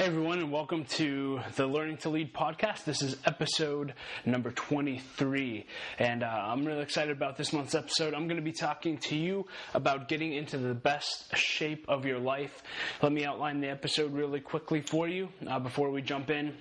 Hey 0.00 0.06
everyone, 0.06 0.38
and 0.38 0.50
welcome 0.50 0.86
to 0.96 1.40
the 1.56 1.66
Learning 1.66 1.98
to 1.98 2.08
Lead 2.08 2.32
podcast. 2.32 2.84
This 2.84 3.02
is 3.02 3.18
episode 3.26 3.92
number 4.24 4.50
23, 4.50 5.66
and 5.98 6.22
uh, 6.22 6.26
I'm 6.26 6.64
really 6.64 6.80
excited 6.80 7.14
about 7.14 7.36
this 7.36 7.52
month's 7.52 7.74
episode. 7.74 8.14
I'm 8.14 8.26
going 8.26 8.38
to 8.38 8.42
be 8.42 8.50
talking 8.50 8.96
to 8.96 9.14
you 9.14 9.46
about 9.74 10.08
getting 10.08 10.32
into 10.32 10.56
the 10.56 10.72
best 10.72 11.36
shape 11.36 11.84
of 11.86 12.06
your 12.06 12.18
life. 12.18 12.62
Let 13.02 13.12
me 13.12 13.26
outline 13.26 13.60
the 13.60 13.68
episode 13.68 14.14
really 14.14 14.40
quickly 14.40 14.80
for 14.80 15.06
you 15.06 15.28
uh, 15.46 15.58
before 15.58 15.90
we 15.90 16.00
jump 16.00 16.30
in. 16.30 16.54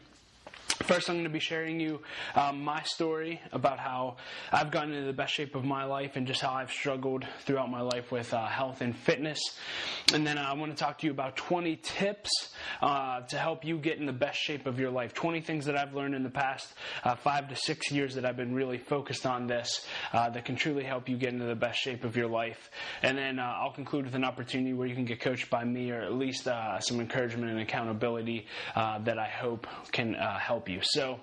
First, 0.84 1.10
I'm 1.10 1.18
going 1.18 1.26
to 1.26 1.30
be 1.30 1.40
sharing 1.40 1.80
you 1.82 2.00
um, 2.36 2.64
my 2.64 2.82
story 2.84 3.42
about 3.52 3.80
how 3.80 4.16
I've 4.52 4.72
gotten 4.72 4.94
into 4.94 5.08
the 5.08 5.14
best 5.14 5.34
shape 5.34 5.54
of 5.56 5.66
my 5.66 5.84
life 5.84 6.16
and 6.16 6.26
just 6.26 6.40
how 6.40 6.54
I've 6.54 6.72
struggled 6.72 7.26
throughout 7.42 7.70
my 7.70 7.82
life 7.82 8.14
with 8.14 8.34
uh, 8.34 8.48
health 8.48 8.80
and 8.80 8.96
fitness. 8.96 9.40
And 10.14 10.26
then 10.26 10.38
uh, 10.38 10.48
I 10.50 10.54
want 10.54 10.72
to 10.72 10.78
talk 10.82 11.00
to 11.00 11.06
you 11.06 11.12
about 11.12 11.36
20 11.36 11.76
tips 11.84 12.30
uh, 12.82 13.22
to 13.22 13.38
help 13.38 13.66
you 13.66 13.78
get 13.78 13.98
in 13.98 14.06
the 14.06 14.14
best 14.14 14.40
shape 14.40 14.66
of 14.68 14.80
your 14.80 14.90
life. 14.90 15.14
20 15.14 15.42
things 15.42 15.66
that 15.66 15.78
I've 15.78 15.94
learned 15.94 16.16
in 16.16 16.24
the 16.24 16.30
past 16.30 16.74
uh, 17.04 17.14
five 17.16 17.50
to 17.50 17.56
six 17.58 17.92
years 17.92 18.16
that 18.16 18.24
I've 18.26 18.38
been 18.38 18.56
really 18.56 18.78
focused 18.78 19.26
on 19.26 19.48
this 19.48 19.86
uh, 20.14 20.30
that 20.30 20.46
can 20.46 20.56
truly 20.56 20.86
help 20.86 21.10
you 21.10 21.18
get 21.18 21.34
into 21.34 21.46
the 21.46 21.56
best 21.56 21.78
shape 21.78 22.06
of 22.06 22.16
your 22.16 22.28
life. 22.28 22.72
And 23.04 23.18
then 23.18 23.38
uh, 23.38 23.44
I'll 23.44 23.74
conclude 23.74 24.06
with 24.06 24.16
an 24.16 24.24
opportunity 24.24 24.74
where 24.74 24.88
you 24.88 24.96
can 24.96 25.06
get 25.06 25.20
coached 25.20 25.50
by 25.50 25.66
me 25.66 25.92
or 25.92 26.02
at 26.02 26.14
least 26.14 26.46
some 26.46 27.02
encouragement 27.02 27.52
and 27.52 27.60
accountability 27.60 28.48
that 28.76 29.20
I 29.20 29.28
hope 29.28 29.68
can 29.92 30.14
help 30.14 30.69
you. 30.70 30.80
So, 30.84 31.20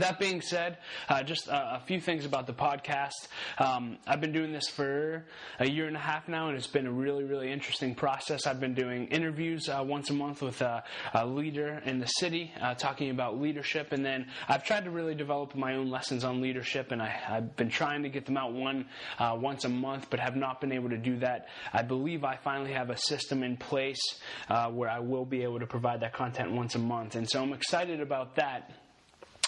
that 0.00 0.18
being 0.18 0.40
said, 0.40 0.78
uh, 1.08 1.22
just 1.22 1.48
a, 1.48 1.76
a, 1.76 1.82
few 1.86 2.00
things 2.00 2.24
about 2.24 2.46
the 2.46 2.52
podcast. 2.52 3.28
Um, 3.58 3.98
I've 4.06 4.20
been 4.20 4.32
doing 4.32 4.52
this 4.52 4.68
for 4.68 5.24
a 5.58 5.68
year 5.68 5.86
and 5.86 5.96
a 5.96 6.00
half 6.00 6.28
now, 6.28 6.48
and 6.48 6.56
it's 6.56 6.66
been 6.66 6.86
a 6.86 6.92
really, 6.92 7.24
really 7.24 7.52
interesting 7.52 7.94
process. 7.94 8.46
I've 8.46 8.60
been 8.60 8.74
doing 8.74 9.06
interviews 9.08 9.68
uh, 9.68 9.82
once 9.84 10.10
a 10.10 10.12
month 10.12 10.42
with 10.42 10.60
a, 10.62 10.84
a, 11.12 11.26
leader 11.26 11.82
in 11.84 11.98
the 12.00 12.06
city, 12.06 12.52
uh, 12.60 12.74
talking 12.74 13.10
about 13.10 13.40
leadership, 13.40 13.92
and 13.92 14.04
then 14.04 14.26
I've 14.48 14.64
tried 14.64 14.84
to 14.84 14.90
really 14.90 15.14
develop 15.14 15.54
my 15.54 15.74
own 15.74 15.90
lessons 15.90 16.24
on 16.24 16.40
leadership, 16.40 16.92
and 16.92 17.02
I, 17.02 17.08
have 17.08 17.56
been 17.56 17.70
trying 17.70 18.02
to 18.02 18.08
get 18.08 18.26
them 18.26 18.36
out 18.36 18.52
one 18.52 18.86
uh, 19.18 19.36
once 19.38 19.64
a 19.64 19.68
month, 19.68 20.08
but 20.10 20.20
have 20.20 20.36
not 20.36 20.60
been 20.60 20.72
able 20.72 20.90
to 20.90 20.98
do 20.98 21.18
that. 21.18 21.48
I 21.72 21.82
believe 21.82 22.24
I 22.24 22.36
finally 22.36 22.72
have 22.72 22.90
a 22.90 22.96
system 22.96 23.42
in 23.42 23.56
place 23.56 24.00
uh, 24.48 24.70
where 24.70 24.90
I 24.90 24.98
will 24.98 25.24
be 25.24 25.42
able 25.42 25.60
to 25.60 25.66
provide 25.66 26.00
that 26.00 26.12
content 26.12 26.52
once 26.52 26.74
a 26.74 26.78
month, 26.78 27.16
and 27.16 27.28
so 27.28 27.42
I'm 27.42 27.52
excited 27.52 28.00
about 28.00 28.36
that. 28.36 28.70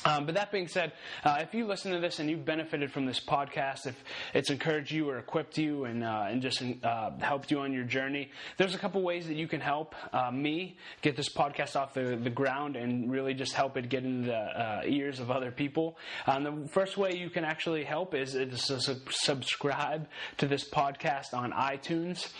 Um, 0.06 0.24
but 0.24 0.36
that 0.36 0.52
being 0.52 0.68
said, 0.68 0.92
uh, 1.24 1.38
if 1.40 1.52
you 1.52 1.66
listen 1.66 1.90
to 1.90 1.98
this 1.98 2.20
and 2.20 2.30
you've 2.30 2.44
benefited 2.44 2.92
from 2.92 3.06
this 3.06 3.18
podcast, 3.18 3.86
if 3.86 4.04
it's 4.34 4.50
encouraged 4.50 4.92
you 4.92 5.10
or 5.10 5.18
equipped 5.18 5.58
you 5.58 5.84
and 5.84 6.04
uh, 6.04 6.26
and 6.28 6.40
just 6.40 6.62
uh, 6.84 7.10
helped 7.18 7.50
you 7.50 7.58
on 7.58 7.72
your 7.72 7.82
journey, 7.82 8.30
there's 8.56 8.74
a 8.74 8.78
couple 8.78 9.02
ways 9.02 9.26
that 9.26 9.34
you 9.34 9.48
can 9.48 9.60
help 9.60 9.96
uh, 10.12 10.30
me 10.30 10.76
get 11.02 11.16
this 11.16 11.28
podcast 11.28 11.74
off 11.74 11.92
the, 11.92 12.16
the 12.22 12.30
ground 12.30 12.76
and 12.76 13.10
really 13.10 13.34
just 13.34 13.52
help 13.52 13.76
it 13.76 13.88
get 13.88 14.04
into 14.04 14.28
the 14.28 14.36
uh, 14.36 14.82
ears 14.86 15.18
of 15.18 15.32
other 15.32 15.50
people. 15.50 15.98
Um, 16.28 16.62
the 16.62 16.68
first 16.68 16.96
way 16.96 17.16
you 17.16 17.28
can 17.28 17.44
actually 17.44 17.82
help 17.82 18.14
is, 18.14 18.32
to 18.34 18.78
subscribe 19.10 20.06
to 20.38 20.46
this 20.46 20.68
podcast 20.68 21.34
on 21.34 21.50
iTunes. 21.50 22.32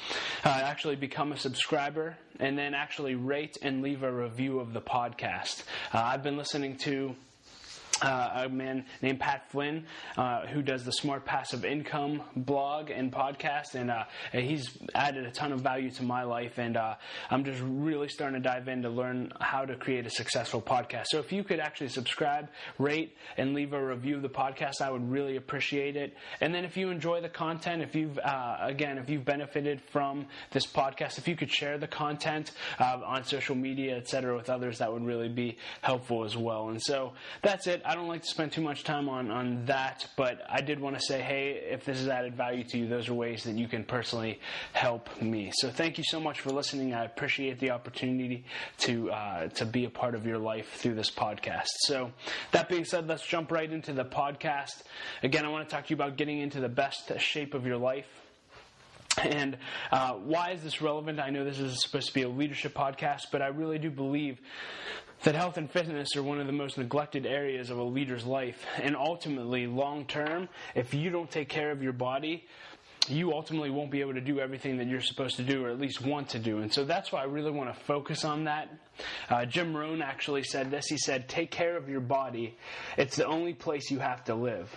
Uh, 0.45 0.51
actually, 0.51 0.95
become 0.95 1.33
a 1.33 1.37
subscriber 1.37 2.17
and 2.39 2.57
then 2.57 2.75
actually 2.75 3.17
rate 3.17 3.57
and 3.63 3.83
leave 3.83 4.05
a 4.05 4.13
review 4.13 4.61
of 4.61 4.73
the 4.73 4.81
podcast. 4.81 5.65
I've 5.93 6.23
been 6.23 6.37
listening 6.37 6.77
to 6.79 7.17
uh, 8.03 8.45
a 8.45 8.49
man 8.49 8.85
named 9.03 9.21
Pat 9.21 9.51
Flynn, 9.51 9.85
uh, 10.17 10.47
who 10.47 10.63
does 10.63 10.85
the 10.85 10.93
Smart 10.93 11.25
Passive 11.25 11.65
Income 11.65 12.23
blog 12.37 12.91
and 12.91 13.11
podcast, 13.11 13.75
and 13.75 13.91
uh, 13.91 14.05
he's 14.33 14.77
added 14.95 15.25
a 15.25 15.31
ton 15.31 15.53
of 15.53 15.61
value 15.61 15.91
to 15.93 16.03
my 16.03 16.23
life. 16.25 16.59
And 16.59 16.77
uh, 16.77 16.97
I'm 17.31 17.45
just 17.45 17.63
really 17.65 18.09
starting 18.09 18.43
to 18.43 18.49
dive 18.49 18.69
in 18.69 18.83
to 18.83 18.91
learn 18.91 19.33
how 19.41 19.65
to 19.65 19.77
create 19.77 20.07
a 20.07 20.11
successful 20.11 20.61
podcast. 20.61 21.07
So 21.07 21.19
if 21.19 21.33
you 21.33 21.43
could 21.43 21.61
actually 21.61 21.89
subscribe, 21.89 22.49
rate, 22.79 23.17
and 23.37 23.55
leave 23.55 23.73
a 23.73 23.85
review 23.85 24.17
of 24.17 24.23
the 24.23 24.29
podcast, 24.29 24.81
I 24.81 24.91
would 24.91 25.11
really 25.11 25.37
appreciate 25.37 25.97
it. 25.97 26.15
And 26.41 26.55
then 26.55 26.65
if 26.65 26.77
you 26.77 26.91
enjoy 26.91 27.21
the 27.21 27.29
content, 27.29 27.83
if 27.83 27.95
you've 27.95 28.19
uh, 28.19 28.57
again, 28.61 28.99
if 28.99 29.09
you've 29.09 29.25
benefited 29.25 29.81
from 29.81 30.27
this 30.53 30.67
podcast, 30.67 31.19
if 31.19 31.29
you 31.29 31.37
could 31.37 31.51
share 31.51 31.79
the 31.79 31.87
content 31.87 32.53
uh, 32.79 33.01
on 33.05 33.25
social 33.25 33.55
media, 33.55 33.97
etc., 33.97 34.37
with 34.37 34.51
others, 34.51 34.79
that 34.79 34.93
would 34.93 35.05
really 35.05 35.29
be 35.29 35.57
helpful 35.81 36.25
as 36.25 36.37
well. 36.37 36.69
And 36.69 36.83
so 36.83 37.15
that's 37.43 37.67
it. 37.67 37.83
I 37.87 37.95
don't 37.95 38.09
like 38.09 38.23
to 38.23 38.29
spend 38.29 38.51
too 38.51 38.63
much 38.63 38.83
time 38.83 39.09
on, 39.09 39.31
on 39.31 39.65
that, 39.67 40.09
but 40.17 40.41
I 40.49 40.61
did 40.61 40.81
want 40.81 40.99
to 40.99 41.03
say, 41.03 41.21
hey, 41.21 41.53
if 41.71 41.85
this 41.85 41.99
has 41.99 42.09
added 42.09 42.35
value 42.35 42.65
to 42.65 42.79
you, 42.79 42.89
those 42.89 43.09
are 43.09 43.15
ways 43.15 43.45
that 43.45 43.55
you 43.55 43.69
can 43.69 43.85
personally 43.85 44.41
help 44.73 45.23
me. 45.23 45.53
So 45.55 45.71
thank 45.71 45.97
you 45.97 46.05
so 46.05 46.19
much 46.19 46.41
for 46.41 46.51
listening. 46.51 46.95
I 46.95 47.05
appreciate 47.05 47.61
the 47.61 47.71
opportunity 47.71 48.45
to 48.79 49.13
uh, 49.13 49.49
to 49.49 49.65
be 49.65 49.85
a 49.85 49.91
part 49.91 50.17
of 50.17 50.27
your 50.27 50.39
life 50.39 50.69
through 50.75 50.95
this 50.95 51.11
podcast. 51.11 51.69
So 51.85 52.11
that 52.51 52.69
being 52.69 52.85
said, 52.85 53.07
let's 53.07 53.25
jump 53.25 53.53
right 53.53 53.71
into 53.71 53.93
the 53.93 54.05
podcast. 54.05 54.83
Again, 55.23 55.45
I 55.45 55.49
want 55.49 55.69
to 55.69 55.75
talk 55.75 55.87
to 55.87 55.91
you 55.91 55.97
about 55.97 56.17
getting 56.17 56.41
into 56.41 56.59
the 56.59 56.69
best 56.69 57.13
shape 57.21 57.55
of 57.55 57.67
your 57.67 57.77
life. 57.77 58.09
And 59.19 59.57
uh, 59.91 60.13
why 60.15 60.51
is 60.51 60.63
this 60.63 60.83
relevant? 60.83 61.21
I 61.21 61.31
know 61.31 61.45
this 61.45 61.59
is 61.59 61.83
supposed 61.83 62.09
to 62.09 62.15
be 62.15 62.23
a 62.23 62.29
leadership 62.29 62.75
podcast, 62.75 63.27
but 63.33 63.41
I 63.41 63.47
really 63.47 63.79
do 63.79 63.91
believe 63.91 64.39
that 65.23 65.35
health 65.35 65.57
and 65.57 65.71
fitness 65.71 66.17
are 66.17 66.23
one 66.23 66.41
of 66.41 66.47
the 66.47 66.53
most 66.53 66.79
neglected 66.79 67.27
areas 67.27 67.71
of 67.71 67.79
a 67.79 67.83
leader's 67.83 68.25
life. 68.25 68.65
And 68.81 68.97
ultimately, 68.97 69.67
long 69.67 70.05
term, 70.07 70.49
if 70.75 70.95
you 70.95 71.11
don't 71.11 71.31
take 71.31 71.49
care 71.49 71.71
of 71.71 71.83
your 71.83 71.93
body, 71.93 72.47
you 73.09 73.33
ultimately 73.33 73.71
won't 73.71 73.91
be 73.91 74.01
able 74.01 74.15
to 74.15 74.21
do 74.21 74.41
everything 74.41 74.79
that 74.79 74.89
you're 74.89 75.01
supposed 75.01 75.37
to 75.37 75.43
do 75.43 75.65
or 75.65 75.71
at 75.71 75.81
least 75.81 76.05
want 76.05 76.31
to 76.31 76.39
do. 76.39 76.59
And 76.59 76.73
so 76.73 76.85
that's 76.85 77.13
why 77.13 77.21
I 77.21 77.25
really 77.25 77.51
want 77.51 77.73
to 77.73 77.85
focus 77.85 78.25
on 78.25 78.45
that. 78.45 78.69
Uh, 79.29 79.45
Jim 79.45 79.77
Rohn 79.77 80.03
actually 80.03 80.43
said 80.43 80.71
this. 80.71 80.87
He 80.87 80.99
said, 80.99 81.29
Take 81.29 81.51
care 81.51 81.77
of 81.77 81.89
your 81.89 82.01
body. 82.01 82.57
It's 82.97 83.17
the 83.17 83.27
only 83.27 83.55
place 83.55 83.91
you 83.91 83.99
have 83.99 84.25
to 84.25 84.35
live. 84.35 84.75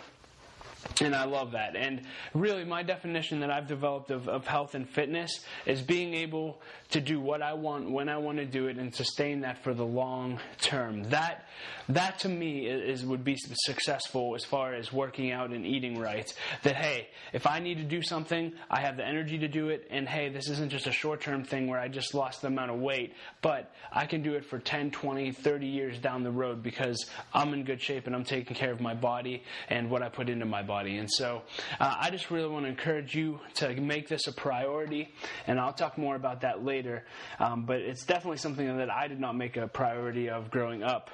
And 1.02 1.14
I 1.14 1.26
love 1.26 1.52
that. 1.52 1.76
And 1.76 2.04
really, 2.34 2.64
my 2.64 2.84
definition 2.84 3.42
that 3.42 3.52
I've 3.52 3.68
developed 3.68 4.12
of, 4.12 4.30
of 4.30 4.48
health 4.48 4.76
and 4.76 4.90
fitness 4.90 5.44
is 5.66 5.82
being 5.82 6.14
able 6.14 6.62
to 6.90 7.00
do 7.00 7.20
what 7.20 7.44
I 7.44 7.54
want 7.54 7.90
when 7.90 8.10
I 8.10 8.18
want 8.18 8.40
to 8.40 8.46
do 8.46 8.68
it 8.68 8.78
and 8.78 8.94
sustain 8.94 9.42
that 9.42 9.64
for 9.64 9.76
the 9.76 9.86
long 9.86 10.40
term. 10.60 11.04
That 11.04 11.46
that 11.90 12.20
to 12.20 12.30
me 12.30 12.66
is 12.66 13.06
would 13.06 13.24
be 13.24 13.38
successful 13.38 14.34
as 14.36 14.44
far 14.44 14.74
as 14.74 14.92
working 14.92 15.32
out 15.32 15.52
and 15.52 15.66
eating 15.66 16.00
right. 16.00 16.32
That 16.64 16.76
hey, 16.76 17.10
if 17.32 17.46
I 17.46 17.60
need 17.60 17.78
to 17.78 17.84
do 17.84 18.02
something, 18.02 18.54
I 18.72 18.82
have 18.82 18.98
the 18.98 19.06
energy 19.06 19.38
to 19.40 19.48
do 19.48 19.70
it 19.70 19.88
and 19.92 20.10
hey, 20.10 20.30
this 20.30 20.50
isn't 20.50 20.72
just 20.72 20.88
a 20.88 20.92
short-term 20.92 21.44
thing 21.44 21.68
where 21.68 21.80
I 21.80 21.90
just 21.90 22.16
lost 22.16 22.42
the 22.42 22.48
amount 22.48 22.72
of 22.72 22.80
weight, 22.80 23.14
but 23.42 23.72
I 23.92 24.08
can 24.08 24.24
do 24.24 24.34
it 24.34 24.46
for 24.46 24.58
10, 24.58 24.90
20, 24.90 25.32
30 25.32 25.68
years 25.68 26.00
down 26.00 26.24
the 26.24 26.32
road 26.32 26.64
because 26.64 27.06
I'm 27.34 27.54
in 27.54 27.66
good 27.66 27.82
shape 27.82 28.08
and 28.08 28.16
I'm 28.16 28.24
taking 28.24 28.56
care 28.56 28.72
of 28.72 28.82
my 28.82 28.96
body 28.96 29.44
and 29.70 29.92
what 29.92 30.02
I 30.02 30.10
put 30.10 30.28
into 30.28 30.46
my 30.46 30.64
body. 30.64 30.98
And 30.98 31.10
so 31.12 31.44
uh, 31.80 31.96
I 32.00 32.10
just 32.10 32.32
really 32.32 32.50
want 32.50 32.66
to 32.66 32.70
encourage 32.70 33.14
you 33.14 33.40
to 33.56 33.76
make 33.76 34.08
this 34.08 34.26
a 34.26 34.34
priority 34.34 35.14
and 35.46 35.60
I'll 35.60 35.74
talk 35.74 35.96
more 35.96 36.16
about 36.16 36.42
that 36.42 36.66
later 36.66 36.79
later. 36.80 37.04
Um, 37.40 37.66
but 37.66 37.82
it's 37.82 38.06
definitely 38.06 38.38
something 38.38 38.78
that 38.78 38.90
I 38.90 39.08
did 39.08 39.20
not 39.20 39.36
make 39.36 39.58
a 39.58 39.68
priority 39.68 40.30
of 40.30 40.50
growing 40.50 40.82
up. 40.82 41.10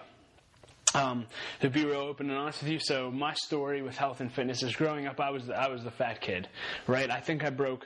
Um, 0.95 1.25
to 1.59 1.69
be 1.69 1.83
real 1.83 1.99
open 1.99 2.29
and 2.29 2.39
honest 2.39 2.63
with 2.63 2.71
you, 2.71 2.79
so 2.79 3.11
my 3.11 3.33
story 3.33 3.81
with 3.81 3.97
health 3.97 4.21
and 4.21 4.31
fitness 4.31 4.63
is 4.63 4.73
growing 4.77 5.07
up. 5.07 5.19
I 5.19 5.29
was 5.29 5.45
the, 5.45 5.53
I 5.53 5.67
was 5.67 5.83
the 5.83 5.91
fat 5.91 6.21
kid, 6.21 6.47
right? 6.87 7.11
I 7.11 7.19
think 7.19 7.43
I 7.43 7.49
broke 7.49 7.85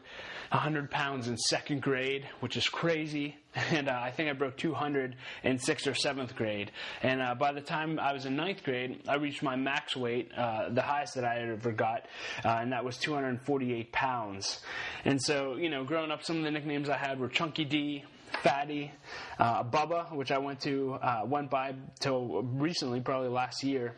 100 0.51 0.91
pounds 0.91 1.27
in 1.27 1.35
second 1.35 1.81
grade, 1.81 2.29
which 2.39 2.55
is 2.55 2.67
crazy, 2.67 3.35
and 3.71 3.89
uh, 3.89 3.99
I 3.99 4.11
think 4.11 4.29
I 4.29 4.33
broke 4.33 4.57
200 4.57 5.15
in 5.43 5.57
sixth 5.57 5.87
or 5.87 5.95
seventh 5.95 6.35
grade. 6.35 6.71
And 7.01 7.19
uh, 7.19 7.33
by 7.33 7.51
the 7.51 7.61
time 7.61 7.99
I 7.99 8.13
was 8.13 8.27
in 8.27 8.35
ninth 8.35 8.63
grade, 8.63 9.01
I 9.07 9.15
reached 9.15 9.41
my 9.41 9.55
max 9.55 9.95
weight, 9.95 10.29
uh, 10.37 10.69
the 10.69 10.83
highest 10.83 11.15
that 11.15 11.25
I 11.25 11.39
ever 11.39 11.71
got, 11.71 12.05
uh, 12.45 12.59
and 12.61 12.71
that 12.73 12.85
was 12.85 12.97
248 12.97 13.91
pounds. 13.91 14.59
And 15.03 15.19
so, 15.19 15.55
you 15.55 15.71
know, 15.71 15.83
growing 15.83 16.11
up, 16.11 16.23
some 16.23 16.37
of 16.37 16.43
the 16.43 16.51
nicknames 16.51 16.89
I 16.89 16.97
had 16.97 17.19
were 17.19 17.27
Chunky 17.27 17.65
D, 17.65 18.03
Fatty, 18.43 18.91
uh, 19.37 19.63
Bubba, 19.63 20.13
which 20.13 20.31
I 20.31 20.37
went 20.37 20.61
to 20.61 20.93
uh, 21.01 21.21
went 21.25 21.49
by 21.49 21.75
till 21.99 22.43
recently, 22.43 23.01
probably 23.01 23.29
last 23.29 23.63
year. 23.63 23.95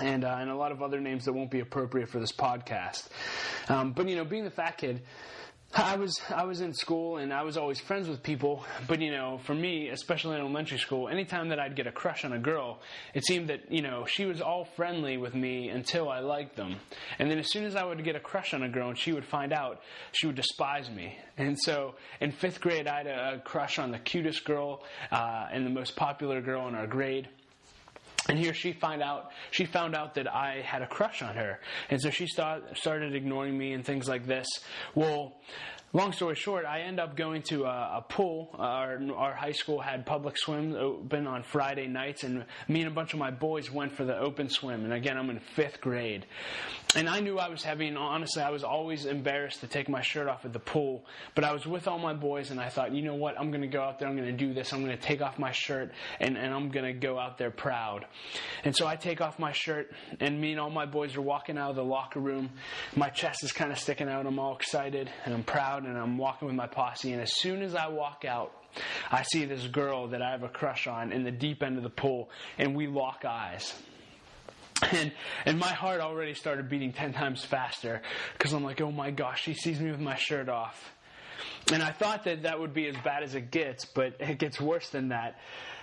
And, 0.00 0.24
uh, 0.24 0.36
and 0.38 0.50
a 0.50 0.54
lot 0.54 0.70
of 0.72 0.82
other 0.82 1.00
names 1.00 1.24
that 1.24 1.32
won't 1.32 1.50
be 1.50 1.60
appropriate 1.60 2.10
for 2.10 2.20
this 2.20 2.32
podcast. 2.32 3.08
Um, 3.68 3.92
but, 3.92 4.06
you 4.08 4.16
know, 4.16 4.24
being 4.24 4.44
the 4.44 4.50
fat 4.50 4.76
kid, 4.76 5.00
I 5.74 5.96
was 5.96 6.18
I 6.30 6.44
was 6.44 6.60
in 6.60 6.72
school 6.72 7.18
and 7.18 7.32
I 7.32 7.42
was 7.42 7.56
always 7.56 7.80
friends 7.80 8.08
with 8.08 8.22
people, 8.22 8.64
but 8.88 9.00
you 9.00 9.10
know, 9.10 9.40
for 9.44 9.54
me, 9.54 9.88
especially 9.88 10.34
in 10.34 10.40
elementary 10.40 10.78
school, 10.78 11.08
anytime 11.08 11.50
that 11.50 11.58
I'd 11.58 11.76
get 11.76 11.86
a 11.86 11.92
crush 11.92 12.24
on 12.24 12.32
a 12.32 12.38
girl, 12.38 12.78
it 13.14 13.24
seemed 13.24 13.48
that 13.48 13.70
you 13.70 13.82
know 13.82 14.06
she 14.06 14.24
was 14.24 14.40
all 14.40 14.64
friendly 14.64 15.16
with 15.18 15.34
me 15.34 15.68
until 15.68 16.08
I 16.08 16.20
liked 16.20 16.56
them, 16.56 16.76
and 17.18 17.30
then 17.30 17.38
as 17.38 17.50
soon 17.50 17.64
as 17.64 17.76
I 17.76 17.84
would 17.84 18.02
get 18.04 18.16
a 18.16 18.20
crush 18.20 18.54
on 18.54 18.62
a 18.62 18.68
girl 18.68 18.88
and 18.88 18.98
she 18.98 19.12
would 19.12 19.24
find 19.24 19.52
out, 19.52 19.80
she 20.12 20.26
would 20.26 20.36
despise 20.36 20.88
me. 20.90 21.18
And 21.36 21.58
so 21.60 21.96
in 22.20 22.32
fifth 22.32 22.60
grade, 22.60 22.86
I 22.86 22.98
had 22.98 23.06
a 23.06 23.42
crush 23.44 23.78
on 23.78 23.90
the 23.90 23.98
cutest 23.98 24.44
girl 24.44 24.82
uh, 25.10 25.48
and 25.52 25.66
the 25.66 25.70
most 25.70 25.96
popular 25.96 26.40
girl 26.40 26.68
in 26.68 26.74
our 26.74 26.86
grade. 26.86 27.28
And 28.28 28.38
here 28.38 28.54
she 28.54 28.72
find 28.72 29.02
out 29.02 29.30
she 29.50 29.66
found 29.66 29.94
out 29.94 30.14
that 30.14 30.32
I 30.32 30.60
had 30.62 30.82
a 30.82 30.86
crush 30.86 31.22
on 31.22 31.36
her, 31.36 31.60
and 31.90 32.00
so 32.00 32.10
she 32.10 32.26
start, 32.26 32.76
started 32.76 33.14
ignoring 33.14 33.56
me 33.56 33.72
and 33.72 33.84
things 33.84 34.08
like 34.08 34.26
this. 34.26 34.46
Well, 34.94 35.36
long 35.96 36.12
story 36.12 36.34
short, 36.34 36.66
I 36.66 36.80
end 36.80 37.00
up 37.00 37.16
going 37.16 37.40
to 37.44 37.64
a, 37.64 37.98
a 37.98 38.04
pool. 38.06 38.50
Our, 38.58 39.00
our 39.14 39.34
high 39.34 39.52
school 39.52 39.80
had 39.80 40.04
public 40.04 40.36
swim 40.36 40.74
open 40.76 41.26
on 41.26 41.42
Friday 41.42 41.86
nights, 41.86 42.22
and 42.22 42.44
me 42.68 42.82
and 42.82 42.88
a 42.88 42.94
bunch 42.94 43.14
of 43.14 43.18
my 43.18 43.30
boys 43.30 43.70
went 43.70 43.92
for 43.92 44.04
the 44.04 44.16
open 44.16 44.50
swim. 44.50 44.84
And 44.84 44.92
again, 44.92 45.16
I'm 45.16 45.30
in 45.30 45.40
fifth 45.40 45.80
grade. 45.80 46.26
And 46.94 47.08
I 47.08 47.20
knew 47.20 47.38
I 47.38 47.48
was 47.48 47.62
heavy, 47.62 47.88
and 47.88 47.96
honestly, 47.96 48.42
I 48.42 48.50
was 48.50 48.62
always 48.62 49.06
embarrassed 49.06 49.60
to 49.60 49.66
take 49.66 49.88
my 49.88 50.02
shirt 50.02 50.28
off 50.28 50.44
at 50.44 50.52
the 50.52 50.58
pool. 50.58 51.04
But 51.34 51.44
I 51.44 51.52
was 51.52 51.66
with 51.66 51.88
all 51.88 51.98
my 51.98 52.12
boys, 52.12 52.50
and 52.50 52.60
I 52.60 52.68
thought, 52.68 52.92
you 52.92 53.02
know 53.02 53.14
what? 53.14 53.38
I'm 53.40 53.50
going 53.50 53.62
to 53.62 53.66
go 53.66 53.80
out 53.80 53.98
there, 53.98 54.08
I'm 54.08 54.16
going 54.16 54.28
to 54.28 54.36
do 54.36 54.52
this, 54.52 54.72
I'm 54.72 54.84
going 54.84 54.96
to 54.96 55.02
take 55.02 55.22
off 55.22 55.38
my 55.38 55.52
shirt, 55.52 55.92
and, 56.20 56.36
and 56.36 56.52
I'm 56.54 56.68
going 56.70 56.84
to 56.84 56.92
go 56.92 57.18
out 57.18 57.38
there 57.38 57.50
proud. 57.50 58.06
And 58.64 58.76
so 58.76 58.86
I 58.86 58.96
take 58.96 59.22
off 59.22 59.38
my 59.38 59.52
shirt, 59.52 59.92
and 60.20 60.38
me 60.38 60.52
and 60.52 60.60
all 60.60 60.70
my 60.70 60.86
boys 60.86 61.16
are 61.16 61.22
walking 61.22 61.56
out 61.56 61.70
of 61.70 61.76
the 61.76 61.84
locker 61.84 62.20
room. 62.20 62.50
My 62.94 63.08
chest 63.08 63.44
is 63.44 63.52
kind 63.52 63.72
of 63.72 63.78
sticking 63.78 64.08
out, 64.08 64.26
I'm 64.26 64.38
all 64.38 64.56
excited, 64.56 65.10
and 65.24 65.34
I'm 65.34 65.42
proud, 65.42 65.85
and 65.86 65.98
I'm 65.98 66.18
walking 66.18 66.46
with 66.46 66.56
my 66.56 66.66
posse. 66.66 67.12
And 67.12 67.22
as 67.22 67.32
soon 67.36 67.62
as 67.62 67.74
I 67.74 67.88
walk 67.88 68.24
out, 68.24 68.52
I 69.10 69.22
see 69.22 69.44
this 69.44 69.66
girl 69.66 70.08
that 70.08 70.22
I 70.22 70.30
have 70.30 70.42
a 70.42 70.48
crush 70.48 70.86
on 70.86 71.12
in 71.12 71.24
the 71.24 71.30
deep 71.30 71.62
end 71.62 71.76
of 71.76 71.82
the 71.82 71.90
pool, 71.90 72.30
and 72.58 72.74
we 72.74 72.86
lock 72.86 73.24
eyes. 73.24 73.74
And, 74.92 75.12
and 75.46 75.58
my 75.58 75.72
heart 75.72 76.00
already 76.00 76.34
started 76.34 76.68
beating 76.68 76.92
10 76.92 77.14
times 77.14 77.42
faster 77.44 78.02
because 78.34 78.52
I'm 78.52 78.62
like, 78.62 78.80
oh 78.82 78.92
my 78.92 79.10
gosh, 79.10 79.42
she 79.42 79.54
sees 79.54 79.80
me 79.80 79.90
with 79.90 80.00
my 80.00 80.16
shirt 80.16 80.50
off. 80.50 80.92
And 81.72 81.82
I 81.82 81.92
thought 81.92 82.24
that 82.24 82.42
that 82.42 82.60
would 82.60 82.74
be 82.74 82.86
as 82.86 82.96
bad 83.02 83.22
as 83.22 83.34
it 83.34 83.50
gets, 83.50 83.86
but 83.86 84.16
it 84.20 84.38
gets 84.38 84.60
worse 84.60 84.90
than 84.90 85.08
that. 85.08 85.38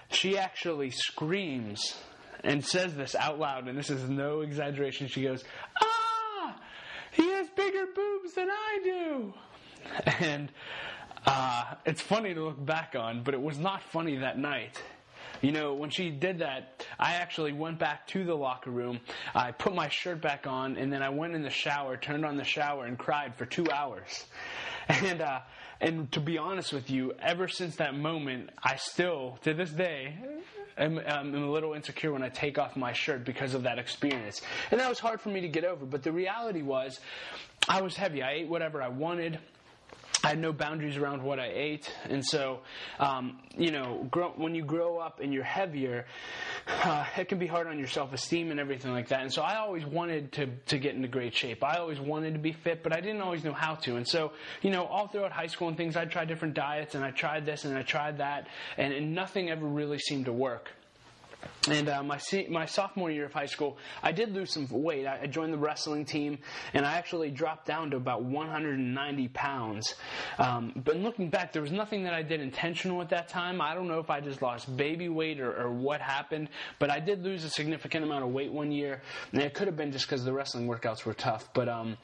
She 0.09 0.37
actually 0.37 0.91
screams 0.91 1.95
and 2.43 2.63
says 2.63 2.93
this 2.93 3.15
out 3.15 3.39
loud, 3.39 3.67
and 3.67 3.77
this 3.77 3.89
is 3.89 4.07
no 4.09 4.41
exaggeration. 4.41 5.07
She 5.07 5.23
goes, 5.23 5.43
Ah, 5.81 6.55
he 7.11 7.27
has 7.31 7.47
bigger 7.55 7.85
boobs 7.95 8.33
than 8.35 8.49
I 8.49 8.79
do. 8.83 9.33
And 10.19 10.49
uh, 11.25 11.75
it's 11.85 12.01
funny 12.01 12.33
to 12.33 12.43
look 12.43 12.63
back 12.63 12.95
on, 12.97 13.23
but 13.23 13.33
it 13.33 13.41
was 13.41 13.57
not 13.57 13.81
funny 13.83 14.17
that 14.17 14.37
night. 14.37 14.81
You 15.41 15.51
know, 15.51 15.73
when 15.73 15.89
she 15.89 16.09
did 16.09 16.39
that, 16.39 16.85
I 16.99 17.15
actually 17.15 17.53
went 17.53 17.79
back 17.79 18.07
to 18.07 18.23
the 18.23 18.35
locker 18.35 18.71
room. 18.71 18.99
I 19.35 19.51
put 19.51 19.75
my 19.75 19.89
shirt 19.89 20.21
back 20.21 20.47
on, 20.47 20.77
and 20.77 20.91
then 20.91 21.01
I 21.01 21.09
went 21.09 21.35
in 21.35 21.43
the 21.43 21.49
shower, 21.49 21.97
turned 21.97 22.25
on 22.25 22.37
the 22.37 22.43
shower, 22.43 22.85
and 22.85 22.97
cried 22.97 23.35
for 23.35 23.45
two 23.45 23.69
hours. 23.69 24.25
And 24.89 25.21
uh, 25.21 25.39
and 25.79 26.11
to 26.13 26.19
be 26.19 26.37
honest 26.37 26.73
with 26.73 26.89
you, 26.89 27.13
ever 27.21 27.47
since 27.47 27.77
that 27.77 27.95
moment, 27.95 28.49
I 28.61 28.75
still, 28.75 29.37
to 29.43 29.53
this 29.53 29.69
day, 29.69 30.15
am, 30.77 30.99
am 30.99 31.35
a 31.35 31.51
little 31.51 31.73
insecure 31.73 32.13
when 32.13 32.23
I 32.23 32.29
take 32.29 32.57
off 32.57 32.75
my 32.75 32.93
shirt 32.93 33.25
because 33.25 33.53
of 33.53 33.63
that 33.63 33.79
experience. 33.79 34.41
And 34.71 34.79
that 34.79 34.89
was 34.89 34.99
hard 34.99 35.21
for 35.21 35.29
me 35.29 35.41
to 35.41 35.47
get 35.47 35.65
over. 35.65 35.85
But 35.85 36.03
the 36.03 36.11
reality 36.11 36.61
was, 36.61 36.99
I 37.67 37.81
was 37.81 37.95
heavy. 37.95 38.23
I 38.23 38.31
ate 38.31 38.47
whatever 38.47 38.81
I 38.81 38.87
wanted. 38.89 39.39
I 40.25 40.29
had 40.29 40.39
no 40.39 40.53
boundaries 40.53 40.95
around 40.95 41.21
what 41.21 41.37
I 41.37 41.51
ate, 41.53 41.93
and 42.05 42.25
so 42.25 42.61
um, 42.97 43.39
you 43.57 43.71
know, 43.71 44.07
grow, 44.09 44.29
when 44.37 44.55
you 44.55 44.63
grow 44.63 44.97
up 44.97 45.19
and 45.19 45.33
you're 45.33 45.43
heavier, 45.43 46.05
uh, 46.65 47.05
it 47.17 47.27
can 47.27 47.39
be 47.39 47.47
hard 47.47 47.67
on 47.67 47.77
your 47.77 47.89
self-esteem 47.89 48.49
and 48.49 48.57
everything 48.57 48.93
like 48.93 49.09
that. 49.09 49.21
And 49.21 49.33
so 49.33 49.41
I 49.41 49.57
always 49.57 49.85
wanted 49.85 50.31
to 50.33 50.47
to 50.67 50.77
get 50.77 50.95
into 50.95 51.09
great 51.09 51.35
shape. 51.35 51.61
I 51.61 51.75
always 51.75 51.99
wanted 51.99 52.33
to 52.33 52.39
be 52.39 52.53
fit, 52.53 52.83
but 52.83 52.95
I 52.95 53.01
didn't 53.01 53.21
always 53.21 53.43
know 53.43 53.51
how 53.51 53.75
to. 53.75 53.97
And 53.97 54.07
so 54.07 54.31
you 54.61 54.71
know, 54.71 54.85
all 54.85 55.07
throughout 55.07 55.33
high 55.33 55.47
school 55.47 55.67
and 55.67 55.75
things, 55.75 55.97
I 55.97 56.05
tried 56.05 56.29
different 56.29 56.53
diets, 56.53 56.95
and 56.95 57.03
I 57.03 57.11
tried 57.11 57.45
this 57.45 57.65
and 57.65 57.77
I 57.77 57.81
tried 57.81 58.19
that, 58.19 58.47
and, 58.77 58.93
and 58.93 59.13
nothing 59.13 59.49
ever 59.49 59.65
really 59.65 59.99
seemed 59.99 60.25
to 60.25 60.33
work. 60.33 60.69
And 61.69 61.87
uh, 61.87 62.03
my 62.03 62.19
my 62.49 62.65
sophomore 62.65 63.09
year 63.09 63.25
of 63.25 63.31
high 63.31 63.45
school, 63.45 63.77
I 64.01 64.11
did 64.11 64.33
lose 64.33 64.51
some 64.51 64.67
weight. 64.69 65.07
I, 65.07 65.27
joined 65.27 65.53
the 65.53 65.57
wrestling 65.57 66.03
team, 66.03 66.39
and 66.73 66.85
I 66.85 66.95
actually 66.95 67.31
dropped 67.31 67.65
down 67.65 67.91
to 67.91 67.97
about 67.97 68.23
190 68.23 69.27
pounds. 69.29 69.95
Um, 70.39 70.73
but 70.83 70.97
looking 70.97 71.29
back, 71.29 71.53
there 71.53 71.61
was 71.61 71.71
nothing 71.71 72.03
that 72.03 72.13
I 72.13 72.21
did 72.21 72.41
intentional 72.41 73.01
at 73.01 73.09
that 73.09 73.29
time. 73.29 73.61
I 73.61 73.73
don't 73.75 73.87
know 73.87 73.99
if 73.99 74.09
I 74.09 74.19
just 74.19 74.41
lost 74.41 74.75
baby 74.75 75.07
weight 75.07 75.39
or, 75.39 75.55
or 75.55 75.71
what 75.71 76.01
happened, 76.01 76.49
but 76.79 76.89
I 76.89 76.99
did 76.99 77.23
lose 77.23 77.45
a 77.45 77.49
significant 77.49 78.03
amount 78.03 78.25
of 78.25 78.31
weight 78.31 78.51
one 78.51 78.71
year, 78.71 79.01
and 79.31 79.41
it 79.41 79.53
could 79.53 79.67
have 79.67 79.77
been 79.77 79.93
just 79.93 80.05
because 80.05 80.25
the 80.25 80.33
wrestling 80.33 80.67
workouts 80.67 81.05
were 81.05 81.13
tough. 81.13 81.47
But 81.53 81.69
um, 81.69 81.97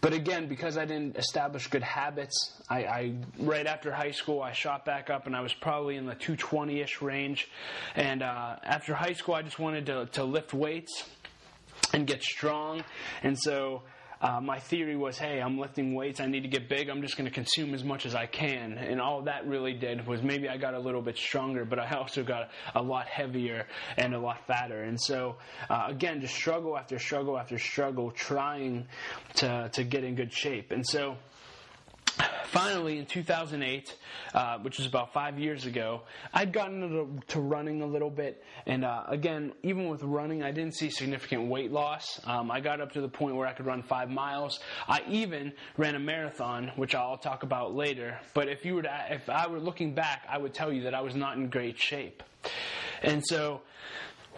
but 0.00 0.14
again, 0.14 0.48
because 0.48 0.78
I 0.78 0.86
didn't 0.86 1.16
establish 1.16 1.66
good 1.66 1.82
habits, 1.82 2.62
I, 2.70 2.78
I 2.84 3.14
right 3.38 3.66
after 3.66 3.92
high 3.92 4.12
school 4.12 4.40
I 4.40 4.52
shot 4.52 4.86
back 4.86 5.10
up, 5.10 5.26
and 5.26 5.36
I 5.36 5.42
was 5.42 5.52
probably 5.52 5.96
in 5.96 6.06
the 6.06 6.14
220ish 6.14 7.02
range, 7.02 7.48
and 7.94 8.22
uh, 8.22 8.56
after 8.62 8.85
high 8.94 9.12
school, 9.12 9.34
I 9.34 9.42
just 9.42 9.58
wanted 9.58 9.86
to, 9.86 10.06
to 10.12 10.24
lift 10.24 10.54
weights 10.54 11.04
and 11.92 12.06
get 12.06 12.22
strong. 12.22 12.84
And 13.22 13.38
so 13.38 13.82
uh, 14.20 14.40
my 14.40 14.58
theory 14.58 14.96
was, 14.96 15.18
hey, 15.18 15.40
I'm 15.40 15.58
lifting 15.58 15.94
weights. 15.94 16.20
I 16.20 16.26
need 16.26 16.42
to 16.42 16.48
get 16.48 16.68
big. 16.68 16.88
I'm 16.88 17.02
just 17.02 17.16
going 17.16 17.26
to 17.28 17.34
consume 17.34 17.74
as 17.74 17.84
much 17.84 18.06
as 18.06 18.14
I 18.14 18.26
can. 18.26 18.72
And 18.72 19.00
all 19.00 19.22
that 19.22 19.46
really 19.46 19.74
did 19.74 20.06
was 20.06 20.22
maybe 20.22 20.48
I 20.48 20.56
got 20.56 20.74
a 20.74 20.78
little 20.78 21.02
bit 21.02 21.18
stronger, 21.18 21.64
but 21.64 21.78
I 21.78 21.90
also 21.96 22.22
got 22.22 22.50
a 22.74 22.82
lot 22.82 23.06
heavier 23.06 23.66
and 23.96 24.14
a 24.14 24.18
lot 24.18 24.46
fatter. 24.46 24.82
And 24.82 25.00
so, 25.00 25.36
uh, 25.68 25.86
again, 25.88 26.20
just 26.20 26.34
struggle 26.34 26.78
after 26.78 26.98
struggle 26.98 27.38
after 27.38 27.58
struggle, 27.58 28.10
trying 28.10 28.86
to, 29.36 29.68
to 29.72 29.84
get 29.84 30.02
in 30.02 30.14
good 30.14 30.32
shape. 30.32 30.72
And 30.72 30.86
so, 30.86 31.16
finally, 32.46 32.98
in 32.98 33.06
2008, 33.06 33.94
uh, 34.34 34.58
which 34.58 34.78
was 34.78 34.86
about 34.86 35.12
five 35.12 35.38
years 35.38 35.66
ago, 35.66 36.02
I'd 36.32 36.52
gotten 36.52 36.80
to, 36.80 37.20
to 37.28 37.40
running 37.40 37.82
a 37.82 37.86
little 37.86 38.10
bit. 38.10 38.42
And 38.66 38.84
uh, 38.84 39.04
again, 39.08 39.52
even 39.62 39.88
with 39.88 40.02
running, 40.02 40.42
I 40.42 40.50
didn't 40.50 40.74
see 40.74 40.90
significant 40.90 41.48
weight 41.48 41.72
loss. 41.72 42.20
Um, 42.24 42.50
I 42.50 42.60
got 42.60 42.80
up 42.80 42.92
to 42.92 43.00
the 43.00 43.08
point 43.08 43.36
where 43.36 43.46
I 43.46 43.52
could 43.52 43.66
run 43.66 43.82
five 43.82 44.10
miles. 44.10 44.60
I 44.88 45.02
even 45.08 45.52
ran 45.76 45.94
a 45.94 46.00
marathon, 46.00 46.72
which 46.76 46.94
I'll 46.94 47.18
talk 47.18 47.42
about 47.42 47.74
later. 47.74 48.18
But 48.34 48.48
if 48.48 48.64
you 48.64 48.76
were 48.76 48.82
to, 48.82 49.06
if 49.10 49.28
I 49.28 49.46
were 49.46 49.60
looking 49.60 49.94
back, 49.94 50.26
I 50.28 50.38
would 50.38 50.54
tell 50.54 50.72
you 50.72 50.82
that 50.82 50.94
I 50.94 51.00
was 51.00 51.14
not 51.14 51.36
in 51.36 51.48
great 51.48 51.78
shape. 51.78 52.22
And 53.02 53.24
so 53.24 53.60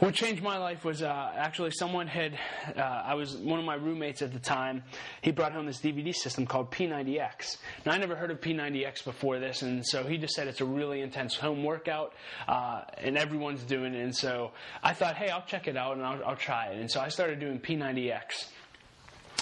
what 0.01 0.15
changed 0.15 0.43
my 0.43 0.59
life 0.59 0.85
was 0.85 1.03
uh, 1.03 1.33
actually 1.35 1.73
someone 1.73 2.07
had, 2.07 2.39
uh, 2.77 2.81
I 2.81 3.15
was 3.15 3.37
one 3.37 3.59
of 3.59 3.65
my 3.65 3.75
roommates 3.75 4.23
at 4.23 4.33
the 4.33 4.39
time, 4.39 4.85
he 5.23 5.33
brought 5.33 5.53
home 5.53 5.67
this 5.67 5.81
DVD 5.81 6.15
system 6.15 6.47
called 6.47 6.71
P90X. 6.71 7.57
Now, 7.85 7.93
I 7.93 7.99
never 7.99 8.15
heard 8.15 8.31
of 8.31 8.41
P90X 8.41 9.05
before 9.05 9.41
this, 9.41 9.63
and 9.63 9.85
so 9.85 10.05
he 10.05 10.17
just 10.17 10.35
said 10.35 10.47
it's 10.47 10.61
a 10.61 10.65
really 10.65 11.01
intense 11.01 11.35
home 11.35 11.65
workout, 11.65 12.15
uh, 12.47 12.83
and 12.99 13.19
everyone's 13.19 13.63
doing 13.65 13.95
it. 13.95 14.03
And 14.03 14.15
so 14.15 14.53
I 14.83 14.93
thought, 14.93 15.17
hey, 15.17 15.31
I'll 15.31 15.45
check 15.45 15.67
it 15.67 15.77
out 15.77 15.97
and 15.97 16.07
I'll, 16.07 16.25
I'll 16.25 16.37
try 16.37 16.67
it. 16.67 16.79
And 16.79 16.91
so 16.91 17.01
I 17.01 17.09
started 17.09 17.41
doing 17.41 17.59
P90X. 17.59 18.47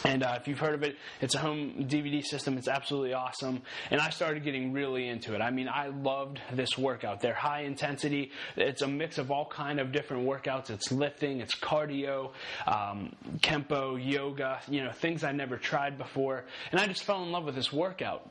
And 0.07 0.23
uh, 0.23 0.39
if 0.41 0.47
you've 0.47 0.61
heard 0.61 0.75
of 0.75 0.85
it, 0.85 0.97
it's 1.21 1.35
a 1.35 1.39
home 1.39 1.89
DVD 1.89 2.23
system. 2.23 2.57
It's 2.59 2.69
absolutely 2.69 3.13
awesome. 3.13 3.63
And 3.91 4.01
I 4.01 4.11
started 4.11 4.45
getting 4.45 4.73
really 4.73 5.09
into 5.09 5.35
it. 5.35 5.41
I 5.41 5.51
mean, 5.51 5.69
I 5.69 5.89
loved 5.89 6.41
this 6.53 6.79
workout. 6.79 7.21
They're 7.21 7.35
high 7.35 7.63
intensity. 7.63 8.31
It's 8.57 8.83
a 8.83 8.87
mix 8.87 9.19
of 9.19 9.33
all 9.33 9.47
kind 9.47 9.81
of 9.81 9.91
different 9.91 10.25
workouts. 10.25 10.71
It's 10.71 10.93
lifting, 10.93 11.41
it's 11.41 11.57
cardio, 11.57 12.31
um, 12.69 13.17
kempo, 13.41 13.97
yoga. 13.97 14.61
You 14.69 14.85
know, 14.85 14.93
things 14.93 15.25
I 15.25 15.33
never 15.33 15.57
tried 15.57 15.99
before. 15.99 16.45
And 16.71 16.81
I 16.81 16.87
just 16.87 17.03
fell 17.03 17.25
in 17.25 17.33
love 17.33 17.45
with 17.45 17.57
this 17.57 17.73
workout. 17.73 18.31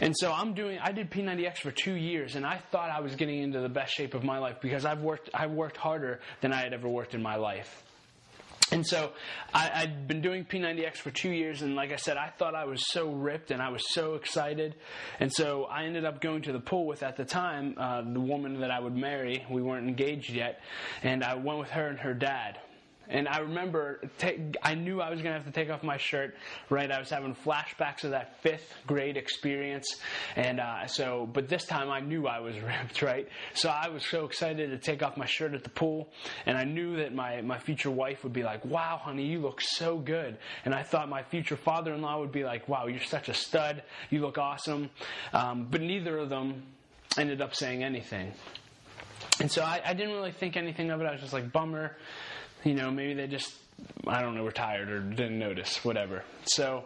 And 0.00 0.14
so 0.16 0.32
I'm 0.32 0.54
doing. 0.54 0.78
I 0.82 0.92
did 0.92 1.10
P90X 1.10 1.58
for 1.58 1.70
two 1.70 1.94
years, 1.94 2.34
and 2.34 2.46
I 2.46 2.62
thought 2.72 2.88
I 2.88 3.00
was 3.00 3.14
getting 3.14 3.42
into 3.42 3.60
the 3.60 3.68
best 3.68 3.92
shape 3.92 4.14
of 4.14 4.24
my 4.24 4.38
life 4.38 4.56
because 4.62 4.86
I've 4.86 5.02
worked. 5.02 5.28
I've 5.34 5.52
worked 5.52 5.76
harder 5.76 6.20
than 6.40 6.54
I 6.54 6.62
had 6.62 6.72
ever 6.72 6.88
worked 6.88 7.14
in 7.14 7.22
my 7.22 7.36
life. 7.36 7.84
And 8.72 8.86
so 8.86 9.12
I, 9.52 9.66
had 9.66 10.08
been 10.08 10.20
doing 10.20 10.44
P90X 10.44 10.96
for 10.96 11.10
two 11.10 11.30
years, 11.30 11.62
and 11.62 11.76
like 11.76 11.92
I 11.92 11.96
said, 11.96 12.16
I 12.16 12.30
thought 12.30 12.54
I 12.54 12.64
was 12.64 12.82
so 12.90 13.10
ripped 13.10 13.50
and 13.50 13.62
I 13.62 13.68
was 13.68 13.82
so 13.92 14.14
excited. 14.14 14.74
And 15.20 15.32
so 15.32 15.64
I 15.64 15.84
ended 15.84 16.04
up 16.04 16.20
going 16.20 16.42
to 16.42 16.52
the 16.52 16.60
pool 16.60 16.86
with, 16.86 17.02
at 17.02 17.16
the 17.16 17.24
time, 17.24 17.74
uh, 17.76 18.02
the 18.02 18.20
woman 18.20 18.60
that 18.60 18.70
I 18.70 18.80
would 18.80 18.96
marry. 18.96 19.44
We 19.50 19.62
weren't 19.62 19.86
engaged 19.86 20.30
yet. 20.30 20.60
And 21.02 21.22
I 21.22 21.34
went 21.34 21.58
with 21.58 21.70
her 21.70 21.88
and 21.88 21.98
her 22.00 22.14
dad. 22.14 22.58
And 23.08 23.28
I 23.28 23.38
remember, 23.38 24.00
I 24.62 24.74
knew 24.74 25.00
I 25.00 25.10
was 25.10 25.20
going 25.20 25.32
to 25.34 25.42
have 25.42 25.46
to 25.46 25.52
take 25.52 25.70
off 25.70 25.82
my 25.82 25.96
shirt, 25.96 26.34
right? 26.70 26.90
I 26.90 26.98
was 26.98 27.10
having 27.10 27.34
flashbacks 27.34 28.04
of 28.04 28.10
that 28.10 28.40
fifth 28.42 28.72
grade 28.86 29.16
experience. 29.16 29.96
And 30.36 30.60
uh, 30.60 30.86
so, 30.86 31.28
but 31.32 31.48
this 31.48 31.64
time 31.64 31.90
I 31.90 32.00
knew 32.00 32.26
I 32.26 32.40
was 32.40 32.54
ripped, 32.60 33.02
right? 33.02 33.28
So 33.54 33.68
I 33.68 33.88
was 33.88 34.04
so 34.04 34.24
excited 34.24 34.70
to 34.70 34.78
take 34.78 35.02
off 35.02 35.16
my 35.16 35.26
shirt 35.26 35.54
at 35.54 35.64
the 35.64 35.70
pool. 35.70 36.08
And 36.46 36.56
I 36.56 36.64
knew 36.64 36.96
that 36.96 37.14
my, 37.14 37.40
my 37.42 37.58
future 37.58 37.90
wife 37.90 38.24
would 38.24 38.32
be 38.32 38.42
like, 38.42 38.64
wow, 38.64 39.00
honey, 39.02 39.26
you 39.26 39.38
look 39.38 39.60
so 39.60 39.98
good. 39.98 40.38
And 40.64 40.74
I 40.74 40.82
thought 40.82 41.08
my 41.08 41.22
future 41.22 41.56
father 41.56 41.92
in 41.92 42.02
law 42.02 42.20
would 42.20 42.32
be 42.32 42.44
like, 42.44 42.68
wow, 42.68 42.86
you're 42.86 43.00
such 43.00 43.28
a 43.28 43.34
stud. 43.34 43.82
You 44.10 44.20
look 44.20 44.38
awesome. 44.38 44.90
Um, 45.32 45.68
but 45.70 45.80
neither 45.80 46.18
of 46.18 46.30
them 46.30 46.62
ended 47.18 47.40
up 47.40 47.54
saying 47.54 47.84
anything. 47.84 48.32
And 49.40 49.50
so 49.50 49.62
I, 49.62 49.80
I 49.84 49.94
didn't 49.94 50.14
really 50.14 50.32
think 50.32 50.56
anything 50.56 50.90
of 50.90 51.00
it. 51.00 51.06
I 51.06 51.12
was 51.12 51.20
just 51.20 51.32
like, 51.32 51.52
bummer 51.52 51.96
you 52.64 52.74
know, 52.74 52.90
maybe 52.90 53.14
they 53.14 53.26
just, 53.26 53.52
I 54.06 54.22
don't 54.22 54.34
know, 54.34 54.42
were 54.42 54.52
tired 54.52 54.90
or 54.90 55.00
didn't 55.00 55.38
notice, 55.38 55.84
whatever. 55.84 56.24
So 56.44 56.84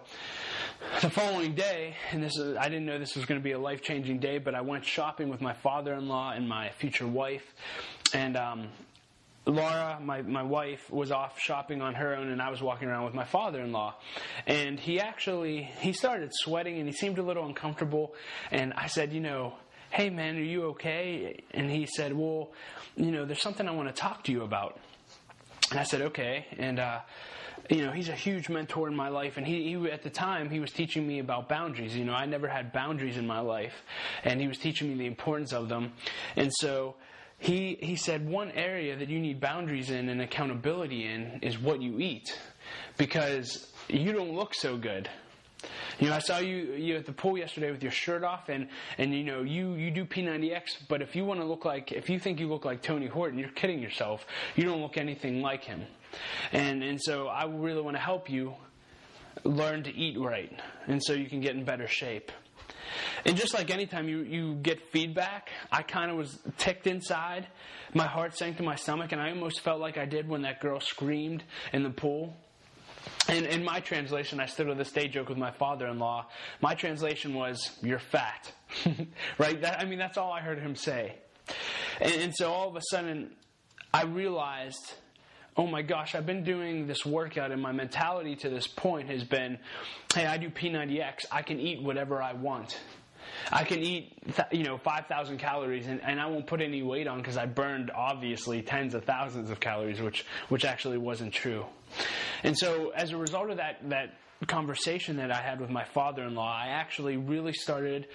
the 1.00 1.10
following 1.10 1.54
day, 1.54 1.96
and 2.12 2.22
this 2.22 2.36
is, 2.36 2.56
I 2.56 2.64
didn't 2.64 2.86
know 2.86 2.98
this 2.98 3.16
was 3.16 3.24
going 3.24 3.40
to 3.40 3.44
be 3.44 3.52
a 3.52 3.58
life 3.58 3.82
changing 3.82 4.18
day, 4.18 4.38
but 4.38 4.54
I 4.54 4.60
went 4.60 4.84
shopping 4.84 5.28
with 5.28 5.40
my 5.40 5.54
father 5.54 5.94
in 5.94 6.08
law 6.08 6.32
and 6.32 6.48
my 6.48 6.70
future 6.70 7.06
wife. 7.06 7.44
And 8.12 8.36
um, 8.36 8.68
Laura, 9.46 9.98
my, 10.00 10.22
my 10.22 10.42
wife, 10.42 10.90
was 10.90 11.10
off 11.10 11.38
shopping 11.40 11.80
on 11.80 11.94
her 11.94 12.14
own, 12.14 12.28
and 12.28 12.40
I 12.40 12.50
was 12.50 12.60
walking 12.60 12.88
around 12.88 13.06
with 13.06 13.14
my 13.14 13.24
father-in-law. 13.24 13.94
And 14.46 14.78
he 14.78 15.00
actually 15.00 15.62
he 15.80 15.92
started 15.92 16.30
sweating, 16.32 16.78
and 16.78 16.86
he 16.86 16.92
seemed 16.92 17.18
a 17.18 17.22
little 17.22 17.46
uncomfortable. 17.46 18.14
And 18.50 18.72
I 18.74 18.88
said, 18.88 19.12
you 19.12 19.20
know, 19.20 19.54
hey 19.90 20.10
man, 20.10 20.36
are 20.36 20.42
you 20.42 20.64
okay? 20.66 21.42
And 21.52 21.70
he 21.70 21.86
said, 21.86 22.12
well, 22.12 22.52
you 22.96 23.10
know, 23.10 23.24
there's 23.24 23.40
something 23.40 23.66
I 23.66 23.72
want 23.72 23.88
to 23.88 23.94
talk 23.94 24.24
to 24.24 24.32
you 24.32 24.42
about. 24.42 24.78
And 25.70 25.78
I 25.78 25.84
said, 25.84 26.02
okay. 26.02 26.46
And 26.58 26.78
uh, 26.78 27.00
you 27.68 27.84
know, 27.84 27.92
he's 27.92 28.08
a 28.08 28.14
huge 28.14 28.48
mentor 28.48 28.88
in 28.88 28.96
my 28.96 29.08
life. 29.08 29.36
And 29.36 29.46
he, 29.46 29.74
he, 29.74 29.90
at 29.90 30.02
the 30.02 30.10
time, 30.10 30.50
he 30.50 30.60
was 30.60 30.72
teaching 30.72 31.06
me 31.06 31.18
about 31.18 31.48
boundaries. 31.48 31.96
You 31.96 32.04
know, 32.04 32.14
I 32.14 32.26
never 32.26 32.48
had 32.48 32.72
boundaries 32.72 33.16
in 33.16 33.26
my 33.26 33.40
life. 33.40 33.74
And 34.24 34.40
he 34.40 34.48
was 34.48 34.58
teaching 34.58 34.88
me 34.88 34.94
the 34.94 35.06
importance 35.06 35.52
of 35.52 35.68
them. 35.68 35.92
And 36.36 36.50
so, 36.60 36.96
he, 37.38 37.78
he 37.80 37.94
said 37.96 38.28
one 38.28 38.50
area 38.52 38.96
that 38.96 39.08
you 39.08 39.20
need 39.20 39.40
boundaries 39.40 39.90
in 39.90 40.08
and 40.08 40.20
accountability 40.20 41.06
in 41.06 41.38
is 41.42 41.58
what 41.58 41.80
you 41.80 42.00
eat 42.00 42.36
because 42.96 43.72
you 43.88 44.12
don't 44.12 44.34
look 44.34 44.54
so 44.54 44.76
good. 44.76 45.08
You 45.98 46.08
know, 46.08 46.14
I 46.14 46.20
saw 46.20 46.38
you 46.38 46.74
you 46.74 46.96
at 46.96 47.06
the 47.06 47.12
pool 47.12 47.36
yesterday 47.36 47.70
with 47.72 47.82
your 47.82 47.92
shirt 47.92 48.22
off, 48.22 48.48
and 48.48 48.68
and 48.98 49.12
you 49.12 49.24
know 49.24 49.42
you 49.42 49.74
you 49.74 49.90
do 49.90 50.04
P90X, 50.04 50.86
but 50.88 51.02
if 51.02 51.16
you 51.16 51.24
want 51.24 51.40
to 51.40 51.46
look 51.46 51.64
like 51.64 51.90
if 51.90 52.08
you 52.08 52.18
think 52.18 52.38
you 52.38 52.48
look 52.48 52.64
like 52.64 52.82
Tony 52.82 53.06
Horton, 53.06 53.38
you're 53.38 53.48
kidding 53.48 53.80
yourself. 53.80 54.24
You 54.54 54.64
don't 54.64 54.80
look 54.80 54.96
anything 54.96 55.42
like 55.42 55.64
him, 55.64 55.82
and 56.52 56.84
and 56.84 57.00
so 57.02 57.26
I 57.26 57.46
really 57.46 57.82
want 57.82 57.96
to 57.96 58.02
help 58.02 58.30
you 58.30 58.54
learn 59.44 59.82
to 59.84 59.94
eat 59.94 60.18
right, 60.18 60.52
and 60.86 61.02
so 61.02 61.14
you 61.14 61.28
can 61.28 61.40
get 61.40 61.56
in 61.56 61.64
better 61.64 61.88
shape. 61.88 62.30
And 63.24 63.36
just 63.36 63.54
like 63.54 63.70
anytime 63.70 64.08
you, 64.08 64.20
you 64.20 64.54
get 64.54 64.80
feedback, 64.92 65.50
I 65.70 65.82
kind 65.82 66.10
of 66.10 66.16
was 66.16 66.38
ticked 66.56 66.86
inside. 66.86 67.46
My 67.94 68.06
heart 68.06 68.36
sank 68.36 68.56
to 68.58 68.62
my 68.62 68.76
stomach, 68.76 69.12
and 69.12 69.20
I 69.20 69.30
almost 69.30 69.60
felt 69.60 69.80
like 69.80 69.98
I 69.98 70.06
did 70.06 70.28
when 70.28 70.42
that 70.42 70.60
girl 70.60 70.80
screamed 70.80 71.42
in 71.72 71.82
the 71.82 71.90
pool. 71.90 72.36
In 73.28 73.62
my 73.62 73.80
translation, 73.80 74.40
I 74.40 74.46
stood 74.46 74.70
on 74.70 74.78
the 74.78 74.84
stage 74.84 75.12
joke 75.12 75.28
with 75.28 75.36
my 75.36 75.50
father-in-law. 75.50 76.26
My 76.62 76.74
translation 76.74 77.34
was, 77.34 77.70
"You're 77.82 77.98
fat," 77.98 78.52
right? 79.38 79.60
That, 79.60 79.80
I 79.80 79.84
mean, 79.84 79.98
that's 79.98 80.16
all 80.16 80.32
I 80.32 80.40
heard 80.40 80.58
him 80.58 80.74
say. 80.74 81.16
And, 82.00 82.14
and 82.14 82.34
so 82.34 82.50
all 82.50 82.68
of 82.68 82.76
a 82.76 82.82
sudden, 82.90 83.32
I 83.92 84.04
realized 84.04 84.94
oh 85.58 85.66
my 85.66 85.82
gosh, 85.82 86.14
I've 86.14 86.24
been 86.24 86.44
doing 86.44 86.86
this 86.86 87.04
workout, 87.04 87.50
and 87.50 87.60
my 87.60 87.72
mentality 87.72 88.36
to 88.36 88.48
this 88.48 88.68
point 88.68 89.08
has 89.10 89.24
been, 89.24 89.58
hey, 90.14 90.24
I 90.24 90.38
do 90.38 90.50
P90X, 90.50 91.26
I 91.32 91.42
can 91.42 91.58
eat 91.58 91.82
whatever 91.82 92.22
I 92.22 92.32
want. 92.32 92.78
I 93.50 93.64
can 93.64 93.80
eat, 93.80 94.12
you 94.52 94.64
know, 94.64 94.78
5,000 94.78 95.38
calories 95.38 95.86
and, 95.86 96.00
and 96.02 96.20
I 96.20 96.26
won't 96.26 96.46
put 96.46 96.60
any 96.60 96.82
weight 96.82 97.06
on 97.06 97.18
because 97.18 97.36
I 97.36 97.46
burned 97.46 97.90
obviously 97.90 98.62
tens 98.62 98.94
of 98.94 99.04
thousands 99.04 99.50
of 99.50 99.60
calories, 99.60 100.00
which, 100.00 100.24
which 100.48 100.64
actually 100.64 100.98
wasn't 100.98 101.32
true. 101.32 101.64
And 102.42 102.56
so 102.56 102.90
as 102.90 103.12
a 103.12 103.16
result 103.16 103.50
of 103.50 103.56
that, 103.56 103.88
that 103.88 104.14
conversation 104.46 105.16
that 105.16 105.30
I 105.30 105.40
had 105.40 105.60
with 105.60 105.70
my 105.70 105.84
father-in-law, 105.84 106.56
I 106.56 106.68
actually 106.68 107.16
really 107.16 107.52
started 107.52 108.06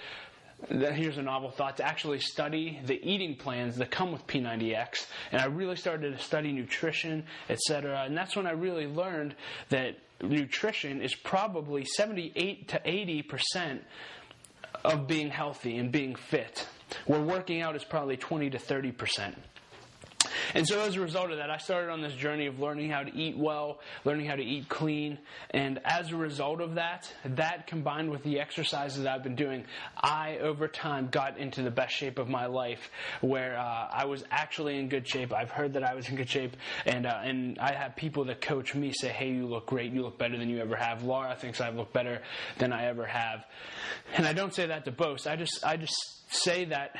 here's 0.68 1.18
a 1.18 1.22
novel 1.22 1.50
thought 1.50 1.76
to 1.76 1.84
actually 1.84 2.20
study 2.20 2.80
the 2.86 2.98
eating 3.02 3.36
plans 3.36 3.76
that 3.76 3.90
come 3.90 4.12
with 4.12 4.26
P90X. 4.26 5.06
And 5.32 5.40
I 5.40 5.46
really 5.46 5.76
started 5.76 6.16
to 6.16 6.22
study 6.22 6.52
nutrition, 6.52 7.24
etc. 7.50 8.04
And 8.06 8.16
that's 8.16 8.36
when 8.36 8.46
I 8.46 8.52
really 8.52 8.86
learned 8.86 9.34
that 9.70 9.98
nutrition 10.22 11.02
is 11.02 11.14
probably 11.14 11.84
78 11.84 12.68
to 12.68 12.80
80 12.84 13.22
percent 13.22 13.84
of 14.84 15.06
being 15.06 15.30
healthy 15.30 15.78
and 15.78 15.90
being 15.90 16.14
fit. 16.14 16.66
Where 17.06 17.20
working 17.20 17.62
out 17.62 17.76
is 17.76 17.84
probably 17.84 18.16
20 18.16 18.50
to 18.50 18.58
30 18.58 18.92
percent. 18.92 19.36
And 20.64 20.68
so 20.68 20.80
as 20.80 20.94
a 20.94 21.00
result 21.00 21.32
of 21.32 21.38
that, 21.38 21.50
I 21.50 21.56
started 21.56 21.90
on 21.90 22.00
this 22.00 22.12
journey 22.12 22.46
of 22.46 22.60
learning 22.60 22.88
how 22.88 23.02
to 23.02 23.12
eat 23.12 23.36
well, 23.36 23.80
learning 24.04 24.26
how 24.26 24.36
to 24.36 24.42
eat 24.42 24.68
clean. 24.68 25.18
And 25.50 25.80
as 25.84 26.12
a 26.12 26.16
result 26.16 26.60
of 26.60 26.76
that, 26.76 27.12
that 27.24 27.66
combined 27.66 28.10
with 28.10 28.22
the 28.22 28.38
exercises 28.38 29.04
I've 29.04 29.24
been 29.24 29.34
doing, 29.34 29.64
I 29.96 30.38
over 30.38 30.68
time 30.68 31.08
got 31.10 31.38
into 31.38 31.62
the 31.62 31.72
best 31.72 31.92
shape 31.92 32.20
of 32.20 32.28
my 32.28 32.46
life 32.46 32.88
where 33.20 33.58
uh, 33.58 33.88
I 33.92 34.04
was 34.04 34.22
actually 34.30 34.78
in 34.78 34.88
good 34.88 35.08
shape. 35.08 35.32
I've 35.32 35.50
heard 35.50 35.72
that 35.72 35.82
I 35.82 35.94
was 35.94 36.08
in 36.08 36.14
good 36.14 36.30
shape. 36.30 36.56
And, 36.86 37.04
uh, 37.04 37.20
and 37.24 37.58
I 37.58 37.74
have 37.74 37.96
people 37.96 38.24
that 38.26 38.40
coach 38.40 38.76
me 38.76 38.92
say, 38.92 39.08
hey, 39.08 39.30
you 39.30 39.46
look 39.46 39.66
great. 39.66 39.92
You 39.92 40.02
look 40.02 40.18
better 40.18 40.38
than 40.38 40.48
you 40.48 40.60
ever 40.60 40.76
have. 40.76 41.02
Laura 41.02 41.34
thinks 41.34 41.60
I 41.60 41.70
look 41.70 41.92
better 41.92 42.22
than 42.58 42.72
I 42.72 42.86
ever 42.86 43.06
have. 43.06 43.44
And 44.14 44.24
I 44.24 44.32
don't 44.32 44.54
say 44.54 44.66
that 44.66 44.84
to 44.84 44.92
boast. 44.92 45.26
I 45.26 45.34
just, 45.34 45.66
I 45.66 45.76
just 45.76 46.23
say 46.34 46.66
that 46.66 46.96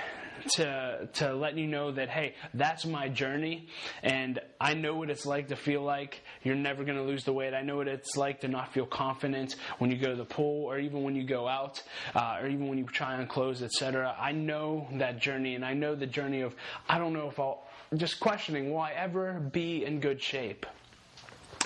to 0.57 1.09
to 1.15 1.35
let 1.35 1.57
you 1.57 1.67
know 1.67 1.93
that 1.93 2.09
hey, 2.09 2.35
that's 2.53 2.85
my 2.85 3.09
journey, 3.09 3.69
and 4.03 4.41
I 4.61 4.75
know 4.75 4.95
what 4.97 5.11
it's 5.11 5.27
like 5.27 5.49
to 5.49 5.57
feel 5.57 5.83
like 5.83 6.23
you're 6.43 6.55
never 6.55 6.85
going 6.85 6.97
to 6.97 7.05
lose 7.05 7.25
the 7.25 7.33
weight. 7.33 7.55
I 7.55 7.63
know 7.63 7.77
what 7.77 7.89
it's 7.89 8.17
like 8.17 8.41
to 8.41 8.49
not 8.49 8.73
feel 8.73 8.87
confident 8.87 9.57
when 9.79 9.91
you 9.91 9.97
go 9.97 10.11
to 10.11 10.17
the 10.17 10.25
pool, 10.25 10.65
or 10.65 10.79
even 10.79 11.03
when 11.03 11.15
you 11.15 11.25
go 11.25 11.49
out, 11.49 11.83
uh, 12.15 12.39
or 12.41 12.49
even 12.49 12.69
when 12.69 12.79
you 12.79 12.85
try 12.85 13.15
on 13.15 13.27
clothes, 13.27 13.63
etc. 13.63 14.15
I 14.19 14.33
know 14.33 14.89
that 14.95 15.19
journey, 15.19 15.55
and 15.55 15.65
I 15.65 15.75
know 15.75 15.95
the 15.95 16.07
journey 16.07 16.43
of 16.43 16.55
I 16.89 16.99
don't 16.99 17.13
know 17.13 17.29
if 17.29 17.39
I'll 17.39 17.67
just 17.97 18.21
questioning 18.21 18.71
will 18.71 18.81
I 18.81 18.93
ever 18.93 19.41
be 19.53 19.85
in 19.85 20.01
good 20.01 20.21
shape. 20.21 20.67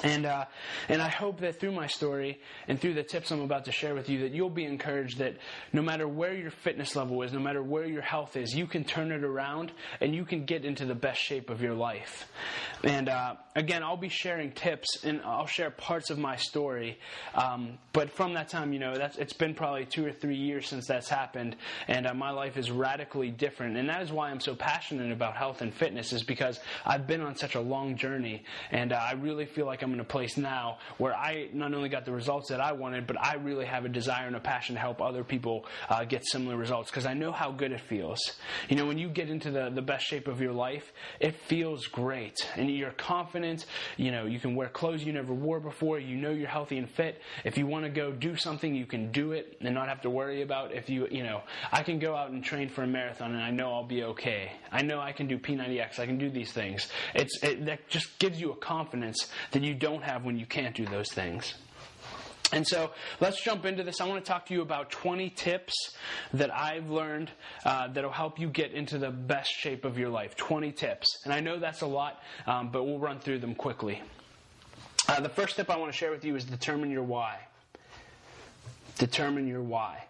And, 0.03 0.27
uh, 0.27 0.45
and 0.89 1.03
I 1.03 1.09
hope 1.09 1.41
that 1.41 1.59
through 1.59 1.73
my 1.73 1.87
story 1.87 2.41
and 2.69 2.81
through 2.81 2.95
the 2.95 3.03
tips 3.03 3.31
I'm 3.31 3.41
about 3.41 3.65
to 3.65 3.73
share 3.73 3.95
with 3.95 4.09
you, 4.09 4.21
that 4.21 4.33
you'll 4.33 4.51
be 4.51 4.65
encouraged 4.65 5.19
that 5.19 5.37
no 5.73 5.83
matter 5.83 6.07
where 6.07 6.35
your 6.35 6.51
fitness 6.51 6.95
level 6.95 7.23
is, 7.23 7.33
no 7.33 7.41
matter 7.41 7.63
where 7.63 7.87
your 7.87 8.03
health 8.03 8.37
is, 8.37 8.55
you 8.55 8.67
can 8.67 8.85
turn 8.85 9.11
it 9.11 9.25
around 9.25 9.73
and 10.01 10.15
you 10.15 10.25
can 10.25 10.45
get 10.45 10.65
into 10.65 10.85
the 10.85 10.95
best 10.95 11.21
shape 11.21 11.51
of 11.51 11.61
your 11.61 11.75
life. 11.75 12.31
And 12.85 13.09
uh, 13.09 13.35
again, 13.57 13.83
I'll 13.83 13.97
be 13.97 14.09
sharing 14.09 14.53
tips 14.53 15.05
and 15.05 15.21
I'll 15.23 15.47
share 15.47 15.71
parts 15.71 16.11
of 16.11 16.19
my 16.19 16.37
story. 16.37 17.01
Um, 17.35 17.79
but 17.93 18.11
from 18.11 18.35
that 18.35 18.49
time, 18.49 18.73
you 18.73 18.79
know, 18.79 18.93
it's 18.93 19.33
been 19.33 19.55
probably 19.55 19.85
two 19.85 20.07
or 20.07 20.13
three 20.13 20.37
years 20.37 20.69
since 20.69 20.87
that's 20.87 21.09
happened, 21.09 21.57
and 21.89 22.07
uh, 22.07 22.15
my 22.15 22.31
life 22.31 22.57
is 22.57 22.71
radically 22.71 23.31
different. 23.31 23.77
And 23.77 23.89
that 23.89 24.03
is 24.03 24.13
why 24.13 24.31
I'm 24.31 24.39
so 24.39 24.55
passionate 24.55 25.11
about 25.11 25.37
health 25.37 25.61
and 25.61 25.75
fitness, 25.75 26.13
is 26.13 26.23
because 26.23 26.61
I've 26.87 27.09
been 27.09 27.21
on 27.21 27.35
such 27.35 27.57
a 27.57 27.61
long 27.61 27.97
journey, 27.97 28.45
and 28.71 28.93
uh, 28.93 28.97
I 28.97 29.15
really 29.15 29.47
feel 29.47 29.67
like 29.67 29.83
I'm 29.83 29.89
I'm 29.89 29.95
in 29.95 30.01
a 30.01 30.05
place 30.05 30.37
now 30.37 30.77
where 30.99 31.15
I 31.15 31.49
not 31.55 31.73
only 31.73 31.89
got 31.89 32.05
the 32.05 32.13
results 32.13 32.51
that 32.51 32.61
I 32.61 32.73
wanted, 32.73 33.07
but 33.07 33.19
I 33.19 33.37
really 33.37 33.65
have 33.65 33.87
a 33.87 33.89
desire 33.89 34.27
and 34.27 34.37
a 34.37 34.41
passion 34.41 34.75
to 34.75 34.81
help 34.81 35.01
other 35.01 35.25
people 35.25 35.65
uh, 35.89 36.05
get 36.05 36.27
similar 36.27 36.59
results 36.59 36.91
because 36.91 37.07
I 37.07 37.15
know 37.15 37.33
how 37.33 37.53
good 37.53 37.73
it 37.73 37.81
feels. 37.81 38.19
You 38.69 38.77
know, 38.77 38.85
when 38.85 38.99
you 38.99 39.09
get 39.09 39.31
into 39.31 39.51
the, 39.51 39.71
the 39.71 39.81
best 39.81 40.05
shape 40.07 40.29
of 40.29 40.43
your 40.43 40.53
life, 40.53 40.93
it 41.21 41.37
feels 41.47 41.87
great 41.87 42.47
and 42.55 42.68
you're 42.73 42.91
confident. 42.93 43.67
You 43.97 44.11
know, 44.11 44.27
you 44.27 44.39
can 44.39 44.55
wear 44.55 44.69
clothes 44.69 45.05
you 45.05 45.13
never 45.13 45.33
wore 45.33 45.61
before. 45.61 45.99
You 45.99 46.17
know 46.17 46.31
you're 46.31 46.49
healthy 46.49 46.79
and 46.79 46.89
fit. 46.91 47.21
If 47.45 47.59
you 47.59 47.67
want 47.67 47.85
to 47.85 47.91
go 47.91 48.13
do 48.13 48.37
something, 48.37 48.75
you 48.75 48.87
can 48.87 49.11
do 49.13 49.33
it 49.33 49.57
and 49.61 49.75
not 49.75 49.89
have 49.89 50.03
to 50.03 50.11
worry 50.11 50.43
about 50.43 50.73
if 50.73 50.89
you, 50.89 51.09
you 51.11 51.23
know, 51.23 51.43
I 51.73 51.83
can 51.83 51.99
go 51.99 52.15
out 52.15 52.31
and 52.31 52.43
train 52.43 52.69
for 52.69 52.83
a 52.83 52.87
marathon 52.87 53.33
and 53.35 53.43
I 53.43 53.51
know 53.51 53.73
I'll 53.73 53.85
be 53.85 54.05
okay. 54.05 54.53
I 54.73 54.83
know 54.83 55.01
I 55.01 55.13
can 55.13 55.27
do 55.27 55.39
P90X. 55.39 55.99
I 55.99 56.07
can 56.07 56.19
do 56.19 56.31
these 56.31 56.53
things. 56.53 56.89
It's, 57.15 57.43
it, 57.43 57.67
that 57.67 57.89
just 57.89 58.19
gives 58.19 58.41
you 58.41 58.53
a 58.53 58.57
confidence 58.57 59.31
that 59.53 59.63
you 59.63 59.75
don't 59.75 60.03
have 60.03 60.25
when 60.25 60.39
you 60.39 60.47
can't 60.47 60.75
do 60.75 60.87
those 60.87 61.11
things. 61.13 61.55
And 62.53 62.67
so 62.67 62.91
let's 63.21 63.43
jump 63.43 63.67
into 63.67 63.83
this. 63.83 64.01
I 64.01 64.07
want 64.07 64.25
to 64.25 64.29
talk 64.29 64.47
to 64.47 64.55
you 64.55 64.63
about 64.63 64.91
20 64.91 65.31
tips 65.31 65.75
that 66.33 66.55
I've 66.55 66.89
learned 66.89 67.31
uh, 67.65 67.89
that 67.89 68.03
will 68.03 68.11
help 68.11 68.39
you 68.39 68.49
get 68.49 68.73
into 68.73 68.99
the 68.99 69.11
best 69.11 69.51
shape 69.51 69.85
of 69.85 69.99
your 69.99 70.09
life. 70.09 70.35
20 70.37 70.73
tips. 70.73 71.07
And 71.25 71.33
I 71.33 71.41
know 71.41 71.59
that's 71.59 71.83
a 71.83 71.87
lot, 71.87 72.23
um, 72.47 72.71
but 72.71 72.85
we'll 72.85 72.99
run 72.99 73.21
through 73.21 73.41
them 73.41 73.55
quickly. 73.55 74.03
Uh, 75.09 75.21
the 75.21 75.29
first 75.29 75.57
tip 75.57 75.71
I 75.71 75.77
want 75.77 75.93
to 75.93 75.97
share 75.97 76.11
with 76.11 76.25
you 76.25 76.37
is 76.37 76.45
determine 76.45 76.91
your 76.91 77.03
why. 77.03 77.39
Determine 78.97 79.47
your 79.47 79.63
why. 79.63 80.05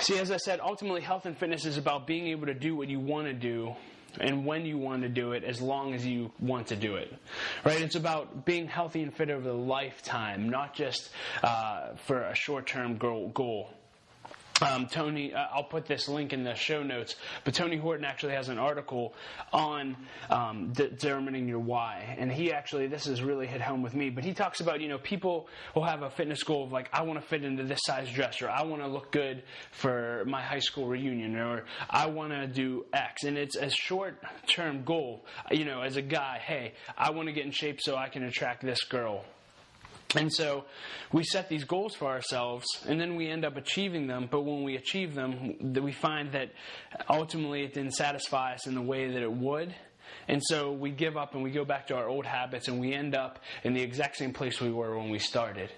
See, 0.00 0.18
as 0.18 0.30
I 0.30 0.38
said, 0.38 0.60
ultimately, 0.60 1.02
health 1.02 1.26
and 1.26 1.36
fitness 1.36 1.66
is 1.66 1.76
about 1.76 2.06
being 2.06 2.28
able 2.28 2.46
to 2.46 2.54
do 2.54 2.74
what 2.74 2.88
you 2.88 2.98
want 2.98 3.26
to 3.26 3.32
do 3.32 3.74
and 4.20 4.44
when 4.44 4.66
you 4.66 4.78
want 4.78 5.02
to 5.02 5.08
do 5.08 5.32
it 5.32 5.44
as 5.44 5.60
long 5.60 5.94
as 5.94 6.06
you 6.06 6.32
want 6.40 6.68
to 6.68 6.76
do 6.76 6.96
it. 6.96 7.12
Right? 7.64 7.80
It's 7.80 7.96
about 7.96 8.44
being 8.44 8.66
healthy 8.66 9.02
and 9.02 9.14
fit 9.14 9.30
over 9.30 9.42
the 9.42 9.54
lifetime, 9.54 10.48
not 10.48 10.74
just 10.74 11.10
uh, 11.42 11.94
for 12.06 12.22
a 12.22 12.34
short 12.34 12.66
term 12.66 12.96
goal. 12.96 13.70
Um, 14.62 14.86
Tony, 14.86 15.34
uh, 15.34 15.44
I'll 15.52 15.64
put 15.64 15.84
this 15.84 16.08
link 16.08 16.32
in 16.32 16.42
the 16.42 16.54
show 16.54 16.82
notes, 16.82 17.16
but 17.44 17.52
Tony 17.52 17.76
Horton 17.76 18.06
actually 18.06 18.32
has 18.32 18.48
an 18.48 18.58
article 18.58 19.12
on 19.52 19.96
um, 20.30 20.72
determining 20.72 21.46
your 21.46 21.58
why. 21.58 22.16
And 22.18 22.32
he 22.32 22.52
actually, 22.52 22.86
this 22.86 23.04
has 23.04 23.22
really 23.22 23.46
hit 23.46 23.60
home 23.60 23.82
with 23.82 23.94
me, 23.94 24.08
but 24.08 24.24
he 24.24 24.32
talks 24.32 24.60
about, 24.60 24.80
you 24.80 24.88
know, 24.88 24.96
people 24.96 25.48
will 25.74 25.84
have 25.84 26.00
a 26.00 26.08
fitness 26.08 26.42
goal 26.42 26.64
of 26.64 26.72
like, 26.72 26.88
I 26.90 27.02
want 27.02 27.20
to 27.20 27.26
fit 27.26 27.44
into 27.44 27.64
this 27.64 27.80
size 27.84 28.10
dress, 28.10 28.40
or 28.40 28.48
I 28.48 28.62
want 28.62 28.80
to 28.80 28.88
look 28.88 29.12
good 29.12 29.42
for 29.72 30.24
my 30.26 30.42
high 30.42 30.60
school 30.60 30.86
reunion, 30.86 31.36
or 31.36 31.64
I 31.90 32.06
want 32.06 32.32
to 32.32 32.46
do 32.46 32.86
X. 32.94 33.24
And 33.24 33.36
it's 33.36 33.56
a 33.56 33.68
short 33.68 34.22
term 34.48 34.84
goal, 34.84 35.26
you 35.50 35.66
know, 35.66 35.82
as 35.82 35.96
a 35.96 36.02
guy, 36.02 36.40
hey, 36.42 36.72
I 36.96 37.10
want 37.10 37.28
to 37.28 37.34
get 37.34 37.44
in 37.44 37.50
shape 37.50 37.78
so 37.82 37.94
I 37.94 38.08
can 38.08 38.22
attract 38.22 38.62
this 38.62 38.84
girl 38.84 39.22
and 40.14 40.32
so 40.32 40.64
we 41.12 41.24
set 41.24 41.48
these 41.48 41.64
goals 41.64 41.94
for 41.94 42.06
ourselves, 42.06 42.66
and 42.86 43.00
then 43.00 43.16
we 43.16 43.28
end 43.28 43.44
up 43.44 43.56
achieving 43.56 44.06
them. 44.06 44.28
But 44.30 44.42
when 44.42 44.62
we 44.62 44.76
achieve 44.76 45.14
them, 45.14 45.74
we 45.82 45.92
find 45.92 46.32
that 46.32 46.52
ultimately 47.08 47.64
it 47.64 47.74
didn't 47.74 47.94
satisfy 47.94 48.54
us 48.54 48.66
in 48.66 48.74
the 48.74 48.82
way 48.82 49.10
that 49.10 49.22
it 49.22 49.32
would. 49.32 49.74
And 50.28 50.42
so 50.42 50.72
we 50.72 50.90
give 50.90 51.16
up 51.16 51.34
and 51.34 51.42
we 51.42 51.50
go 51.50 51.64
back 51.64 51.88
to 51.88 51.96
our 51.96 52.08
old 52.08 52.26
habits 52.26 52.68
and 52.68 52.80
we 52.80 52.92
end 52.92 53.14
up 53.14 53.40
in 53.64 53.74
the 53.74 53.82
exact 53.82 54.16
same 54.16 54.32
place 54.32 54.60
we 54.60 54.70
were 54.70 54.96
when 54.96 55.10
we 55.10 55.18
started. 55.18 55.70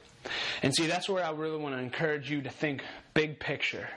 And 0.62 0.74
see, 0.74 0.86
that's 0.86 1.08
where 1.08 1.24
I 1.24 1.30
really 1.30 1.58
want 1.58 1.74
to 1.74 1.80
encourage 1.80 2.30
you 2.30 2.42
to 2.42 2.50
think 2.50 2.82
big 3.14 3.40
picture. 3.40 3.88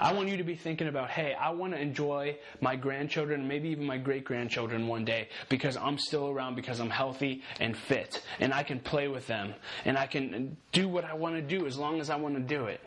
I 0.00 0.12
want 0.12 0.28
you 0.28 0.36
to 0.36 0.44
be 0.44 0.54
thinking 0.54 0.88
about, 0.88 1.10
hey, 1.10 1.34
I 1.34 1.50
want 1.50 1.72
to 1.72 1.80
enjoy 1.80 2.38
my 2.60 2.76
grandchildren, 2.76 3.48
maybe 3.48 3.70
even 3.70 3.84
my 3.84 3.98
great 3.98 4.24
grandchildren 4.24 4.86
one 4.86 5.04
day 5.04 5.28
because 5.48 5.76
I'm 5.76 5.98
still 5.98 6.28
around, 6.28 6.54
because 6.54 6.80
I'm 6.80 6.90
healthy 6.90 7.42
and 7.60 7.76
fit, 7.76 8.22
and 8.40 8.52
I 8.52 8.62
can 8.62 8.78
play 8.80 9.08
with 9.08 9.26
them, 9.26 9.54
and 9.84 9.98
I 9.98 10.06
can 10.06 10.56
do 10.72 10.88
what 10.88 11.04
I 11.04 11.14
want 11.14 11.36
to 11.36 11.42
do 11.42 11.66
as 11.66 11.76
long 11.76 12.00
as 12.00 12.10
I 12.10 12.16
want 12.16 12.36
to 12.36 12.40
do 12.40 12.66
it. 12.66 12.80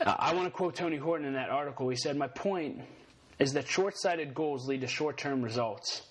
I 0.00 0.34
want 0.34 0.46
to 0.46 0.50
quote 0.50 0.74
Tony 0.74 0.96
Horton 0.96 1.26
in 1.26 1.34
that 1.34 1.50
article. 1.50 1.88
He 1.88 1.96
said, 1.96 2.16
My 2.16 2.28
point 2.28 2.80
is 3.38 3.52
that 3.52 3.68
short 3.68 3.98
sighted 3.98 4.34
goals 4.34 4.66
lead 4.66 4.80
to 4.80 4.86
short 4.86 5.18
term 5.18 5.42
results. 5.42 6.02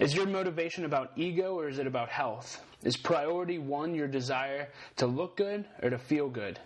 Is 0.00 0.14
your 0.14 0.26
motivation 0.26 0.84
about 0.84 1.12
ego 1.16 1.54
or 1.54 1.68
is 1.68 1.78
it 1.78 1.86
about 1.86 2.08
health? 2.08 2.62
Is 2.82 2.96
priority 2.96 3.58
one 3.58 3.94
your 3.94 4.08
desire 4.08 4.68
to 4.96 5.06
look 5.06 5.36
good 5.36 5.64
or 5.82 5.90
to 5.90 5.98
feel 5.98 6.28
good? 6.28 6.58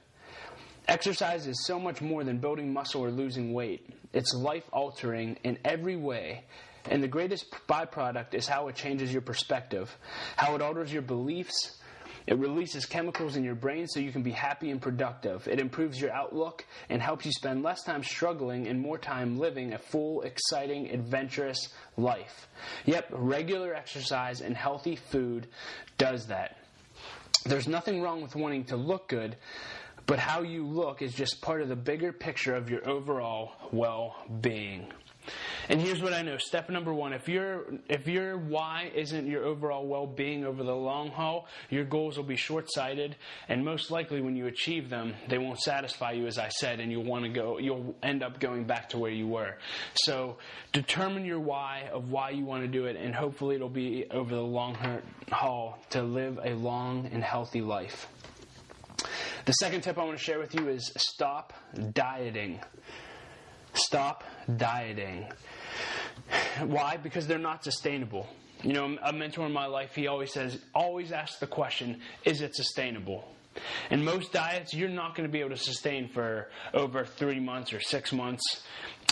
Exercise 0.89 1.47
is 1.47 1.65
so 1.67 1.79
much 1.79 2.01
more 2.01 2.25
than 2.25 2.39
building 2.39 2.73
muscle 2.73 3.03
or 3.03 3.11
losing 3.11 3.53
weight. 3.53 3.89
It's 4.13 4.35
life 4.35 4.65
altering 4.73 5.39
in 5.45 5.59
every 5.65 5.97
way. 5.97 6.45
And 6.87 7.03
the 7.03 7.09
greatest 7.09 7.47
byproduct 7.69 8.35
is 8.35 8.49
how 8.49 8.69
it 8.69 8.75
changes 8.75 9.13
your 9.13 9.23
perspective, 9.23 9.95
how 10.37 10.55
it 10.55 10.63
alters 10.63 10.93
your 10.93 11.03
beliefs, 11.03 11.79
it 12.31 12.39
releases 12.39 12.87
chemicals 12.87 13.35
in 13.35 13.43
your 13.43 13.57
brain 13.57 13.89
so 13.89 13.99
you 13.99 14.13
can 14.13 14.23
be 14.23 14.31
happy 14.31 14.71
and 14.71 14.81
productive. 14.81 15.49
It 15.49 15.59
improves 15.59 16.01
your 16.01 16.13
outlook 16.13 16.65
and 16.89 17.03
helps 17.03 17.27
you 17.27 17.33
spend 17.33 17.65
less 17.65 17.83
time 17.83 18.05
struggling 18.05 18.69
and 18.69 18.79
more 18.79 18.99
time 18.99 19.37
living 19.37 19.73
a 19.73 19.79
full, 19.79 20.23
exciting, 20.23 20.93
adventurous 20.93 21.71
life. 21.97 22.47
Yep, 22.87 23.09
regular 23.11 23.75
exercise 23.75 24.43
and 24.43 24.57
healthy 24.57 24.95
food 24.95 25.49
does 25.99 26.29
that. 26.29 26.57
There's 27.47 27.67
nothing 27.67 28.01
wrong 28.01 28.23
with 28.23 28.37
wanting 28.37 28.63
to 28.67 28.77
look 28.77 29.09
good, 29.09 29.37
but 30.07 30.21
how 30.21 30.43
you 30.43 30.65
look 30.65 31.03
is 31.03 31.13
just 31.13 31.41
part 31.41 31.63
of 31.63 31.69
the 31.69 31.75
bigger 31.75 32.13
picture 32.13 32.55
of 32.55 32.71
your 32.71 32.89
overall 32.89 33.51
well 33.73 34.15
being. 34.41 34.87
And 35.69 35.81
here's 35.81 36.03
what 36.03 36.13
I 36.13 36.23
know. 36.23 36.37
Step 36.39 36.69
number 36.69 36.93
one, 36.93 37.13
if 37.13 37.29
your 37.29 37.67
if 37.89 38.07
your 38.09 38.37
why 38.37 38.91
isn't 38.95 39.27
your 39.27 39.45
overall 39.45 39.87
well-being 39.87 40.45
over 40.45 40.63
the 40.65 40.75
long 40.75 41.11
haul, 41.11 41.47
your 41.69 41.85
goals 41.85 42.17
will 42.17 42.25
be 42.25 42.37
short-sighted, 42.37 43.17
and 43.49 43.65
most 43.65 43.91
likely 43.91 44.21
when 44.21 44.37
you 44.37 44.47
achieve 44.47 44.91
them, 44.91 45.15
they 45.29 45.39
won't 45.39 45.61
satisfy 45.61 46.13
you, 46.13 46.27
as 46.27 46.39
I 46.39 46.49
said, 46.49 46.81
and 46.81 46.91
you'll 46.91 47.05
want 47.05 47.25
to 47.25 47.31
go. 47.31 47.59
You'll 47.59 47.95
end 48.03 48.23
up 48.23 48.41
going 48.41 48.65
back 48.65 48.89
to 48.91 48.99
where 48.99 49.11
you 49.11 49.29
were. 49.29 49.59
So 49.95 50.39
determine 50.73 51.25
your 51.25 51.41
why 51.41 51.89
of 51.93 52.11
why 52.11 52.31
you 52.31 52.45
want 52.45 52.63
to 52.63 52.69
do 52.69 52.87
it, 52.87 52.97
and 52.97 53.15
hopefully 53.15 53.55
it'll 53.55 53.69
be 53.69 54.07
over 54.11 54.35
the 54.35 54.43
long 54.43 54.77
haul 55.31 55.79
to 55.91 56.03
live 56.03 56.41
a 56.43 56.55
long 56.55 57.09
and 57.13 57.23
healthy 57.23 57.61
life. 57.61 58.09
The 59.47 59.53
second 59.53 59.83
tip 59.83 59.99
I 59.99 60.05
want 60.05 60.19
to 60.19 60.23
share 60.23 60.39
with 60.39 60.55
you 60.55 60.69
is 60.69 60.93
stop 60.97 61.53
dieting. 61.93 62.61
Stop 63.75 64.25
dieting. 64.57 65.27
Why? 66.61 66.97
Because 66.97 67.27
they're 67.27 67.39
not 67.39 67.65
sustainable. 67.65 68.29
You 68.63 68.75
know, 68.75 68.99
a 69.03 69.13
mentor 69.13 69.47
in 69.47 69.53
my 69.53 69.67
life, 69.67 69.95
he 69.95 70.07
always 70.07 70.33
says, 70.33 70.59
always 70.75 71.13
ask 71.13 71.39
the 71.39 71.47
question, 71.47 72.01
is 72.25 72.43
it 72.43 72.55
sustainable? 72.55 73.25
And 73.91 74.05
most 74.05 74.33
diets, 74.33 74.73
you're 74.73 74.89
not 74.89 75.17
going 75.17 75.29
to 75.29 75.33
be 75.33 75.41
able 75.41 75.51
to 75.51 75.57
sustain 75.57 76.09
for 76.09 76.49
over 76.73 77.05
three 77.05 77.41
months 77.41 77.73
or 77.73 77.81
six 77.81 78.13
months. 78.13 78.63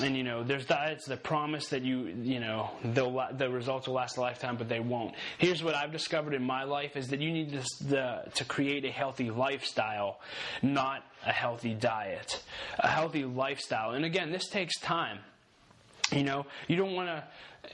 And 0.00 0.16
you 0.16 0.23
know, 0.23 0.45
there's 0.45 0.64
diets 0.64 1.07
that 1.07 1.25
promise 1.25 1.68
that 1.68 1.83
you, 1.83 2.14
you 2.23 2.38
know, 2.38 2.71
the 2.85 3.50
results 3.50 3.88
will 3.88 3.95
last 3.95 4.16
a 4.16 4.21
lifetime, 4.21 4.57
but 4.57 4.68
they 4.68 4.78
won't. 4.78 5.14
Here's 5.38 5.64
what 5.64 5.75
I've 5.75 5.90
discovered 5.90 6.35
in 6.35 6.42
my 6.42 6.62
life: 6.64 6.97
is 6.97 7.09
that 7.09 7.21
you 7.21 7.33
need 7.33 7.52
to, 7.52 7.85
the, 7.85 8.30
to 8.35 8.45
create 8.45 8.85
a 8.85 8.90
healthy 8.90 9.30
lifestyle, 9.30 10.21
not 10.62 11.02
a 11.26 11.33
healthy 11.33 11.75
diet. 11.75 12.42
A 12.78 12.88
healthy 12.88 13.25
lifestyle, 13.25 13.90
and 13.90 14.04
again, 14.04 14.30
this 14.30 14.49
takes 14.49 14.78
time. 14.78 15.18
You 16.12 16.25
know, 16.25 16.47
you 16.69 16.77
don't 16.77 16.95
want 16.95 17.09
to. 17.09 17.25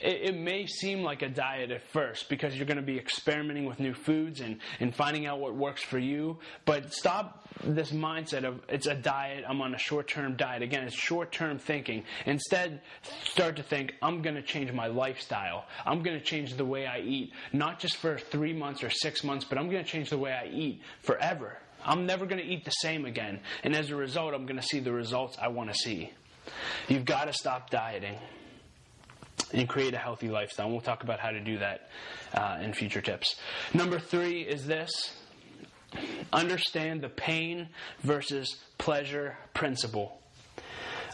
It, 0.01 0.29
it, 0.29 0.35
may 0.35 0.65
seem 0.65 1.03
like 1.03 1.21
a 1.21 1.29
diet 1.29 1.71
at 1.71 1.81
first 1.93 2.27
because 2.27 2.55
you're 2.55 2.65
going 2.65 2.77
to 2.77 2.83
be 2.83 2.97
experimenting 2.97 3.65
with 3.65 3.79
new 3.79 3.93
foods 3.93 4.41
and, 4.41 4.59
and 4.81 4.93
finding 4.93 5.25
out 5.25 5.39
what 5.39 5.55
works 5.55 5.81
for 5.81 5.99
you. 5.99 6.39
But 6.65 6.91
stop 6.91 7.47
this 7.63 7.91
mindset 7.91 8.43
of 8.43 8.59
it's 8.67 8.87
a 8.87 8.95
diet, 8.95 9.45
I'm 9.47 9.61
on 9.61 9.73
a 9.73 9.77
short 9.77 10.07
term 10.07 10.35
diet. 10.35 10.63
Again, 10.63 10.83
it's 10.83 10.95
short 10.95 11.31
term 11.31 11.59
thinking. 11.59 12.03
Instead, 12.25 12.81
start 13.23 13.55
to 13.57 13.63
think, 13.63 13.93
I'm 14.01 14.21
going 14.21 14.35
to 14.35 14.41
change 14.41 14.71
my 14.73 14.87
lifestyle. 14.87 15.65
I'm 15.85 16.03
going 16.03 16.19
to 16.19 16.23
change 16.23 16.55
the 16.55 16.65
way 16.65 16.85
I 16.85 16.99
eat, 16.99 17.31
not 17.53 17.79
just 17.79 17.95
for 17.97 18.17
three 18.17 18.53
months 18.53 18.83
or 18.83 18.89
six 18.89 19.23
months, 19.23 19.45
but 19.45 19.57
I'm 19.57 19.69
going 19.69 19.83
to 19.83 19.89
change 19.89 20.09
the 20.09 20.17
way 20.17 20.33
I 20.33 20.47
eat 20.47 20.81
forever. 21.03 21.57
I'm 21.85 22.05
never 22.05 22.25
going 22.25 22.41
to 22.41 22.47
eat 22.47 22.65
the 22.65 22.71
same 22.71 23.05
again. 23.05 23.39
And 23.63 23.75
as 23.75 23.91
a 23.91 23.95
result, 23.95 24.33
I'm 24.33 24.45
going 24.45 24.59
to 24.59 24.65
see 24.65 24.79
the 24.79 24.91
results 24.91 25.37
I 25.39 25.49
want 25.49 25.71
to 25.71 25.75
see. 25.75 26.11
You've 26.87 27.05
got 27.05 27.25
to 27.25 27.33
stop 27.33 27.69
dieting 27.69 28.17
and 29.53 29.67
create 29.67 29.93
a 29.93 29.97
healthy 29.97 30.29
lifestyle. 30.29 30.67
And 30.67 30.73
we'll 30.73 30.81
talk 30.81 31.03
about 31.03 31.19
how 31.19 31.31
to 31.31 31.39
do 31.39 31.59
that 31.59 31.89
uh, 32.33 32.57
in 32.61 32.73
future 32.73 33.01
tips. 33.01 33.35
Number 33.73 33.99
three 33.99 34.41
is 34.41 34.65
this 34.65 35.13
understand 36.33 37.01
the 37.01 37.09
pain 37.09 37.69
versus 38.01 38.57
pleasure 38.77 39.37
principle. 39.53 40.19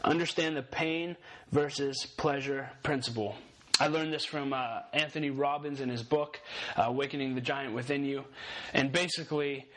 Understand 0.04 0.58
the 0.58 0.64
pain 0.64 1.16
versus 1.52 2.08
pleasure 2.18 2.70
principle. 2.82 3.36
I 3.80 3.88
learned 3.88 4.14
this 4.14 4.26
from 4.26 4.54
uh, 4.54 4.82
Anthony 4.94 5.30
Robbins 5.30 5.82
in 5.82 5.90
his 5.90 6.04
book, 6.04 6.40
uh, 6.76 6.84
Awakening 6.84 7.36
the 7.36 7.42
Giant 7.42 7.74
Within 7.74 8.06
You. 8.06 8.26
And 8.74 8.92
basically, 8.92 9.68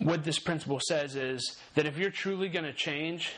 what 0.00 0.24
this 0.24 0.38
principle 0.38 0.80
says 0.80 1.16
is 1.16 1.56
that 1.74 1.86
if 1.86 1.98
you're 1.98 2.10
truly 2.10 2.48
going 2.48 2.64
to 2.64 2.72
change, 2.72 3.32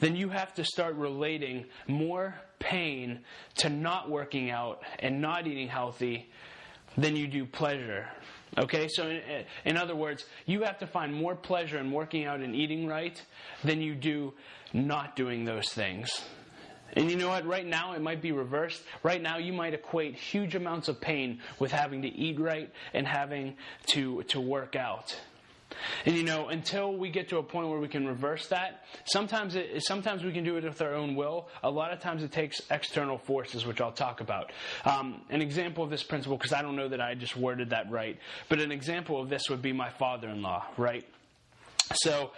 then 0.00 0.16
you 0.16 0.28
have 0.28 0.54
to 0.54 0.64
start 0.64 0.94
relating 0.96 1.66
more 1.86 2.34
pain 2.58 3.20
to 3.56 3.68
not 3.68 4.10
working 4.10 4.50
out 4.50 4.82
and 4.98 5.20
not 5.20 5.46
eating 5.46 5.68
healthy 5.68 6.28
than 6.96 7.16
you 7.16 7.26
do 7.26 7.46
pleasure. 7.46 8.08
Okay, 8.56 8.88
so 8.88 9.08
in, 9.08 9.44
in, 9.64 9.76
other 9.76 9.94
words, 9.94 10.24
you 10.46 10.62
have 10.62 10.78
to 10.78 10.86
find 10.86 11.14
more 11.14 11.36
pleasure 11.36 11.78
in 11.78 11.92
working 11.92 12.24
out 12.24 12.40
and 12.40 12.54
eating 12.54 12.86
right 12.86 13.22
than 13.62 13.80
you 13.82 13.94
do 13.94 14.34
not 14.72 15.16
doing 15.16 15.44
those 15.44 15.68
things. 15.68 16.24
And 16.94 17.10
you 17.10 17.16
know 17.16 17.28
what? 17.28 17.46
Right 17.46 17.66
now, 17.66 17.92
it 17.92 18.00
might 18.00 18.22
be 18.22 18.32
reversed. 18.32 18.82
Right 19.02 19.20
now, 19.20 19.36
you 19.36 19.52
might 19.52 19.74
equate 19.74 20.14
huge 20.16 20.54
amounts 20.54 20.88
of 20.88 21.00
pain 21.00 21.40
with 21.58 21.70
having 21.70 22.02
to 22.02 22.08
eat 22.08 22.40
right 22.40 22.72
and 22.94 23.06
having 23.06 23.56
to, 23.88 24.22
to 24.28 24.40
work 24.40 24.74
out. 24.74 25.14
And 26.06 26.16
you 26.16 26.22
know, 26.22 26.48
until 26.48 26.96
we 26.96 27.10
get 27.10 27.28
to 27.28 27.38
a 27.38 27.42
point 27.42 27.68
where 27.68 27.78
we 27.78 27.88
can 27.88 28.06
reverse 28.06 28.48
that, 28.48 28.84
sometimes 29.04 29.54
it, 29.54 29.82
sometimes 29.84 30.24
we 30.24 30.32
can 30.32 30.44
do 30.44 30.56
it 30.56 30.64
with 30.64 30.80
our 30.80 30.94
own 30.94 31.14
will. 31.14 31.48
A 31.62 31.70
lot 31.70 31.92
of 31.92 32.00
times 32.00 32.22
it 32.22 32.32
takes 32.32 32.62
external 32.70 33.18
forces, 33.18 33.66
which 33.66 33.80
I'll 33.80 33.92
talk 33.92 34.20
about. 34.20 34.52
Um, 34.84 35.22
an 35.30 35.42
example 35.42 35.84
of 35.84 35.90
this 35.90 36.02
principle, 36.02 36.36
because 36.36 36.52
I 36.52 36.62
don't 36.62 36.76
know 36.76 36.88
that 36.88 37.00
I 37.00 37.14
just 37.14 37.36
worded 37.36 37.70
that 37.70 37.90
right, 37.90 38.18
but 38.48 38.60
an 38.60 38.72
example 38.72 39.20
of 39.20 39.28
this 39.28 39.50
would 39.50 39.62
be 39.62 39.72
my 39.72 39.90
father-in-law, 39.90 40.64
right? 40.76 41.04
So, 41.94 42.32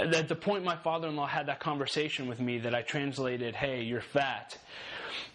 uh, 0.00 0.02
at 0.02 0.28
the 0.28 0.34
point 0.34 0.64
my 0.64 0.76
father 0.76 1.08
in 1.08 1.16
law 1.16 1.26
had 1.26 1.46
that 1.46 1.60
conversation 1.60 2.26
with 2.26 2.40
me, 2.40 2.58
that 2.58 2.74
I 2.74 2.82
translated, 2.82 3.54
hey, 3.54 3.82
you're 3.82 4.00
fat, 4.00 4.58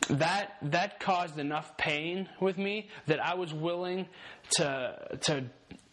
that, 0.09 0.57
that 0.61 0.99
caused 0.99 1.39
enough 1.39 1.77
pain 1.77 2.29
with 2.39 2.57
me 2.57 2.89
that 3.07 3.19
I 3.19 3.35
was 3.35 3.53
willing 3.53 4.07
to, 4.57 5.17
to 5.21 5.45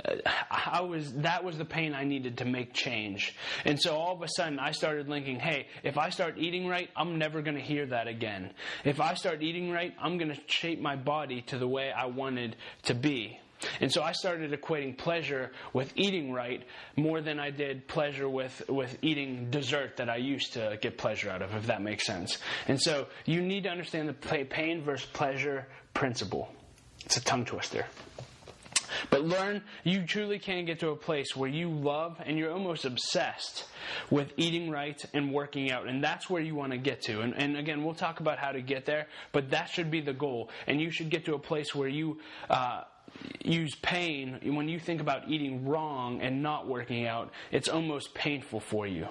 uh, 0.05 0.17
I 0.51 0.81
was 0.83 1.13
that 1.15 1.45
was 1.45 1.59
the 1.59 1.65
pain 1.65 1.95
I 1.95 2.05
needed 2.05 2.39
to 2.39 2.45
make 2.45 2.73
change. 2.73 3.35
And 3.65 3.81
so 3.81 3.95
all 3.95 4.15
of 4.15 4.23
a 4.23 4.29
sudden 4.29 4.59
I 4.59 4.73
started 4.73 5.09
linking, 5.09 5.39
hey, 5.39 5.67
if 5.83 5.97
I 5.97 6.11
start 6.11 6.39
eating 6.39 6.67
right, 6.67 6.91
I'm 6.97 7.19
never 7.19 7.43
going 7.43 7.57
to 7.57 7.63
hear 7.63 7.87
that 7.87 8.09
again. 8.09 8.51
If 8.85 9.01
I 9.01 9.15
start 9.15 9.43
eating 9.43 9.71
right, 9.71 9.95
I'm 10.01 10.19
going 10.19 10.31
to 10.31 10.41
shape 10.47 10.81
my 10.81 10.97
body 10.97 11.43
to 11.43 11.59
the 11.59 11.69
way 11.69 11.93
I 11.93 12.07
wanted 12.07 12.57
to 12.85 12.95
be. 12.95 13.39
And 13.81 13.93
so 13.93 14.03
I 14.03 14.13
started 14.13 14.53
equating 14.53 14.97
pleasure 14.97 15.53
with 15.73 15.93
eating 15.97 16.33
right 16.33 16.65
more 16.97 17.21
than 17.21 17.39
I 17.39 17.51
did 17.51 17.89
pleasure 17.89 18.29
with, 18.29 18.63
with 18.69 18.97
eating 19.03 19.51
dessert 19.51 19.97
that 19.97 20.09
I 20.09 20.17
used 20.17 20.55
to 20.55 20.79
get 20.81 20.99
pleasure 20.99 21.31
out 21.31 21.43
of, 21.43 21.55
if 21.55 21.67
that 21.67 21.83
makes 21.83 22.07
sense. 22.07 22.39
And 22.69 22.81
so 22.81 23.07
you 23.25 23.41
need 23.41 23.65
to 23.65 23.71
understand 23.71 24.09
the 24.09 24.45
pain 24.45 24.83
versus 24.83 25.09
pleasure 25.13 25.67
principle. 25.95 26.49
It's 27.05 27.17
a 27.17 27.25
tongue 27.25 27.45
twister. 27.45 27.87
But 29.11 29.25
learn 29.25 29.63
you 29.85 30.07
truly 30.07 30.39
can 30.39 30.65
get 30.65 30.81
to 30.81 30.91
a 30.91 30.97
place 30.97 31.35
where 31.35 31.49
you 31.49 31.71
love 31.71 32.21
and 32.25 32.39
you're 32.39 32.53
almost 32.53 32.85
obsessed 32.85 33.65
with 34.11 34.33
eating 34.37 34.71
right 34.71 35.03
and 35.13 35.33
working 35.33 35.71
out. 35.71 35.89
And 35.89 36.03
that's 36.03 36.31
where 36.31 36.43
you 36.43 36.55
want 36.55 36.73
to 36.73 36.79
get 36.79 37.03
to. 37.03 37.21
And, 37.21 37.35
and 37.37 37.57
again, 37.57 37.85
we'll 37.85 37.95
talk 37.95 38.21
about 38.21 38.39
how 38.39 38.53
to 38.53 38.61
get 38.61 38.87
there, 38.87 39.07
but 39.33 39.51
that 39.51 39.69
should 39.71 39.91
be 39.91 40.01
the 40.01 40.13
goal. 40.13 40.51
And 40.67 40.81
you 40.81 40.91
should 40.91 41.11
get 41.11 41.25
to 41.27 41.35
a 41.35 41.39
place 41.39 41.75
where 41.75 41.89
you, 41.89 42.21
uh, 42.49 42.83
use 43.45 43.75
pain 43.77 44.39
when 44.55 44.69
you 44.69 44.79
think 44.79 45.01
about 45.01 45.29
eating 45.29 45.67
wrong 45.67 46.21
and 46.21 46.43
not 46.43 46.67
working 46.67 47.07
out 47.07 47.31
it's 47.51 47.69
almost 47.69 48.15
painful 48.15 48.61
for 48.61 48.87
you 48.87 49.07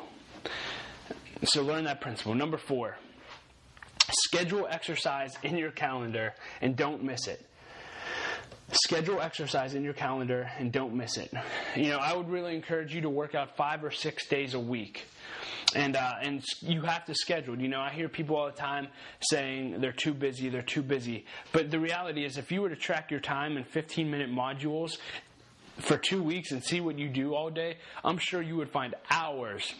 so 1.44 1.62
learn 1.62 1.84
that 1.84 2.02
principle 2.02 2.36
number 2.36 2.58
four 2.58 2.98
Schedule 4.12 4.68
exercise 4.70 5.34
in 5.44 5.58
your 5.58 5.72
calendar 5.72 6.34
and 6.62 6.76
don't 6.76 7.04
miss 7.04 7.28
it. 7.28 7.46
Schedule 8.72 9.20
exercise 9.20 9.74
in 9.74 9.84
your 9.84 9.94
calendar 9.94 10.50
and 10.58 10.72
don't 10.72 10.94
miss 10.94 11.18
it. 11.18 11.34
You 11.76 11.90
know, 11.90 11.98
I 11.98 12.16
would 12.16 12.30
really 12.30 12.56
encourage 12.56 12.94
you 12.94 13.02
to 13.02 13.10
work 13.10 13.36
out 13.36 13.58
five 13.58 13.84
or 13.84 13.92
six 13.92 14.28
days 14.28 14.54
a 14.54 14.60
week 14.60 15.06
and 15.76 15.96
uh, 15.96 16.14
and 16.22 16.44
you 16.62 16.82
have 16.82 17.06
to 17.06 17.16
schedule. 17.16 17.60
You 17.60 17.68
know, 17.68 17.80
I 17.80 17.90
hear 17.90 18.10
people 18.10 18.36
all 18.36 18.48
the 18.48 18.52
time 18.52 18.88
saying 19.22 19.82
they're 19.82 19.92
too 19.92 20.14
busy, 20.14 20.50
they're 20.50 20.62
too 20.62 20.82
busy. 20.82 21.26
But 21.52 21.72
the 21.72 21.80
reality 21.80 22.26
is, 22.26 22.38
if 22.38 22.52
you 22.52 22.62
were 22.62 22.70
to 22.70 22.76
track 22.76 23.12
your 23.12 23.20
time 23.20 23.58
in 23.58 23.64
15 23.64 24.10
minute 24.10 24.32
modules 24.32 24.98
for 25.80 25.98
two 25.98 26.22
weeks 26.22 26.52
and 26.52 26.64
see 26.64 26.82
what 26.82 26.98
you 26.98 27.10
do 27.10 27.34
all 27.34 27.50
day, 27.50 27.78
I'm 28.04 28.18
sure 28.18 28.42
you 28.42 28.56
would 28.58 28.70
find 28.70 28.96
hours. 29.10 29.74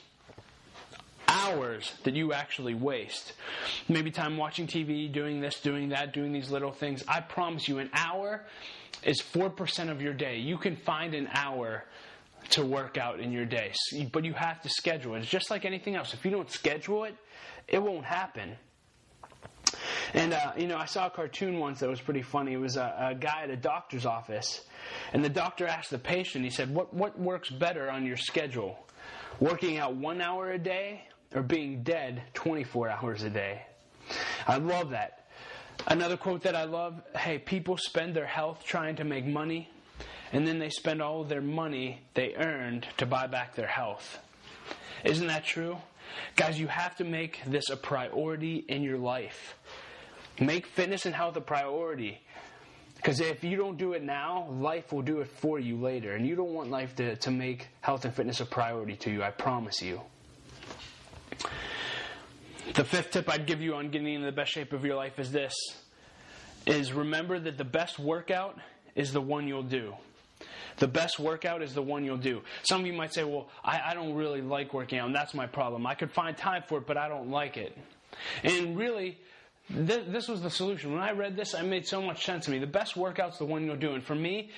Hours 1.28 1.94
that 2.04 2.14
you 2.14 2.34
actually 2.34 2.74
waste. 2.74 3.34
Maybe 3.88 4.12
time 4.12 4.36
watching 4.36 4.68
TV, 4.68 5.12
doing 5.12 5.40
this, 5.40 5.62
doing 5.62 5.90
that, 5.90 6.14
doing 6.14 6.34
these 6.34 6.52
little 6.52 6.72
things. 6.72 7.04
I 7.08 7.22
promise 7.22 7.70
you, 7.70 7.80
an 7.80 7.90
hour 7.94 8.46
is 9.04 9.22
4% 9.22 9.90
of 9.90 10.02
your 10.02 10.14
day. 10.14 10.38
You 10.38 10.58
can 10.58 10.76
find 10.76 11.14
an 11.14 11.30
hour 11.34 11.86
to 12.52 12.66
work 12.66 12.98
out 12.98 13.20
in 13.20 13.32
your 13.32 13.46
day. 13.46 13.74
But 14.12 14.26
you 14.26 14.34
have 14.34 14.62
to 14.62 14.70
schedule 14.70 15.16
it. 15.16 15.20
It's 15.20 15.30
just 15.30 15.50
like 15.50 15.66
anything 15.66 15.96
else. 15.96 16.14
If 16.14 16.26
you 16.26 16.32
don't 16.32 16.50
schedule 16.50 17.06
it, 17.06 17.16
it 17.68 17.82
won't 17.82 18.06
happen. 18.06 18.56
And, 20.14 20.34
uh, 20.34 20.52
you 20.58 20.68
know, 20.68 20.78
I 20.78 20.86
saw 20.86 21.08
a 21.08 21.10
cartoon 21.10 21.60
once 21.60 21.80
that 21.80 21.90
was 21.90 22.02
pretty 22.02 22.22
funny. 22.22 22.54
It 22.54 22.58
was 22.58 22.76
a, 22.76 23.12
a, 23.12 23.16
guy 23.16 23.44
at 23.44 23.50
a 23.50 23.56
doctor's 23.56 24.06
office, 24.06 24.62
and 25.14 25.24
the 25.24 25.30
doctor 25.30 25.66
asked 25.66 25.92
the 25.92 26.00
patient, 26.00 26.44
he 26.44 26.50
said, 26.50 26.74
what, 26.74 26.94
what 26.94 27.18
works 27.18 27.50
better 27.50 27.90
on 27.90 28.06
your 28.06 28.18
schedule? 28.18 28.78
Working 29.40 29.78
out 29.78 29.96
one 29.96 30.22
hour 30.22 30.52
a 30.52 30.60
day 30.60 31.08
or 31.34 31.42
being 31.42 31.84
dead 31.84 32.24
24 32.34 32.90
hours 32.90 33.24
a 33.24 33.30
day? 33.30 33.62
I 34.48 34.58
love 34.58 34.90
that. 34.90 35.28
Another 35.88 36.18
quote 36.18 36.44
that 36.44 36.56
I 36.56 36.66
love 36.66 37.02
hey, 37.16 37.40
people 37.40 37.78
spend 37.78 38.16
their 38.16 38.26
health 38.26 38.64
trying 38.64 38.98
to 38.98 39.04
make 39.04 39.26
money, 39.26 39.70
and 40.32 40.48
then 40.48 40.60
they 40.60 40.70
spend 40.70 41.02
all 41.02 41.22
of 41.22 41.30
their 41.30 41.42
money 41.42 42.02
they 42.14 42.34
earned 42.36 42.88
to 42.98 43.06
buy 43.06 43.28
back 43.28 43.56
their 43.56 43.68
health. 43.68 44.20
Isn't 45.04 45.28
that 45.28 45.46
true? 45.46 45.78
Guys, 46.36 46.60
you 46.60 46.68
have 46.68 46.96
to 46.98 47.04
make 47.04 47.42
this 47.46 47.70
a 47.70 47.78
priority 47.78 48.66
in 48.68 48.84
your 48.84 48.98
life. 48.98 49.56
Make 50.40 50.66
fitness 50.66 51.06
and 51.06 51.16
health 51.16 51.36
a 51.38 51.42
priority. 51.42 52.22
Because 52.96 53.20
if 53.20 53.44
you 53.44 53.58
don't 53.58 53.78
do 53.78 53.94
it 53.94 54.04
now, 54.04 54.48
life 54.50 54.94
will 54.94 55.02
do 55.02 55.22
it 55.22 55.28
for 55.28 55.60
you 55.60 55.76
later. 55.76 56.16
And 56.16 56.28
you 56.28 56.36
don't 56.36 56.54
want 56.54 56.70
life 56.70 56.96
to, 56.98 57.16
to 57.16 57.32
make 57.32 57.68
health 57.82 58.06
and 58.06 58.14
fitness 58.14 58.42
a 58.42 58.46
priority 58.46 58.96
to 58.98 59.12
you, 59.12 59.24
I 59.24 59.32
promise 59.32 59.82
you. 59.82 60.02
The 62.76 62.84
fifth 62.84 63.12
tip 63.12 63.28
I'd 63.28 63.48
give 63.48 63.60
you 63.60 63.74
on 63.76 63.90
getting 63.90 64.14
in 64.14 64.22
the 64.22 64.32
best 64.32 64.52
shape 64.52 64.72
of 64.72 64.86
your 64.86 64.96
life 64.96 65.20
is 65.20 65.32
this 65.32 65.54
is 66.68 66.94
remember 66.94 67.40
that 67.40 67.58
the 67.58 67.66
best 67.66 67.98
workout 67.98 68.60
is 68.96 69.12
the 69.14 69.22
one 69.22 69.48
you'll 69.48 69.64
do. 69.64 69.96
The 70.78 70.88
best 70.88 71.20
workout 71.20 71.62
is 71.62 71.74
the 71.74 71.82
one 71.82 72.04
you'll 72.04 72.18
do. 72.18 72.42
Some 72.64 72.82
of 72.82 72.88
you 72.88 72.94
might 72.94 73.14
say, 73.14 73.24
well, 73.24 73.50
I, 73.64 73.82
I 73.92 73.94
don't 73.94 74.14
really 74.14 74.42
like 74.42 74.74
working 74.74 75.00
out, 75.00 75.08
and 75.08 75.16
that's 75.16 75.34
my 75.34 75.48
problem. 75.48 75.86
I 75.86 75.96
could 75.96 76.12
find 76.12 76.36
time 76.38 76.64
for 76.68 76.80
it, 76.80 76.88
but 76.88 76.98
I 76.98 77.08
don't 77.08 77.30
like 77.30 77.58
it. 77.58 77.78
And 78.44 78.78
really, 78.78 79.18
this, 79.74 80.04
this 80.08 80.28
was 80.28 80.42
the 80.42 80.50
solution. 80.50 80.94
When 80.94 81.02
I 81.02 81.12
read 81.12 81.36
this, 81.36 81.54
it 81.54 81.64
made 81.64 81.88
so 81.88 82.02
much 82.02 82.26
sense 82.26 82.46
to 82.46 82.52
me. 82.52 82.60
The 82.60 82.68
best 82.68 82.96
workout's 82.96 83.38
the 83.38 83.46
one 83.46 83.66
you'll 83.66 83.76
do. 83.76 83.94
And 83.94 84.04
for 84.04 84.16
me, 84.16 84.50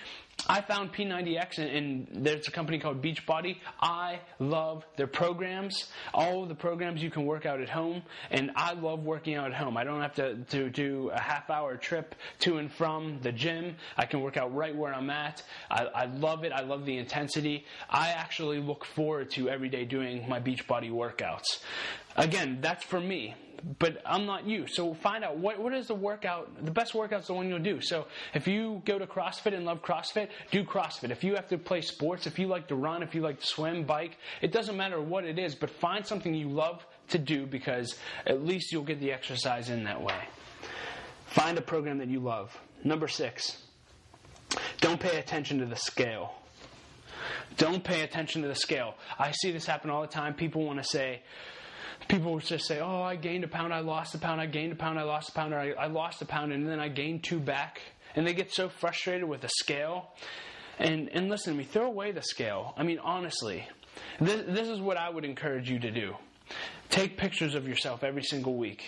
I 0.47 0.61
found 0.61 0.93
P90X, 0.93 1.59
and, 1.59 1.69
and 1.69 2.25
there's 2.25 2.47
a 2.47 2.51
company 2.51 2.79
called 2.79 3.01
Beachbody. 3.01 3.57
I 3.79 4.19
love 4.39 4.83
their 4.97 5.07
programs, 5.07 5.89
all 6.13 6.45
the 6.45 6.55
programs 6.55 7.01
you 7.01 7.11
can 7.11 7.25
work 7.25 7.45
out 7.45 7.61
at 7.61 7.69
home, 7.69 8.01
and 8.31 8.51
I 8.55 8.73
love 8.73 9.03
working 9.03 9.35
out 9.35 9.47
at 9.47 9.53
home. 9.53 9.77
I 9.77 9.83
don't 9.83 10.01
have 10.01 10.15
to, 10.15 10.35
to 10.35 10.69
do 10.69 11.11
a 11.13 11.19
half 11.19 11.49
hour 11.49 11.77
trip 11.77 12.15
to 12.39 12.57
and 12.57 12.71
from 12.71 13.19
the 13.21 13.31
gym. 13.31 13.75
I 13.95 14.05
can 14.05 14.21
work 14.21 14.35
out 14.35 14.53
right 14.53 14.75
where 14.75 14.93
I'm 14.93 15.09
at. 15.09 15.43
I, 15.69 15.85
I 15.85 16.05
love 16.05 16.43
it. 16.43 16.51
I 16.51 16.61
love 16.61 16.85
the 16.85 16.97
intensity. 16.97 17.65
I 17.89 18.09
actually 18.09 18.59
look 18.59 18.85
forward 18.85 19.31
to 19.31 19.49
every 19.49 19.69
day 19.69 19.85
doing 19.85 20.27
my 20.27 20.39
Beachbody 20.39 20.91
workouts. 20.91 21.61
Again, 22.17 22.59
that's 22.61 22.83
for 22.83 22.99
me 22.99 23.35
but 23.79 24.01
I'm 24.05 24.25
not 24.25 24.45
you. 24.45 24.67
So 24.67 24.93
find 24.93 25.23
out 25.23 25.37
what, 25.37 25.59
what 25.59 25.73
is 25.73 25.87
the 25.87 25.95
workout, 25.95 26.65
the 26.65 26.71
best 26.71 26.93
workout's 26.93 27.27
the 27.27 27.33
one 27.33 27.47
you'll 27.47 27.59
do. 27.59 27.81
So 27.81 28.07
if 28.33 28.47
you 28.47 28.81
go 28.85 28.99
to 28.99 29.07
CrossFit 29.07 29.53
and 29.53 29.65
love 29.65 29.81
CrossFit, 29.81 30.29
do 30.51 30.63
CrossFit. 30.63 31.11
If 31.11 31.23
you 31.23 31.35
have 31.35 31.47
to 31.49 31.57
play 31.57 31.81
sports, 31.81 32.27
if 32.27 32.37
you 32.37 32.47
like 32.47 32.67
to 32.67 32.75
run, 32.75 33.03
if 33.03 33.15
you 33.15 33.21
like 33.21 33.39
to 33.39 33.45
swim, 33.45 33.83
bike, 33.83 34.17
it 34.41 34.51
doesn't 34.51 34.75
matter 34.75 35.01
what 35.01 35.23
it 35.23 35.39
is, 35.39 35.55
but 35.55 35.69
find 35.69 36.05
something 36.05 36.33
you 36.33 36.49
love 36.49 36.85
to 37.09 37.17
do 37.17 37.45
because 37.45 37.95
at 38.25 38.43
least 38.43 38.71
you'll 38.71 38.83
get 38.83 38.99
the 38.99 39.11
exercise 39.11 39.69
in 39.69 39.83
that 39.85 40.01
way. 40.01 40.19
Find 41.27 41.57
a 41.57 41.61
program 41.61 41.97
that 41.99 42.09
you 42.09 42.19
love. 42.19 42.55
Number 42.83 43.07
six, 43.07 43.63
don't 44.81 44.99
pay 44.99 45.19
attention 45.19 45.59
to 45.59 45.65
the 45.65 45.75
scale. 45.75 46.35
Don't 47.57 47.83
pay 47.83 48.01
attention 48.01 48.41
to 48.41 48.47
the 48.47 48.55
scale. 48.55 48.95
I 49.17 49.31
see 49.31 49.51
this 49.51 49.65
happen 49.65 49.89
all 49.89 50.01
the 50.01 50.07
time. 50.07 50.33
People 50.33 50.65
want 50.65 50.81
to 50.81 50.87
say, 50.87 51.21
people 52.07 52.33
would 52.33 52.45
just 52.45 52.65
say, 52.65 52.79
"Oh, 52.79 53.01
I 53.01 53.15
gained 53.15 53.43
a 53.43 53.47
pound, 53.47 53.73
I 53.73 53.79
lost 53.79 54.15
a 54.15 54.17
pound, 54.17 54.41
I 54.41 54.45
gained 54.45 54.71
a 54.71 54.75
pound, 54.75 54.99
I 54.99 55.03
lost 55.03 55.29
a 55.29 55.31
pound, 55.33 55.53
or 55.53 55.59
I, 55.59 55.71
I 55.71 55.87
lost 55.87 56.21
a 56.21 56.25
pound, 56.25 56.51
and 56.53 56.67
then 56.67 56.79
I 56.79 56.89
gained 56.89 57.23
two 57.23 57.39
back." 57.39 57.81
And 58.15 58.27
they 58.27 58.33
get 58.33 58.53
so 58.53 58.69
frustrated 58.69 59.27
with 59.27 59.41
the 59.41 59.49
scale. 59.49 60.11
And 60.79 61.09
and 61.09 61.29
listen 61.29 61.53
to 61.53 61.57
me, 61.57 61.63
throw 61.63 61.85
away 61.85 62.11
the 62.11 62.21
scale. 62.21 62.73
I 62.77 62.83
mean, 62.83 62.99
honestly, 62.99 63.67
this, 64.19 64.43
this 64.47 64.67
is 64.67 64.79
what 64.79 64.97
I 64.97 65.09
would 65.09 65.25
encourage 65.25 65.69
you 65.69 65.79
to 65.79 65.91
do. 65.91 66.15
Take 66.89 67.17
pictures 67.17 67.55
of 67.55 67.67
yourself 67.67 68.03
every 68.03 68.23
single 68.23 68.55
week. 68.55 68.83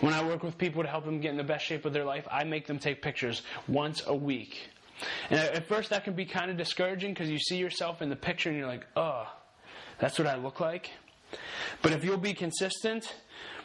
When 0.00 0.14
I 0.14 0.24
work 0.24 0.42
with 0.42 0.56
people 0.56 0.82
to 0.82 0.88
help 0.88 1.04
them 1.04 1.20
get 1.20 1.32
in 1.32 1.36
the 1.36 1.44
best 1.44 1.66
shape 1.66 1.84
of 1.84 1.92
their 1.92 2.04
life, 2.04 2.26
I 2.30 2.44
make 2.44 2.66
them 2.66 2.78
take 2.78 3.02
pictures 3.02 3.42
once 3.68 4.02
a 4.06 4.14
week. 4.14 4.68
And 5.28 5.38
at 5.38 5.68
first, 5.68 5.90
that 5.90 6.04
can 6.04 6.14
be 6.14 6.24
kind 6.24 6.50
of 6.50 6.56
discouraging 6.56 7.12
because 7.12 7.30
you 7.30 7.38
see 7.38 7.56
yourself 7.56 8.00
in 8.00 8.08
the 8.08 8.16
picture 8.16 8.48
and 8.48 8.58
you're 8.58 8.66
like, 8.66 8.86
oh, 8.96 9.26
that's 9.98 10.18
what 10.18 10.26
I 10.26 10.36
look 10.36 10.60
like. 10.60 10.90
But 11.82 11.92
if 11.92 12.04
you'll 12.04 12.18
be 12.18 12.34
consistent, 12.34 13.14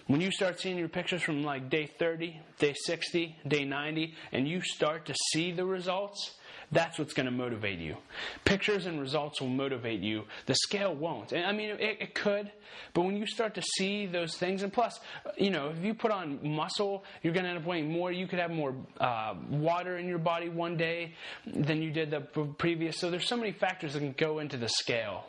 when 0.07 0.21
you 0.21 0.31
start 0.31 0.59
seeing 0.59 0.77
your 0.77 0.87
pictures 0.87 1.21
from 1.21 1.43
like 1.43 1.69
day 1.69 1.89
30, 1.97 2.39
day 2.59 2.73
60, 2.85 3.35
day 3.47 3.65
90, 3.65 4.13
and 4.31 4.47
you 4.47 4.61
start 4.61 5.05
to 5.07 5.15
see 5.31 5.51
the 5.51 5.65
results, 5.65 6.35
that's 6.71 6.97
what's 6.99 7.13
going 7.13 7.25
to 7.25 7.31
motivate 7.31 7.79
you. 7.79 7.95
Pictures 8.43 8.85
and 8.85 8.99
results 8.99 9.41
will 9.41 9.49
motivate 9.49 10.01
you. 10.01 10.23
The 10.45 10.55
scale 10.55 10.93
won't. 10.93 11.33
I 11.33 11.51
mean, 11.51 11.71
it, 11.71 11.97
it, 12.01 12.15
could, 12.15 12.51
but 12.93 13.01
when 13.03 13.15
you 13.17 13.25
start 13.25 13.55
to 13.55 13.61
see 13.61 14.05
those 14.05 14.35
things, 14.35 14.63
and 14.63 14.71
plus, 14.71 14.99
you 15.37 15.49
know, 15.49 15.69
if 15.69 15.83
you 15.83 15.93
put 15.93 16.11
on 16.11 16.39
muscle, 16.43 17.03
you're 17.21 17.33
going 17.33 17.43
to 17.43 17.49
end 17.49 17.59
up 17.59 17.65
weighing 17.65 17.91
more. 17.91 18.11
You 18.11 18.27
could 18.27 18.39
have 18.39 18.51
more 18.51 18.75
uh, 18.99 19.35
water 19.49 19.97
in 19.97 20.07
your 20.07 20.17
body 20.17 20.49
one 20.49 20.77
day 20.77 21.13
than 21.45 21.81
you 21.81 21.91
did 21.91 22.11
the 22.11 22.21
previous. 22.57 22.99
So 22.99 23.09
there's 23.09 23.27
so 23.27 23.37
many 23.37 23.51
factors 23.51 23.93
that 23.93 23.99
can 23.99 24.15
go 24.17 24.39
into 24.39 24.57
the 24.57 24.69
scale. 24.69 25.25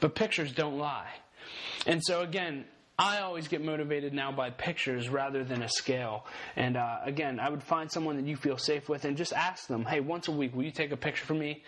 But 0.00 0.14
pictures 0.14 0.52
don't 0.52 0.78
lie. 0.78 1.10
And 1.86 2.02
so, 2.04 2.20
again, 2.20 2.64
I 2.98 3.18
always 3.18 3.46
get 3.48 3.62
motivated 3.62 4.14
now 4.14 4.32
by 4.32 4.48
pictures 4.48 5.10
rather 5.10 5.44
than 5.44 5.62
a 5.62 5.68
scale. 5.68 6.24
And 6.56 6.78
uh, 6.78 7.00
again, 7.04 7.38
I 7.38 7.50
would 7.50 7.62
find 7.62 7.92
someone 7.92 8.16
that 8.16 8.24
you 8.24 8.36
feel 8.36 8.56
safe 8.56 8.88
with 8.88 9.04
and 9.04 9.18
just 9.18 9.34
ask 9.34 9.66
them, 9.66 9.84
hey, 9.84 10.00
once 10.00 10.28
a 10.28 10.32
week, 10.32 10.54
will 10.56 10.64
you 10.64 10.70
take 10.70 10.92
a 10.92 10.96
picture 10.96 11.26
for 11.26 11.34
me? 11.34 11.62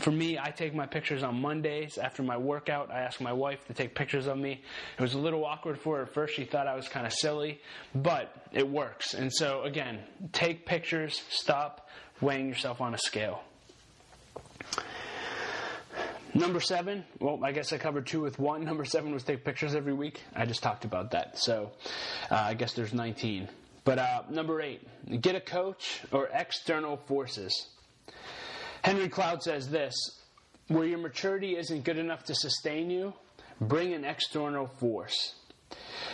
For 0.00 0.10
me, 0.10 0.38
I 0.38 0.50
take 0.50 0.74
my 0.74 0.84
pictures 0.84 1.22
on 1.22 1.40
Mondays 1.40 1.96
after 1.96 2.22
my 2.22 2.36
workout. 2.36 2.90
I 2.90 3.00
ask 3.00 3.22
my 3.22 3.32
wife 3.32 3.66
to 3.68 3.72
take 3.74 3.94
pictures 3.94 4.26
of 4.26 4.36
me. 4.36 4.60
It 4.98 5.02
was 5.02 5.14
a 5.14 5.18
little 5.18 5.46
awkward 5.46 5.78
for 5.80 5.96
her 5.96 6.02
at 6.02 6.12
first. 6.12 6.34
She 6.34 6.44
thought 6.44 6.66
I 6.66 6.76
was 6.76 6.88
kind 6.88 7.06
of 7.06 7.12
silly, 7.14 7.62
but 7.94 8.34
it 8.52 8.68
works. 8.68 9.14
And 9.14 9.32
so, 9.32 9.62
again, 9.62 10.00
take 10.32 10.66
pictures, 10.66 11.22
stop 11.30 11.88
weighing 12.20 12.50
yourself 12.50 12.82
on 12.82 12.92
a 12.92 12.98
scale. 12.98 13.42
Number 16.36 16.60
seven, 16.60 17.02
well, 17.18 17.40
I 17.42 17.52
guess 17.52 17.72
I 17.72 17.78
covered 17.78 18.06
two 18.06 18.20
with 18.20 18.38
one. 18.38 18.62
Number 18.62 18.84
seven 18.84 19.10
was 19.12 19.22
take 19.22 19.42
pictures 19.42 19.74
every 19.74 19.94
week. 19.94 20.20
I 20.34 20.44
just 20.44 20.62
talked 20.62 20.84
about 20.84 21.12
that. 21.12 21.38
So 21.38 21.72
uh, 22.30 22.34
I 22.34 22.52
guess 22.52 22.74
there's 22.74 22.92
19. 22.92 23.48
But 23.84 23.98
uh, 23.98 24.22
number 24.28 24.60
eight, 24.60 24.86
get 25.22 25.34
a 25.34 25.40
coach 25.40 26.02
or 26.12 26.28
external 26.34 26.98
forces. 26.98 27.68
Henry 28.82 29.08
Cloud 29.08 29.42
says 29.42 29.70
this 29.70 29.94
where 30.68 30.84
your 30.84 30.98
maturity 30.98 31.56
isn't 31.56 31.84
good 31.84 31.96
enough 31.96 32.24
to 32.24 32.34
sustain 32.34 32.90
you, 32.90 33.14
bring 33.58 33.94
an 33.94 34.04
external 34.04 34.66
force. 34.66 35.36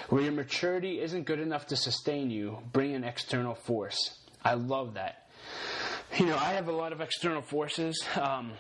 Where 0.09 0.23
your 0.23 0.33
maturity 0.33 1.01
isn't 1.01 1.25
good 1.25 1.41
enough 1.41 1.67
to 1.69 1.77
sustain 1.77 2.31
you, 2.31 2.59
bring 2.73 2.95
an 2.95 3.03
external 3.03 3.57
force. 3.57 4.19
I 4.45 4.55
love 4.55 4.95
that. 4.95 5.29
You 6.17 6.27
know, 6.27 6.37
I 6.37 6.53
have 6.53 6.69
a 6.69 6.73
lot 6.73 6.93
of 6.93 7.01
external 7.01 7.43
forces. 7.43 8.05
Um, 8.21 8.53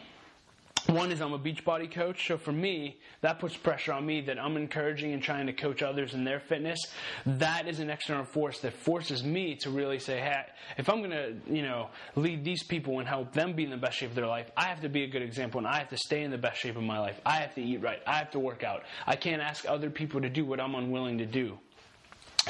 one 0.86 1.12
is 1.12 1.20
I'm 1.20 1.32
a 1.32 1.38
Beachbody 1.38 1.90
coach, 1.90 2.26
so 2.26 2.36
for 2.36 2.52
me, 2.52 2.98
that 3.20 3.38
puts 3.38 3.56
pressure 3.56 3.92
on 3.92 4.04
me 4.04 4.20
that 4.22 4.38
I'm 4.38 4.56
encouraging 4.56 5.12
and 5.12 5.22
trying 5.22 5.46
to 5.46 5.52
coach 5.52 5.82
others 5.82 6.14
in 6.14 6.24
their 6.24 6.40
fitness. 6.40 6.78
That 7.24 7.68
is 7.68 7.78
an 7.78 7.88
external 7.88 8.24
force 8.24 8.60
that 8.60 8.72
forces 8.72 9.22
me 9.22 9.54
to 9.56 9.70
really 9.70 9.98
say, 9.98 10.18
hey, 10.18 10.42
if 10.78 10.88
I'm 10.88 10.98
going 10.98 11.10
to, 11.10 11.34
you 11.48 11.62
know, 11.62 11.90
lead 12.16 12.44
these 12.44 12.64
people 12.64 12.98
and 12.98 13.06
help 13.08 13.32
them 13.32 13.52
be 13.52 13.64
in 13.64 13.70
the 13.70 13.76
best 13.76 13.98
shape 13.98 14.10
of 14.10 14.16
their 14.16 14.26
life, 14.26 14.50
I 14.56 14.64
have 14.64 14.80
to 14.80 14.88
be 14.88 15.04
a 15.04 15.08
good 15.08 15.22
example 15.22 15.58
and 15.58 15.68
I 15.68 15.78
have 15.78 15.90
to 15.90 15.96
stay 15.96 16.22
in 16.22 16.30
the 16.30 16.38
best 16.38 16.60
shape 16.60 16.76
of 16.76 16.82
my 16.82 16.98
life. 16.98 17.20
I 17.24 17.36
have 17.36 17.54
to 17.54 17.62
eat 17.62 17.80
right. 17.80 18.00
I 18.06 18.16
have 18.16 18.32
to 18.32 18.38
work 18.38 18.64
out. 18.64 18.82
I 19.06 19.16
can't 19.16 19.40
ask 19.42 19.64
other 19.68 19.90
people 19.90 20.20
to 20.20 20.28
do 20.28 20.44
what 20.44 20.60
I'm 20.60 20.74
unwilling 20.74 21.18
to 21.18 21.26
do. 21.26 21.58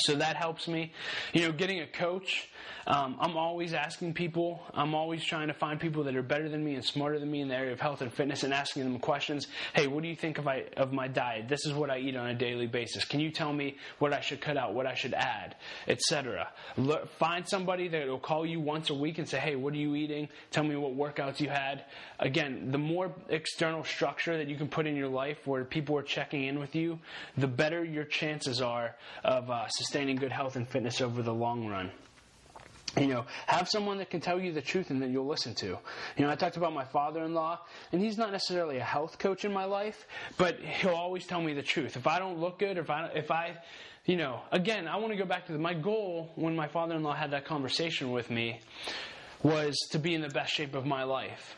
so 0.00 0.14
that 0.16 0.36
helps 0.36 0.68
me. 0.68 0.92
You 1.32 1.42
know, 1.42 1.52
getting 1.52 1.80
a 1.80 1.86
coach, 1.86 2.48
um, 2.86 3.16
I'm 3.20 3.36
always 3.36 3.74
asking 3.74 4.14
people, 4.14 4.62
I'm 4.74 4.94
always 4.94 5.24
trying 5.24 5.48
to 5.48 5.54
find 5.54 5.78
people 5.78 6.04
that 6.04 6.16
are 6.16 6.22
better 6.22 6.48
than 6.48 6.64
me 6.64 6.74
and 6.74 6.84
smarter 6.84 7.18
than 7.18 7.30
me 7.30 7.40
in 7.40 7.48
the 7.48 7.56
area 7.56 7.72
of 7.72 7.80
health 7.80 8.02
and 8.02 8.12
fitness 8.12 8.42
and 8.42 8.52
asking 8.52 8.84
them 8.84 8.98
questions. 8.98 9.46
Hey, 9.74 9.86
what 9.86 10.02
do 10.02 10.08
you 10.08 10.16
think 10.16 10.38
of, 10.38 10.48
I, 10.48 10.64
of 10.76 10.92
my 10.92 11.08
diet? 11.08 11.48
This 11.48 11.64
is 11.64 11.72
what 11.72 11.90
I 11.90 11.98
eat 11.98 12.16
on 12.16 12.28
a 12.28 12.34
daily 12.34 12.66
basis. 12.66 13.04
Can 13.04 13.20
you 13.20 13.30
tell 13.30 13.52
me 13.52 13.76
what 13.98 14.12
I 14.12 14.20
should 14.20 14.40
cut 14.40 14.56
out, 14.56 14.74
what 14.74 14.86
I 14.86 14.94
should 14.94 15.14
add, 15.14 15.56
etc. 15.86 16.48
Find 17.18 17.48
somebody 17.48 17.88
that 17.88 18.08
will 18.08 18.18
call 18.18 18.44
you 18.44 18.60
once 18.60 18.90
a 18.90 18.94
week 18.94 19.18
and 19.18 19.28
say, 19.28 19.38
hey, 19.38 19.56
what 19.56 19.74
are 19.74 19.78
you 19.78 19.94
eating? 19.94 20.28
Tell 20.50 20.64
me 20.64 20.76
what 20.76 20.96
workouts 20.96 21.40
you 21.40 21.48
had. 21.48 21.84
Again, 22.18 22.70
the 22.70 22.78
more 22.78 23.12
external 23.28 23.84
structure 23.84 24.36
that 24.36 24.48
you 24.48 24.56
can 24.56 24.68
put 24.68 24.86
in 24.86 24.96
your 24.96 25.08
life 25.08 25.46
where 25.46 25.64
people 25.64 25.96
are 25.98 26.02
checking 26.02 26.44
in 26.44 26.58
with 26.58 26.74
you, 26.74 26.98
the 27.36 27.48
better 27.48 27.84
your 27.84 28.04
chances 28.04 28.60
are 28.60 28.96
of 29.24 29.50
uh, 29.50 29.68
sustaining 29.68 30.16
good 30.16 30.32
health 30.32 30.56
and 30.56 30.68
fitness 30.68 31.00
over 31.00 31.22
the 31.22 31.34
long 31.34 31.66
run 31.66 31.90
you 32.96 33.06
know, 33.06 33.24
have 33.46 33.68
someone 33.68 33.98
that 33.98 34.10
can 34.10 34.20
tell 34.20 34.38
you 34.40 34.52
the 34.52 34.60
truth 34.60 34.90
and 34.90 35.00
that 35.02 35.10
you'll 35.10 35.26
listen 35.26 35.54
to. 35.56 35.66
You 35.66 35.78
know, 36.18 36.30
I 36.30 36.34
talked 36.34 36.56
about 36.56 36.74
my 36.74 36.84
father-in-law, 36.84 37.60
and 37.92 38.00
he's 38.00 38.18
not 38.18 38.32
necessarily 38.32 38.78
a 38.78 38.84
health 38.84 39.18
coach 39.18 39.44
in 39.44 39.52
my 39.52 39.64
life, 39.64 40.06
but 40.36 40.60
he'll 40.60 40.94
always 40.94 41.26
tell 41.26 41.40
me 41.40 41.54
the 41.54 41.62
truth. 41.62 41.96
If 41.96 42.06
I 42.06 42.18
don't 42.18 42.38
look 42.38 42.58
good, 42.58 42.76
if 42.76 42.90
I, 42.90 43.10
if 43.14 43.30
I, 43.30 43.56
you 44.04 44.16
know, 44.16 44.42
again, 44.50 44.86
I 44.88 44.96
want 44.96 45.12
to 45.12 45.18
go 45.18 45.24
back 45.24 45.46
to 45.46 45.52
the, 45.52 45.58
my 45.58 45.74
goal 45.74 46.32
when 46.34 46.54
my 46.54 46.68
father-in-law 46.68 47.14
had 47.14 47.30
that 47.30 47.46
conversation 47.46 48.12
with 48.12 48.30
me 48.30 48.60
was 49.42 49.76
to 49.92 49.98
be 49.98 50.14
in 50.14 50.20
the 50.20 50.28
best 50.28 50.52
shape 50.52 50.74
of 50.74 50.84
my 50.84 51.04
life. 51.04 51.56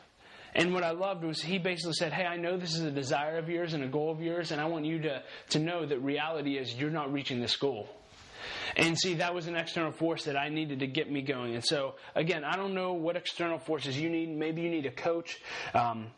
And 0.55 0.73
what 0.73 0.85
I 0.85 0.92
loved 0.92 1.25
was 1.25 1.42
he 1.42 1.59
basically 1.59 1.94
said, 1.94 2.12
Hey, 2.12 2.25
I 2.25 2.37
know 2.37 2.57
this 2.57 2.75
is 2.75 2.83
a 2.83 2.90
desire 2.90 3.38
of 3.38 3.49
yours 3.49 3.75
and 3.75 3.83
a 3.83 3.88
goal 3.88 4.12
of 4.12 4.20
yours, 4.23 4.53
and 4.53 4.61
I 4.61 4.66
want 4.66 4.85
you 4.85 5.01
to, 5.01 5.23
to 5.51 5.59
know 5.59 5.85
that 5.85 5.99
reality 5.99 6.57
is 6.57 6.73
you're 6.75 6.90
not 6.90 7.12
reaching 7.12 7.40
this 7.40 7.57
goal. 7.57 7.88
And 8.76 8.98
see, 8.98 9.14
that 9.14 9.35
was 9.35 9.46
an 9.46 9.57
external 9.57 9.92
force 9.92 10.24
that 10.24 10.37
I 10.37 10.48
needed 10.48 10.80
to 10.80 10.87
get 10.87 11.11
me 11.11 11.22
going. 11.22 11.54
And 11.54 11.64
so, 11.64 11.94
again, 12.14 12.44
I 12.44 12.57
don't 12.57 12.74
know 12.74 12.92
what 12.92 13.16
external 13.16 13.59
forces 13.59 13.98
you 13.98 14.11
need. 14.11 14.28
Maybe 14.28 14.62
you 14.62 14.70
need 14.70 14.87
a 14.87 14.90
coach. 14.90 15.40
Um, 15.74 16.09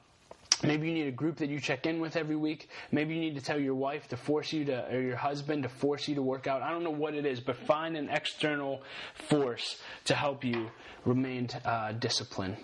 Maybe 0.63 0.89
you 0.89 0.95
need 0.95 1.07
a 1.07 1.13
group 1.13 1.37
that 1.37 1.51
you 1.51 1.61
check 1.61 1.85
in 1.85 2.01
with 2.01 2.17
every 2.17 2.37
week. 2.37 2.71
Maybe 2.91 3.15
you 3.15 3.21
need 3.21 3.35
to 3.35 3.43
tell 3.43 3.61
your 3.61 3.75
wife 3.75 4.09
to 4.09 4.17
force 4.17 4.55
you 4.55 4.65
to, 4.67 4.91
or 4.91 5.01
your 5.01 5.17
husband 5.17 5.65
to 5.65 5.69
force 5.69 6.09
you 6.09 6.15
to 6.15 6.23
work 6.23 6.47
out. 6.47 6.63
I 6.63 6.71
don't 6.71 6.83
know 6.83 6.91
what 6.91 7.15
it 7.15 7.27
is, 7.27 7.41
but 7.41 7.57
find 7.57 7.95
an 7.95 8.09
external 8.09 8.83
force 9.29 9.79
to 10.07 10.15
help 10.15 10.45
you 10.45 10.71
remain 11.05 11.49
uh, 11.65 11.93
disciplined. 11.93 12.57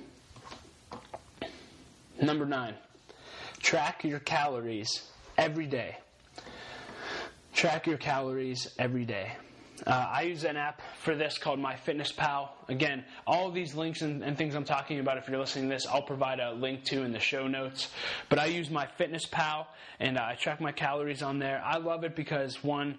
Number 2.21 2.47
nine, 2.47 2.75
track 3.61 4.05
your 4.05 4.21
calories 4.21 5.03
every 5.37 5.67
day. 5.67 5.99
Track 7.55 7.87
your 7.87 7.99
calories 7.99 8.73
every 8.79 9.05
day. 9.05 9.33
Uh, 9.87 9.91
I 10.13 10.23
use 10.23 10.45
an 10.45 10.57
app 10.57 10.81
for 11.01 11.17
this 11.17 11.39
called 11.39 11.59
MyFitnessPal. 11.59 12.51
Again, 12.69 13.05
all 13.27 13.49
of 13.49 13.55
these 13.55 13.75
links 13.75 14.03
and, 14.03 14.23
and, 14.23 14.39
things 14.39 14.55
I'm 14.55 14.65
talking 14.65 15.01
about, 15.01 15.19
if 15.19 15.29
you're 15.29 15.39
listening 15.39 15.69
to 15.69 15.75
this, 15.75 15.87
I'll 15.87 16.03
provide 16.03 16.39
a 16.39 16.53
link 16.53 16.85
to 16.85 17.03
in 17.03 17.13
the 17.13 17.19
show 17.19 17.49
notes. 17.49 17.89
But 18.29 18.39
I 18.39 18.47
use 18.47 18.69
MyFitnessPal 18.69 19.67
and 19.99 20.19
uh, 20.19 20.23
I 20.23 20.35
track 20.35 20.61
my 20.61 20.73
calories 20.73 21.23
on 21.23 21.39
there. 21.39 21.63
I 21.65 21.79
love 21.79 22.05
it 22.05 22.15
because 22.15 22.63
one, 22.63 22.99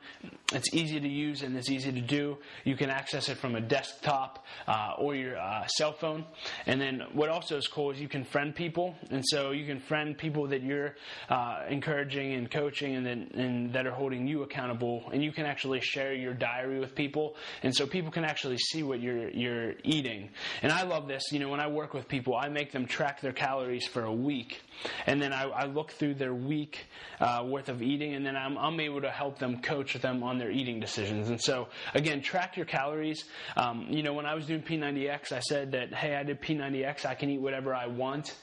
it's 0.53 0.73
easy 0.73 0.99
to 0.99 1.07
use 1.07 1.41
and 1.41 1.55
it's 1.55 1.69
easy 1.69 1.91
to 1.91 2.01
do. 2.01 2.37
You 2.65 2.75
can 2.75 2.89
access 2.89 3.29
it 3.29 3.37
from 3.37 3.55
a 3.55 3.61
desktop 3.61 4.45
uh, 4.67 4.93
or 4.97 5.15
your 5.15 5.37
uh, 5.37 5.65
cell 5.67 5.93
phone. 5.93 6.25
And 6.65 6.81
then 6.81 7.03
what 7.13 7.29
also 7.29 7.57
is 7.57 7.67
cool 7.67 7.91
is 7.91 7.99
you 7.99 8.09
can 8.09 8.23
friend 8.25 8.53
people, 8.53 8.95
and 9.09 9.23
so 9.25 9.51
you 9.51 9.65
can 9.65 9.79
friend 9.79 10.17
people 10.17 10.47
that 10.47 10.61
you're 10.63 10.95
uh, 11.29 11.63
encouraging 11.69 12.33
and 12.33 12.51
coaching, 12.51 12.95
and, 12.95 13.05
then, 13.05 13.31
and 13.33 13.73
that 13.73 13.87
are 13.87 13.91
holding 13.91 14.27
you 14.27 14.43
accountable. 14.43 15.09
And 15.11 15.23
you 15.23 15.31
can 15.31 15.45
actually 15.45 15.81
share 15.81 16.13
your 16.13 16.33
diary 16.33 16.72
with 16.79 16.95
people, 16.95 17.35
and 17.61 17.75
so 17.75 17.85
people 17.87 18.11
can 18.11 18.25
actually 18.25 18.57
see 18.57 18.83
what 18.83 19.01
you're 19.01 19.29
you're 19.29 19.73
eating. 19.83 20.29
And 20.61 20.71
I 20.71 20.83
love 20.83 21.07
this. 21.07 21.31
You 21.31 21.39
know, 21.39 21.49
when 21.49 21.59
I 21.59 21.67
work 21.67 21.93
with 21.93 22.07
people, 22.07 22.35
I 22.35 22.49
make 22.49 22.71
them 22.71 22.85
track 22.85 23.21
their 23.21 23.33
calories 23.33 23.85
for 23.87 24.03
a 24.03 24.13
week, 24.13 24.61
and 25.05 25.21
then 25.21 25.33
I, 25.33 25.43
I 25.43 25.65
look 25.65 25.91
through 25.91 26.15
their 26.15 26.33
week 26.33 26.85
uh, 27.19 27.43
worth 27.45 27.69
of 27.69 27.81
eating, 27.81 28.13
and 28.15 28.25
then 28.25 28.35
I'm, 28.35 28.57
I'm 28.57 28.79
able 28.79 29.01
to 29.01 29.09
help 29.09 29.39
them 29.39 29.61
coach 29.61 29.93
them 29.95 30.23
on 30.23 30.37
their 30.37 30.51
eating 30.51 30.79
decisions. 30.79 31.29
And 31.29 31.41
so, 31.41 31.67
again, 31.93 32.21
track 32.21 32.57
your 32.57 32.65
calories. 32.65 33.23
Um, 33.55 33.87
you 33.89 34.03
know, 34.03 34.13
when 34.13 34.25
I 34.25 34.35
was 34.35 34.45
doing 34.45 34.61
P90X, 34.61 35.31
I 35.31 35.39
said 35.39 35.71
that, 35.71 35.93
hey, 35.93 36.15
I 36.15 36.23
did 36.23 36.41
P90X, 36.41 37.05
I 37.05 37.15
can 37.15 37.29
eat 37.29 37.41
whatever 37.41 37.73
I 37.73 37.87
want. 37.87 38.35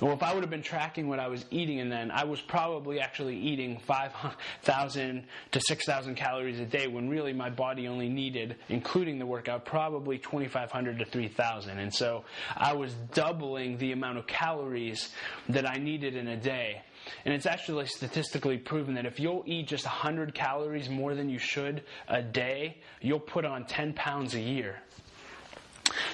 Well, 0.00 0.12
if 0.12 0.22
I 0.22 0.34
would 0.34 0.42
have 0.42 0.50
been 0.50 0.62
tracking 0.62 1.08
what 1.08 1.18
I 1.18 1.28
was 1.28 1.44
eating, 1.50 1.80
and 1.80 1.90
then 1.90 2.10
I 2.10 2.24
was 2.24 2.40
probably 2.40 3.00
actually 3.00 3.36
eating 3.38 3.80
5,000 3.86 5.24
to 5.52 5.60
6,000 5.60 6.14
calories 6.14 6.60
a 6.60 6.66
day 6.66 6.86
when 6.86 7.08
really 7.08 7.32
my 7.32 7.50
body 7.50 7.61
only 7.62 8.08
needed, 8.08 8.56
including 8.68 9.18
the 9.18 9.26
workout, 9.26 9.64
probably 9.64 10.18
2,500 10.18 10.98
to 10.98 11.04
3,000. 11.04 11.78
And 11.78 11.92
so 11.92 12.24
I 12.56 12.72
was 12.72 12.92
doubling 13.14 13.78
the 13.78 13.92
amount 13.92 14.18
of 14.18 14.26
calories 14.26 15.10
that 15.48 15.68
I 15.68 15.76
needed 15.76 16.16
in 16.16 16.28
a 16.28 16.36
day. 16.36 16.82
And 17.24 17.34
it's 17.34 17.46
actually 17.46 17.86
statistically 17.86 18.58
proven 18.58 18.94
that 18.94 19.06
if 19.06 19.18
you'll 19.18 19.42
eat 19.46 19.68
just 19.68 19.84
100 19.84 20.34
calories 20.34 20.88
more 20.88 21.14
than 21.14 21.28
you 21.28 21.38
should 21.38 21.82
a 22.08 22.22
day, 22.22 22.78
you'll 23.00 23.20
put 23.20 23.44
on 23.44 23.64
10 23.64 23.92
pounds 23.94 24.34
a 24.34 24.40
year. 24.40 24.80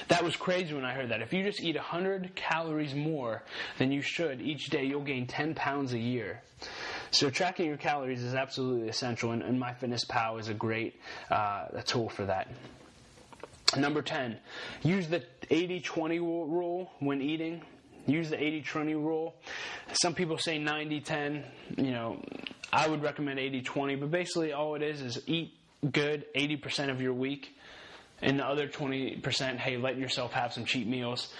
That 0.09 0.25
was 0.25 0.37
crazy 0.37 0.75
when 0.75 0.85
I 0.85 0.95
heard 0.95 1.11
that. 1.11 1.21
If 1.23 1.33
you 1.33 1.45
just 1.45 1.63
eat 1.63 1.77
100 1.77 2.35
calories 2.35 2.95
more 2.95 3.43
than 3.79 3.93
you 3.93 4.01
should 4.01 4.41
each 4.41 4.71
day, 4.71 4.85
you'll 4.85 5.03
gain 5.03 5.27
10 5.27 5.55
pounds 5.55 5.93
a 5.93 5.99
year. 5.99 6.43
So 7.11 7.31
tracking 7.31 7.67
your 7.67 7.77
calories 7.77 8.23
is 8.23 8.35
absolutely 8.35 8.89
essential, 8.89 9.33
and, 9.33 9.43
and 9.43 9.61
MyFitnessPal 9.61 10.41
is 10.41 10.49
a 10.49 10.55
great 10.55 11.01
uh, 11.31 11.67
a 11.73 11.83
tool 11.83 12.09
for 12.09 12.25
that. 12.27 12.49
Number 13.77 14.03
10, 14.03 14.39
use 14.83 15.09
the 15.09 15.23
80 15.51 15.81
20 15.81 16.19
rule 16.21 16.91
when 17.01 17.21
eating. 17.21 17.63
Use 18.07 18.31
the 18.31 18.43
80 18.43 18.63
20 18.63 18.95
rule. 18.95 19.35
Some 19.93 20.15
people 20.15 20.39
say 20.39 20.59
90 20.59 21.01
10. 21.01 21.45
You 21.77 21.91
know, 21.91 22.23
I 22.73 22.89
would 22.89 23.03
recommend 23.03 23.39
80 23.39 23.63
20, 23.63 23.97
but 23.97 24.11
basically 24.11 24.53
all 24.53 24.75
it 24.75 24.83
is 24.83 25.03
is 25.03 25.23
eat 25.27 25.55
good 25.93 26.27
80% 26.35 26.91
of 26.91 27.01
your 27.01 27.13
week. 27.13 27.55
And 28.21 28.41
the 28.41 28.45
other 28.45 28.67
20%, 28.67 29.57
hey, 29.59 29.77
let 29.77 29.97
yourself 29.97 30.33
have 30.33 30.53
some 30.53 30.65
cheat 30.65 30.87
meals. 30.87 31.33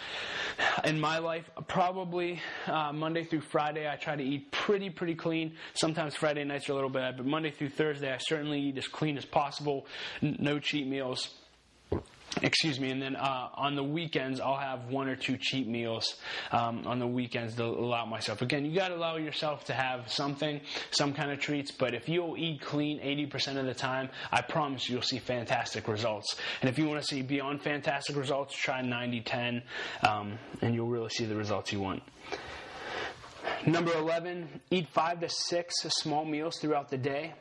In 0.85 1.01
my 1.01 1.19
life, 1.19 1.49
probably 1.67 2.41
uh, 2.67 2.93
Monday 2.93 3.25
through 3.25 3.41
Friday, 3.41 3.89
I 3.89 3.97
try 3.97 4.17
to 4.17 4.23
eat 4.23 4.53
pretty, 4.53 4.91
pretty 4.91 5.15
clean. 5.15 5.55
Sometimes 5.75 6.15
Friday 6.15 6.45
nights 6.45 6.69
are 6.69 6.73
a 6.73 6.75
little 6.77 6.91
bad, 6.91 7.17
but 7.17 7.27
Monday 7.27 7.51
through 7.51 7.71
Thursday, 7.71 8.13
I 8.13 8.19
certainly 8.19 8.61
eat 8.61 8.79
as 8.79 8.87
clean 8.87 9.19
as 9.19 9.25
possible. 9.25 9.87
No 10.23 10.59
cheat 10.59 10.87
meals. 10.87 11.29
Excuse 12.43 12.79
me, 12.79 12.91
and 12.91 13.03
then 13.03 13.17
uh, 13.17 13.49
on 13.55 13.75
the 13.75 13.83
weekends 13.83 14.41
I'll 14.41 14.57
have 14.57 14.87
one 14.89 15.09
or 15.09 15.17
two 15.17 15.37
cheat 15.37 15.67
meals 15.67 16.17
um, 16.53 16.87
on 16.87 16.99
the 16.99 17.07
weekends 17.07 17.55
to 17.57 17.65
allow 17.65 18.05
myself. 18.05 18.43
Again, 18.43 18.65
you 18.65 18.75
got 18.75 18.89
to 18.89 18.97
allow 18.97 19.17
yourself 19.17 19.65
to 19.65 19.73
have 19.73 20.11
something, 20.11 20.61
some 20.91 21.15
kind 21.15 21.31
of 21.31 21.41
treats. 21.41 21.71
But 21.71 21.95
if 21.95 22.09
you'll 22.09 22.37
eat 22.37 22.61
clean 22.61 23.01
80% 23.01 23.59
of 23.59 23.67
the 23.67 23.75
time, 23.75 24.09
I 24.31 24.43
promise 24.43 24.89
you'll 24.89 25.03
see 25.03 25.19
fantastic 25.19 25.89
results. 25.89 26.37
And 26.61 26.71
if 26.71 26.79
you 26.79 26.89
want 26.89 27.01
to 27.01 27.07
see 27.07 27.23
beyond 27.23 27.63
fantastic 27.63 28.17
results, 28.17 28.55
try 28.55 28.83
90-10, 28.83 29.63
um, 30.09 30.39
and 30.63 30.75
you'll 30.75 30.89
really 30.89 31.11
see 31.11 31.25
the 31.25 31.37
results 31.37 31.73
you 31.73 31.81
want. 31.81 32.03
Number 33.67 33.93
11, 33.95 34.61
eat 34.71 34.89
five 34.89 35.21
to 35.21 35.29
six 35.29 35.75
small 35.83 36.25
meals 36.25 36.59
throughout 36.61 36.91
the 36.91 36.99
day 36.99 37.35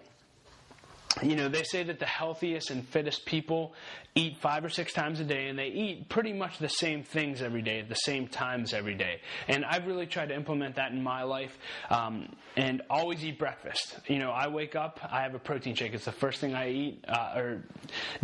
you 1.21 1.35
know, 1.35 1.49
they 1.49 1.63
say 1.63 1.83
that 1.83 1.99
the 1.99 2.05
healthiest 2.05 2.69
and 2.69 2.87
fittest 2.87 3.25
people 3.25 3.73
eat 4.15 4.37
five 4.37 4.65
or 4.65 4.69
six 4.69 4.93
times 4.93 5.19
a 5.19 5.23
day, 5.23 5.47
and 5.47 5.57
they 5.57 5.67
eat 5.67 6.09
pretty 6.09 6.33
much 6.33 6.57
the 6.57 6.69
same 6.69 7.03
things 7.03 7.41
every 7.41 7.61
day 7.61 7.79
at 7.79 7.89
the 7.89 7.95
same 7.95 8.27
times 8.27 8.73
every 8.73 8.95
day. 8.95 9.21
And 9.47 9.63
I've 9.65 9.85
really 9.85 10.07
tried 10.07 10.29
to 10.29 10.35
implement 10.35 10.75
that 10.75 10.91
in 10.91 11.01
my 11.01 11.23
life, 11.23 11.57
um, 11.89 12.35
and 12.55 12.81
always 12.89 13.23
eat 13.23 13.37
breakfast. 13.37 13.97
You 14.07 14.19
know, 14.19 14.31
I 14.31 14.47
wake 14.47 14.75
up, 14.75 14.99
I 15.11 15.21
have 15.21 15.35
a 15.35 15.39
protein 15.39 15.75
shake. 15.75 15.93
It's 15.93 16.05
the 16.05 16.11
first 16.11 16.39
thing 16.39 16.55
I 16.55 16.69
eat, 16.69 17.05
uh, 17.07 17.33
or 17.35 17.63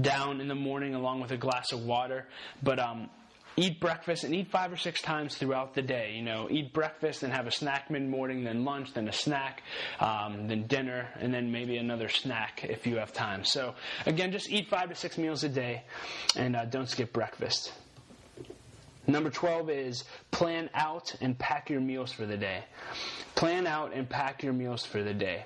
down 0.01 0.41
in 0.41 0.47
the 0.47 0.56
morning, 0.56 0.95
along 0.95 1.21
with 1.21 1.32
a 1.32 1.38
glass 1.38 1.71
of 1.71 1.86
water. 1.86 2.27
But 2.62 2.79
um, 2.79 3.10
eat 3.55 3.79
breakfast 3.79 4.23
and 4.23 4.33
eat 4.33 4.49
five 4.49 4.71
or 4.71 4.77
six 4.77 5.01
times 5.01 5.35
throughout 5.35 5.73
the 5.73 5.81
day. 5.81 6.13
You 6.15 6.23
know, 6.23 6.47
eat 6.49 6.73
breakfast 6.73 7.23
and 7.23 7.33
have 7.33 7.47
a 7.47 7.51
snack 7.51 7.89
mid 7.89 8.07
morning, 8.07 8.43
then 8.43 8.65
lunch, 8.65 8.93
then 8.93 9.07
a 9.07 9.13
snack, 9.13 9.63
um, 9.99 10.47
then 10.47 10.67
dinner, 10.67 11.09
and 11.19 11.33
then 11.33 11.51
maybe 11.51 11.77
another 11.77 12.09
snack 12.09 12.65
if 12.67 12.87
you 12.87 12.97
have 12.97 13.13
time. 13.13 13.43
So, 13.43 13.75
again, 14.05 14.31
just 14.31 14.49
eat 14.49 14.69
five 14.69 14.89
to 14.89 14.95
six 14.95 15.17
meals 15.17 15.43
a 15.43 15.49
day 15.49 15.83
and 16.35 16.55
uh, 16.55 16.65
don't 16.65 16.89
skip 16.89 17.13
breakfast. 17.13 17.73
Number 19.05 19.29
12 19.29 19.69
is 19.69 20.03
plan 20.31 20.69
out 20.73 21.15
and 21.19 21.37
pack 21.37 21.69
your 21.69 21.81
meals 21.81 22.13
for 22.13 22.25
the 22.25 22.37
day. 22.37 22.63
Plan 23.35 23.67
out 23.67 23.93
and 23.93 24.07
pack 24.07 24.43
your 24.43 24.53
meals 24.53 24.85
for 24.85 25.03
the 25.03 25.13
day. 25.13 25.45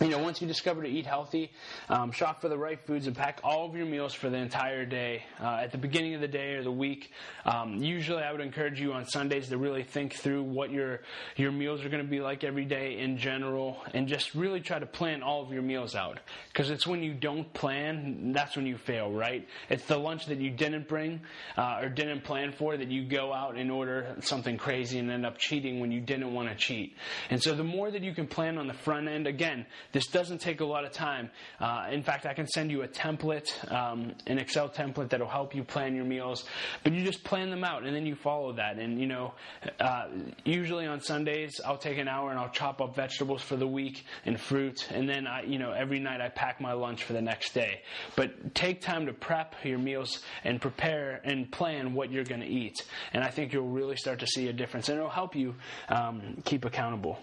You 0.00 0.08
know, 0.08 0.18
once 0.18 0.40
you 0.42 0.46
discover 0.46 0.82
to 0.82 0.88
eat 0.88 1.06
healthy, 1.06 1.50
um, 1.88 2.12
shop 2.12 2.40
for 2.40 2.48
the 2.48 2.58
right 2.58 2.78
foods 2.86 3.06
and 3.06 3.16
pack 3.16 3.40
all 3.42 3.66
of 3.66 3.74
your 3.74 3.86
meals 3.86 4.12
for 4.12 4.28
the 4.28 4.36
entire 4.36 4.84
day. 4.84 5.24
Uh, 5.40 5.60
at 5.62 5.72
the 5.72 5.78
beginning 5.78 6.14
of 6.14 6.20
the 6.20 6.28
day 6.28 6.54
or 6.54 6.62
the 6.62 6.70
week, 6.70 7.12
um, 7.46 7.82
usually 7.82 8.22
I 8.22 8.30
would 8.30 8.40
encourage 8.40 8.80
you 8.80 8.92
on 8.92 9.06
Sundays 9.06 9.48
to 9.48 9.56
really 9.56 9.84
think 9.84 10.12
through 10.12 10.42
what 10.42 10.70
your 10.70 11.00
your 11.36 11.50
meals 11.50 11.84
are 11.84 11.88
going 11.88 12.02
to 12.02 12.08
be 12.10 12.20
like 12.20 12.44
every 12.44 12.64
day 12.64 12.98
in 12.98 13.16
general, 13.16 13.78
and 13.94 14.06
just 14.06 14.34
really 14.34 14.60
try 14.60 14.78
to 14.78 14.86
plan 14.86 15.22
all 15.22 15.42
of 15.42 15.52
your 15.52 15.62
meals 15.62 15.94
out. 15.94 16.18
Because 16.48 16.70
it's 16.70 16.86
when 16.86 17.02
you 17.02 17.14
don't 17.14 17.50
plan 17.54 18.32
that's 18.32 18.56
when 18.56 18.66
you 18.66 18.76
fail, 18.76 19.10
right? 19.10 19.46
It's 19.70 19.84
the 19.86 19.96
lunch 19.96 20.26
that 20.26 20.38
you 20.38 20.50
didn't 20.50 20.88
bring 20.88 21.20
uh, 21.56 21.80
or 21.80 21.88
didn't 21.88 22.22
plan 22.22 22.52
for 22.52 22.76
that 22.76 22.88
you 22.88 23.04
go 23.04 23.32
out 23.32 23.56
and 23.56 23.70
order 23.70 24.16
something 24.20 24.58
crazy 24.58 24.98
and 24.98 25.10
end 25.10 25.24
up 25.24 25.38
cheating 25.38 25.80
when 25.80 25.90
you 25.90 26.00
didn't 26.00 26.34
want 26.34 26.48
to 26.48 26.54
cheat. 26.54 26.94
And 27.30 27.42
so 27.42 27.54
the 27.54 27.64
more 27.64 27.90
that 27.90 28.02
you 28.02 28.12
can 28.12 28.26
plan 28.26 28.58
on 28.58 28.66
the 28.66 28.74
front 28.74 29.08
end, 29.08 29.26
again 29.26 29.66
this 29.92 30.06
doesn't 30.06 30.40
take 30.40 30.60
a 30.60 30.64
lot 30.64 30.84
of 30.84 30.92
time. 30.92 31.30
Uh, 31.60 31.88
in 31.90 32.02
fact, 32.02 32.26
I 32.26 32.34
can 32.34 32.46
send 32.46 32.70
you 32.70 32.82
a 32.82 32.88
template, 32.88 33.48
um, 33.72 34.14
an 34.26 34.38
Excel 34.38 34.68
template 34.68 35.10
that'll 35.10 35.28
help 35.28 35.54
you 35.54 35.64
plan 35.64 35.94
your 35.94 36.04
meals. 36.04 36.44
But 36.82 36.92
you 36.92 37.04
just 37.04 37.24
plan 37.24 37.50
them 37.50 37.64
out 37.64 37.84
and 37.84 37.94
then 37.94 38.06
you 38.06 38.14
follow 38.14 38.52
that. 38.54 38.78
And, 38.78 39.00
you 39.00 39.06
know, 39.06 39.34
uh, 39.80 40.08
usually 40.44 40.86
on 40.86 41.00
Sundays, 41.00 41.60
I'll 41.64 41.78
take 41.78 41.98
an 41.98 42.08
hour 42.08 42.30
and 42.30 42.38
I'll 42.38 42.50
chop 42.50 42.80
up 42.80 42.94
vegetables 42.94 43.42
for 43.42 43.56
the 43.56 43.66
week 43.66 44.04
and 44.24 44.40
fruit. 44.40 44.88
And 44.90 45.08
then, 45.08 45.26
I, 45.26 45.42
you 45.42 45.58
know, 45.58 45.72
every 45.72 46.00
night 46.00 46.20
I 46.20 46.28
pack 46.28 46.60
my 46.60 46.72
lunch 46.72 47.04
for 47.04 47.12
the 47.12 47.22
next 47.22 47.52
day. 47.54 47.82
But 48.16 48.54
take 48.54 48.80
time 48.80 49.06
to 49.06 49.12
prep 49.12 49.54
your 49.64 49.78
meals 49.78 50.22
and 50.44 50.60
prepare 50.60 51.20
and 51.24 51.50
plan 51.50 51.94
what 51.94 52.10
you're 52.10 52.24
going 52.24 52.40
to 52.40 52.46
eat. 52.46 52.84
And 53.12 53.22
I 53.22 53.30
think 53.30 53.52
you'll 53.52 53.68
really 53.68 53.96
start 53.96 54.20
to 54.20 54.26
see 54.26 54.48
a 54.48 54.52
difference. 54.52 54.88
And 54.88 54.98
it'll 54.98 55.10
help 55.10 55.34
you 55.34 55.54
um, 55.88 56.42
keep 56.44 56.64
accountable. 56.64 57.18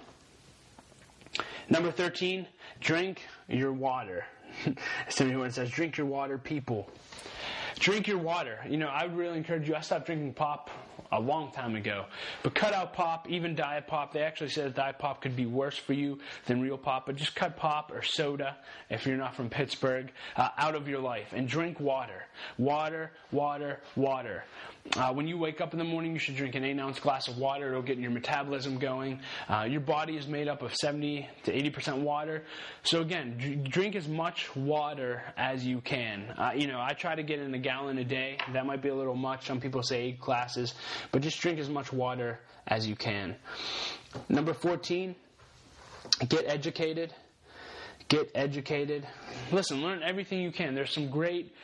Number 1.69 1.91
13, 1.91 2.47
drink 2.79 3.21
your 3.47 3.73
water. 3.73 4.25
Somebody 5.09 5.37
once 5.37 5.55
says, 5.55 5.69
drink 5.69 5.97
your 5.97 6.07
water, 6.07 6.37
people. 6.37 6.89
Drink 7.79 8.07
your 8.07 8.19
water. 8.19 8.59
You 8.69 8.77
know, 8.77 8.87
I 8.87 9.05
would 9.05 9.17
really 9.17 9.37
encourage 9.37 9.67
you. 9.67 9.75
I 9.75 9.81
stopped 9.81 10.05
drinking 10.05 10.33
pop 10.33 10.69
a 11.13 11.19
long 11.19 11.51
time 11.51 11.75
ago. 11.75 12.05
But 12.41 12.55
cut 12.55 12.73
out 12.73 12.93
pop, 12.93 13.29
even 13.29 13.55
diet 13.55 13.87
pop. 13.87 14.13
They 14.13 14.21
actually 14.21 14.49
said 14.49 14.73
diet 14.73 14.97
pop 14.99 15.21
could 15.21 15.35
be 15.35 15.45
worse 15.45 15.77
for 15.77 15.93
you 15.93 16.19
than 16.45 16.61
real 16.61 16.77
pop. 16.77 17.05
But 17.05 17.15
just 17.15 17.35
cut 17.35 17.55
pop 17.55 17.91
or 17.91 18.01
soda, 18.01 18.57
if 18.89 19.05
you're 19.05 19.17
not 19.17 19.35
from 19.35 19.49
Pittsburgh, 19.49 20.11
uh, 20.35 20.49
out 20.57 20.75
of 20.75 20.87
your 20.87 20.99
life 20.99 21.27
and 21.33 21.47
drink 21.47 21.79
water. 21.79 22.23
Water, 22.57 23.11
water, 23.31 23.79
water. 23.95 24.43
Uh, 24.97 25.13
when 25.13 25.27
you 25.27 25.37
wake 25.37 25.61
up 25.61 25.71
in 25.71 25.79
the 25.79 25.85
morning, 25.85 26.11
you 26.11 26.19
should 26.19 26.35
drink 26.35 26.55
an 26.55 26.63
8 26.65 26.77
ounce 26.79 26.99
glass 26.99 27.29
of 27.29 27.37
water. 27.37 27.69
It'll 27.69 27.81
get 27.81 27.97
your 27.97 28.11
metabolism 28.11 28.77
going. 28.79 29.21
Uh, 29.47 29.65
your 29.69 29.79
body 29.79 30.17
is 30.17 30.27
made 30.27 30.49
up 30.49 30.61
of 30.61 30.75
70 30.75 31.27
to 31.45 31.53
80% 31.53 31.99
water. 31.99 32.43
So, 32.83 32.99
again, 33.01 33.37
d- 33.37 33.55
drink 33.55 33.95
as 33.95 34.09
much 34.09 34.53
water 34.57 35.23
as 35.37 35.65
you 35.65 35.79
can. 35.79 36.29
Uh, 36.37 36.51
you 36.55 36.67
know, 36.67 36.81
I 36.81 36.93
try 36.93 37.15
to 37.15 37.23
get 37.23 37.39
in 37.39 37.53
a 37.53 37.59
gallon 37.59 37.97
a 37.97 38.03
day. 38.03 38.37
That 38.51 38.65
might 38.65 38.81
be 38.81 38.89
a 38.89 38.95
little 38.95 39.15
much. 39.15 39.47
Some 39.47 39.61
people 39.61 39.83
say 39.83 40.01
eight 40.01 40.19
glasses. 40.19 40.73
But 41.11 41.21
just 41.21 41.39
drink 41.39 41.59
as 41.59 41.69
much 41.69 41.91
water 41.91 42.39
as 42.67 42.87
you 42.87 42.95
can. 42.95 43.35
Number 44.29 44.53
14, 44.53 45.15
get 46.29 46.45
educated. 46.47 47.13
Get 48.09 48.29
educated. 48.35 49.07
Listen, 49.51 49.81
learn 49.81 50.03
everything 50.03 50.41
you 50.41 50.51
can. 50.51 50.75
There's 50.75 50.91
some 50.91 51.09
great 51.09 51.55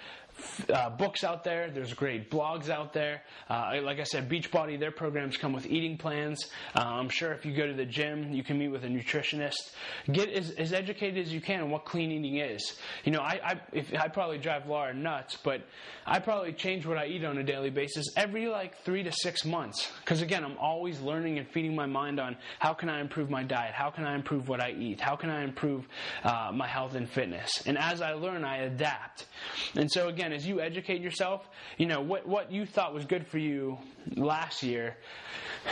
uh, 0.73 0.89
books 0.89 1.23
out 1.23 1.43
there. 1.43 1.69
There's 1.69 1.93
great 1.93 2.29
blogs 2.29 2.69
out 2.69 2.93
there. 2.93 3.23
Uh, 3.49 3.79
like 3.83 3.99
I 3.99 4.03
said, 4.03 4.29
Beachbody, 4.29 4.79
their 4.79 4.91
programs 4.91 5.37
come 5.37 5.53
with 5.53 5.65
eating 5.65 5.97
plans. 5.97 6.45
Uh, 6.75 6.83
I'm 6.83 7.09
sure 7.09 7.33
if 7.33 7.45
you 7.45 7.55
go 7.55 7.67
to 7.67 7.73
the 7.73 7.85
gym, 7.85 8.33
you 8.33 8.43
can 8.43 8.57
meet 8.57 8.69
with 8.69 8.83
a 8.83 8.87
nutritionist. 8.87 9.73
Get 10.11 10.29
as, 10.29 10.51
as 10.51 10.73
educated 10.73 11.25
as 11.25 11.33
you 11.33 11.41
can 11.41 11.61
on 11.61 11.69
what 11.69 11.85
clean 11.85 12.11
eating 12.11 12.37
is. 12.37 12.79
You 13.03 13.11
know, 13.11 13.21
I, 13.21 13.39
I, 13.43 13.61
if, 13.71 13.93
I 13.93 14.07
probably 14.07 14.37
drive 14.37 14.67
Laura 14.67 14.93
nuts, 14.93 15.37
but 15.43 15.61
I 16.05 16.19
probably 16.19 16.53
change 16.53 16.85
what 16.85 16.97
I 16.97 17.05
eat 17.07 17.23
on 17.23 17.37
a 17.37 17.43
daily 17.43 17.69
basis 17.69 18.05
every 18.17 18.47
like 18.47 18.83
three 18.83 19.03
to 19.03 19.11
six 19.11 19.45
months. 19.45 19.91
Because 19.99 20.21
again, 20.21 20.43
I'm 20.43 20.57
always 20.57 20.99
learning 20.99 21.37
and 21.39 21.47
feeding 21.47 21.75
my 21.75 21.85
mind 21.85 22.19
on 22.19 22.35
how 22.59 22.73
can 22.73 22.89
I 22.89 23.01
improve 23.01 23.29
my 23.29 23.43
diet? 23.43 23.73
How 23.73 23.89
can 23.89 24.05
I 24.05 24.15
improve 24.15 24.49
what 24.49 24.61
I 24.61 24.71
eat? 24.71 24.99
How 24.99 25.15
can 25.15 25.29
I 25.29 25.43
improve 25.43 25.87
uh, 26.23 26.51
my 26.53 26.67
health 26.67 26.95
and 26.95 27.09
fitness? 27.09 27.63
And 27.65 27.77
as 27.77 28.01
I 28.01 28.13
learn, 28.13 28.43
I 28.43 28.57
adapt. 28.57 29.27
And 29.75 29.91
so 29.91 30.07
again, 30.07 30.28
as 30.33 30.45
you 30.45 30.61
educate 30.61 31.01
yourself, 31.01 31.47
you 31.77 31.85
know, 31.85 32.01
what, 32.01 32.27
what 32.27 32.51
you 32.51 32.65
thought 32.65 32.93
was 32.93 33.05
good 33.05 33.27
for 33.27 33.37
you 33.37 33.77
last 34.15 34.63
year, 34.63 34.97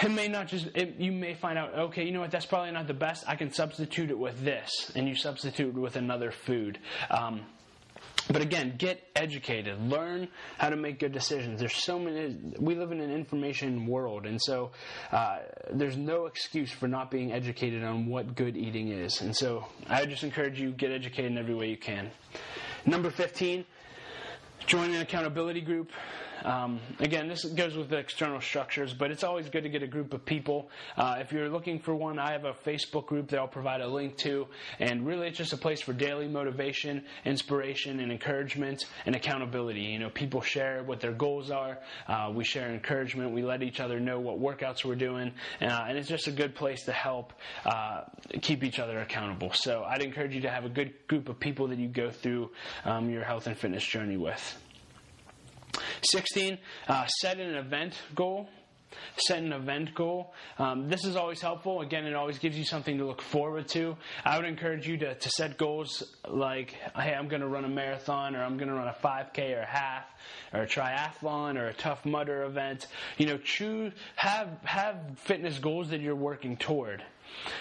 it 0.02 0.12
may 0.12 0.28
not 0.28 0.48
just, 0.48 0.67
it, 0.76 0.96
you 1.00 1.12
may 1.12 1.34
find 1.34 1.58
out, 1.58 1.74
okay, 1.74 2.06
you 2.06 2.12
know 2.12 2.22
what, 2.22 2.32
that's 2.32 2.46
probably 2.46 2.72
not 2.72 2.88
the 2.88 2.93
best. 2.93 3.24
I 3.28 3.36
can 3.36 3.52
substitute 3.52 4.12
it 4.12 4.17
with 4.17 4.41
this. 4.43 4.91
And 4.96 5.08
you 5.08 5.15
substitute 5.15 5.76
it 5.76 5.80
with 5.80 5.96
another 5.96 6.32
food. 6.32 6.80
Um, 7.10 7.41
but 8.30 8.41
again, 8.41 8.76
get 8.78 9.02
educated. 9.15 9.80
Learn 9.89 10.28
how 10.58 10.70
to 10.70 10.76
make 10.76 11.00
good 11.00 11.13
decisions. 11.13 11.60
There's 11.60 11.74
so 11.74 11.98
many. 11.98 12.36
We 12.60 12.76
live 12.76 12.91
in 12.91 13.00
an 13.00 13.12
information 13.12 13.88
world, 13.88 14.26
and 14.26 14.41
so 14.41 14.72
uh, 15.12 15.39
there's 15.72 15.96
no 15.96 16.26
excuse 16.26 16.70
for 16.70 16.88
not 16.88 17.10
being 17.10 17.32
educated 17.32 17.84
on 17.84 18.08
what 18.08 18.36
good 18.36 18.58
eating 18.58 18.89
is. 18.89 19.22
And 19.22 19.36
so 19.36 19.65
I 19.88 20.06
just 20.06 20.24
encourage 20.24 20.60
you 20.60 20.72
get 20.72 20.91
educated 20.91 21.32
in 21.32 21.38
every 21.38 21.56
way 21.56 21.70
you 21.70 21.78
can. 21.78 22.12
Number 22.86 23.10
15, 23.10 23.65
join 24.67 24.93
an 24.93 25.01
accountability 25.01 25.62
group. 25.62 25.91
Um, 26.43 26.80
again, 27.00 27.28
this 27.28 27.43
goes 27.45 27.76
with 27.76 27.89
the 27.89 27.97
external 27.97 28.41
structures, 28.41 28.93
but 28.93 29.12
it's 29.12 29.23
always 29.23 29.50
good 29.50 29.63
to 29.63 29.69
get 29.69 29.84
a 29.84 29.88
group 29.88 30.13
of 30.13 30.26
people. 30.26 30.69
Uh, 30.95 31.17
if 31.19 31.32
you're 31.32 31.50
looking 31.50 31.80
for 31.80 31.95
one, 31.95 32.19
I 32.19 32.32
have 32.32 32.45
a 32.45 32.54
Facebook 32.54 33.08
group 33.08 33.30
that 33.30 33.39
I'll 33.39 33.47
provide 33.47 33.82
a 33.82 33.88
link 33.88 34.17
to, 34.17 34.47
and 34.80 35.06
really 35.06 35.28
it's 35.28 35.38
just 35.38 35.54
a 35.54 35.58
place 35.58 35.82
for 35.82 35.93
daily 35.93 36.28
motivation, 36.28 37.04
inspiration, 37.26 38.00
and 38.00 38.12
encouragement 38.12 38.86
and 39.06 39.15
accountability. 39.15 39.82
You 39.82 40.00
know, 40.00 40.10
people 40.10 40.41
share 40.41 40.84
what 40.84 41.00
their 41.00 41.13
goals 41.13 41.52
are. 41.52 41.80
Uh, 42.08 42.32
we 42.34 42.43
share 42.43 42.69
encouragement. 42.71 43.32
We 43.32 43.43
let 43.43 43.63
each 43.63 43.80
other 43.80 44.00
know 44.00 44.19
what 44.19 44.39
workouts 44.39 44.86
we're 44.86 44.95
doing, 44.95 45.34
uh, 45.62 45.86
and 45.88 45.97
it's 45.97 46.10
just 46.10 46.28
a 46.28 46.32
good 46.32 46.56
place 46.56 46.84
to 46.84 46.91
help 46.91 47.34
uh, 47.65 48.04
keep 48.41 48.63
each 48.63 48.80
other 48.80 49.00
accountable. 49.00 49.52
So 49.54 49.84
I'd 49.84 50.02
encourage 50.02 50.34
you 50.34 50.41
to 50.41 50.50
have 50.50 50.65
a 50.65 50.69
good 50.69 50.93
group 51.08 51.30
of 51.30 51.39
people 51.39 51.67
that 51.67 51.80
you 51.80 51.88
go 51.88 52.10
through 52.10 52.52
um, 52.86 53.10
your 53.10 53.23
health 53.23 53.47
and 53.47 53.58
fitness 53.58 53.84
journey 53.84 54.17
with. 54.17 54.58
16, 56.01 56.57
uh, 56.87 57.05
set 57.07 57.39
an 57.39 57.55
event 57.55 57.95
goal. 58.15 58.49
Set 59.17 59.39
an 59.39 59.51
event 59.51 59.93
goal. 59.93 60.33
Um, 60.57 60.89
this 60.89 61.03
is 61.03 61.15
always 61.15 61.41
helpful. 61.41 61.81
Again, 61.81 62.05
it 62.05 62.13
always 62.13 62.39
gives 62.39 62.57
you 62.57 62.63
something 62.63 62.97
to 62.99 63.05
look 63.05 63.21
forward 63.21 63.67
to. 63.69 63.97
I 64.23 64.37
would 64.37 64.47
encourage 64.47 64.87
you 64.87 64.97
to, 64.97 65.15
to 65.15 65.29
set 65.29 65.57
goals 65.57 66.03
like, 66.27 66.71
hey, 66.95 67.13
I'm 67.13 67.27
going 67.27 67.41
to 67.41 67.47
run 67.47 67.65
a 67.65 67.69
marathon, 67.69 68.35
or 68.35 68.43
I'm 68.43 68.57
going 68.57 68.69
to 68.69 68.75
run 68.75 68.87
a 68.87 68.95
5K, 69.03 69.57
or 69.57 69.61
a 69.61 69.65
half, 69.65 70.05
or 70.53 70.61
a 70.61 70.67
triathlon, 70.67 71.57
or 71.57 71.67
a 71.67 71.73
Tough 71.73 72.05
Mudder 72.05 72.43
event. 72.43 72.87
You 73.17 73.27
know, 73.27 73.37
choose 73.37 73.93
have 74.15 74.49
have 74.63 74.97
fitness 75.17 75.59
goals 75.59 75.89
that 75.89 75.99
you're 75.99 76.15
working 76.15 76.57
toward. 76.57 77.03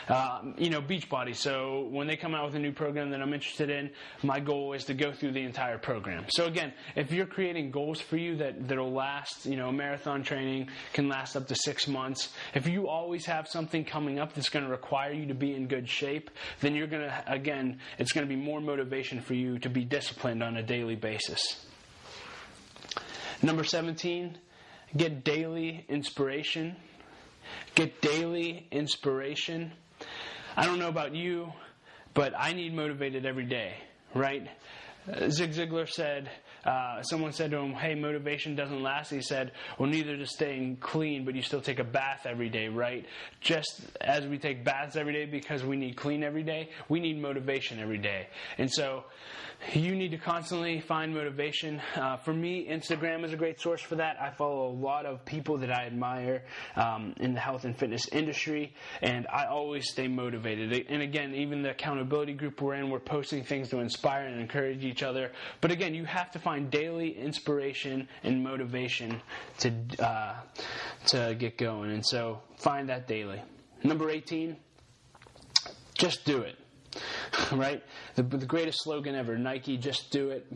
Uh, 0.09 0.41
you 0.57 0.71
know, 0.71 0.81
Beachbody. 0.81 1.35
So 1.35 1.89
when 1.91 2.07
they 2.07 2.17
come 2.17 2.35
out 2.35 2.47
with 2.47 2.55
a 2.55 2.59
new 2.59 2.73
program 2.73 3.11
that 3.11 3.21
I'm 3.21 3.33
interested 3.35 3.71
in, 3.71 3.91
my 4.23 4.41
goal 4.41 4.73
is 4.73 4.85
to 4.85 4.95
go 4.95 5.13
through 5.13 5.33
the 5.33 5.43
entire 5.43 5.79
program. 5.79 6.27
So 6.29 6.47
again, 6.47 6.73
if 6.95 7.13
you're 7.13 7.27
creating 7.27 7.71
goals 7.71 8.01
for 8.01 8.17
you 8.17 8.37
that 8.37 8.69
that'll 8.69 8.93
last, 8.93 9.47
you 9.47 9.57
know, 9.57 9.71
marathon 9.73 10.23
training 10.23 10.69
can 10.93 11.09
last 11.09 11.37
up 11.37 11.47
to 11.49 11.55
six 11.55 11.89
months. 11.89 12.33
If 12.55 12.69
you 12.69 12.89
always 12.89 13.27
have 13.27 13.49
something 13.49 13.85
coming 13.85 14.19
up 14.19 14.35
that's 14.35 14.49
going 14.49 14.65
to 14.65 14.71
require 14.71 15.13
you 15.13 15.27
to 15.27 15.35
be 15.35 15.55
in 15.55 15.67
good 15.67 15.89
shape, 15.89 16.31
then 16.61 16.75
you're 16.75 16.87
going 16.87 17.03
to 17.03 17.25
again, 17.27 17.81
it's 17.99 18.13
going 18.13 18.27
to 18.27 18.35
be 18.35 18.41
more 18.41 18.61
motivation 18.61 19.21
for 19.21 19.35
you 19.35 19.59
to 19.61 19.69
be 19.69 19.85
disciplined 19.85 20.43
on 20.43 20.57
a 20.57 20.63
daily 20.63 20.97
basis. 20.97 21.67
Number 23.43 23.65
17, 23.65 24.39
get 24.97 25.25
daily 25.25 25.85
inspiration. 25.89 26.77
Get 27.75 28.01
daily 28.01 28.67
inspiration. 28.71 29.73
I 30.57 30.67
don't 30.67 30.79
know 30.79 30.89
about 30.89 31.15
you, 31.15 31.53
but 32.15 32.33
I 32.37 32.53
need 32.53 32.75
motivated 32.75 33.27
every 33.27 33.45
day, 33.45 33.75
right? 34.15 34.49
Uh, 35.13 35.29
Zig 35.29 35.53
Ziglar 35.53 35.89
said, 35.89 36.31
uh, 36.65 37.01
someone 37.03 37.33
said 37.33 37.53
to 37.53 37.59
him, 37.59 37.75
Hey, 37.75 37.95
motivation 37.95 38.57
doesn't 38.57 38.83
last. 38.83 39.11
He 39.11 39.21
said, 39.23 39.53
Well, 39.79 39.89
neither 39.89 40.17
does 40.17 40.33
staying 40.33 40.79
clean, 40.79 41.25
but 41.25 41.35
you 41.37 41.43
still 41.43 41.61
take 41.61 41.79
a 41.79 41.85
bath 41.85 42.27
every 42.27 42.49
day, 42.49 42.69
right? 42.69 43.07
Just 43.41 43.83
as 44.01 44.27
we 44.27 44.39
take 44.39 44.65
baths 44.65 44.97
every 44.97 45.13
day 45.13 45.27
because 45.27 45.63
we 45.63 45.77
need 45.77 45.97
clean 45.97 46.25
every 46.25 46.43
day, 46.43 46.71
we 46.89 46.99
need 46.99 47.21
motivation 47.21 47.79
every 47.79 47.99
day. 47.99 48.27
And 48.59 48.71
so 48.71 49.05
you 49.73 49.95
need 49.95 50.11
to 50.11 50.19
constantly 50.19 50.81
find 50.81 51.15
motivation. 51.15 51.81
Uh, 51.95 52.17
for 52.19 52.33
me, 52.33 52.67
Instagram 52.69 53.25
is 53.25 53.33
a 53.33 53.37
great 53.37 53.61
source 53.61 53.81
for 53.81 53.97
that. 53.97 54.17
I 54.21 54.31
follow 54.31 54.69
a 54.69 54.75
lot 54.75 55.07
of 55.07 55.25
people 55.25 55.59
that 55.59 55.71
I 55.71 55.87
admire 55.87 56.45
um, 56.77 57.15
in 57.19 57.35
the 57.35 57.41
health 57.41 57.65
and 57.65 57.77
fitness 57.77 58.09
industry, 58.09 58.75
and 59.03 59.27
I 59.33 59.47
always 59.47 59.91
stay 59.91 60.09
motivated. 60.09 60.87
And 60.89 61.03
again, 61.03 61.35
even 61.35 61.63
the 61.63 61.71
accountability 61.71 62.35
group 62.35 62.61
we're 62.61 62.75
in, 62.75 62.91
we're 62.91 63.01
posting 63.01 63.45
things 63.45 63.69
to 63.71 63.79
inspire 63.81 64.27
and 64.27 64.41
encourage 64.41 64.85
each 64.85 65.03
other. 65.03 65.33
But 65.61 65.71
again, 65.71 65.95
you 65.95 66.05
have 66.05 66.31
to 66.33 66.39
find 66.39 66.71
daily 66.71 67.19
inspiration 67.19 68.09
and 68.23 68.43
motivation 68.43 69.21
to 69.59 69.73
uh, 69.99 70.35
to 71.07 71.35
get 71.39 71.59
going, 71.59 71.91
and 71.91 72.05
so 72.07 72.41
find 72.57 72.89
that 72.89 73.09
daily. 73.09 73.43
Number 73.83 74.11
18, 74.11 74.57
just 75.95 76.25
do 76.25 76.41
it. 76.41 76.57
right? 77.53 77.83
The, 78.15 78.23
the 78.23 78.47
greatest 78.47 78.83
slogan 78.83 79.15
ever 79.15 79.37
Nike, 79.39 79.77
just 79.77 80.11
do 80.11 80.31
it. 80.31 80.51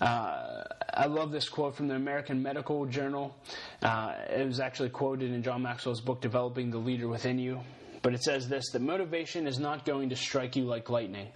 Uh, 0.00 0.64
I 0.92 1.06
love 1.06 1.30
this 1.30 1.48
quote 1.48 1.76
from 1.76 1.88
the 1.88 1.94
American 1.94 2.42
Medical 2.42 2.84
Journal. 2.86 3.36
Uh, 3.82 4.14
it 4.28 4.46
was 4.46 4.60
actually 4.60 4.90
quoted 4.90 5.32
in 5.32 5.42
John 5.42 5.62
Maxwell's 5.62 6.00
book, 6.00 6.20
Developing 6.20 6.70
the 6.70 6.78
Leader 6.78 7.08
Within 7.08 7.38
You. 7.38 7.60
But 8.04 8.12
it 8.12 8.22
says 8.22 8.46
this 8.48 8.68
that 8.72 8.82
motivation 8.82 9.46
is 9.46 9.58
not 9.58 9.86
going 9.86 10.10
to 10.10 10.16
strike 10.16 10.56
you 10.56 10.64
like 10.64 10.90
lightning. 10.90 11.28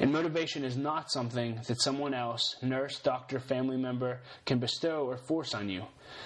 And 0.00 0.12
motivation 0.12 0.64
is 0.64 0.76
not 0.76 1.08
something 1.08 1.60
that 1.68 1.80
someone 1.80 2.14
else, 2.14 2.56
nurse, 2.62 2.98
doctor, 2.98 3.38
family 3.38 3.76
member, 3.76 4.18
can 4.44 4.58
bestow 4.58 5.08
or 5.08 5.16
force 5.16 5.54
on 5.54 5.68
you. 5.68 5.84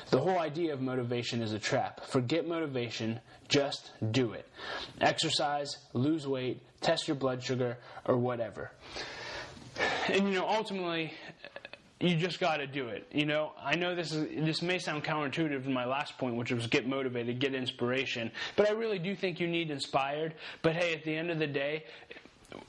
The 0.08 0.20
whole 0.20 0.38
idea 0.38 0.72
of 0.72 0.80
motivation 0.80 1.42
is 1.42 1.52
a 1.52 1.58
trap. 1.58 2.06
Forget 2.06 2.48
motivation, 2.48 3.20
just 3.48 3.92
do 4.10 4.32
it. 4.32 4.48
Exercise, 5.02 5.76
lose 5.92 6.26
weight, 6.26 6.62
test 6.80 7.06
your 7.06 7.16
blood 7.16 7.42
sugar, 7.42 7.76
or 8.06 8.16
whatever. 8.16 8.70
And 10.08 10.28
you 10.28 10.34
know, 10.34 10.48
ultimately, 10.48 11.12
you 12.04 12.16
just 12.16 12.38
got 12.38 12.58
to 12.58 12.66
do 12.66 12.88
it. 12.88 13.06
You 13.12 13.24
know, 13.24 13.52
I 13.62 13.76
know 13.76 13.94
this 13.94 14.12
is 14.12 14.44
this 14.44 14.62
may 14.62 14.78
sound 14.78 15.04
counterintuitive 15.04 15.64
to 15.64 15.70
my 15.70 15.86
last 15.86 16.18
point, 16.18 16.36
which 16.36 16.52
was 16.52 16.66
get 16.66 16.86
motivated, 16.86 17.38
get 17.38 17.54
inspiration. 17.54 18.30
But 18.56 18.68
I 18.68 18.72
really 18.72 18.98
do 18.98 19.16
think 19.16 19.40
you 19.40 19.46
need 19.46 19.70
inspired. 19.70 20.34
But 20.62 20.74
hey, 20.74 20.92
at 20.92 21.04
the 21.04 21.14
end 21.16 21.30
of 21.30 21.38
the 21.38 21.46
day, 21.46 21.84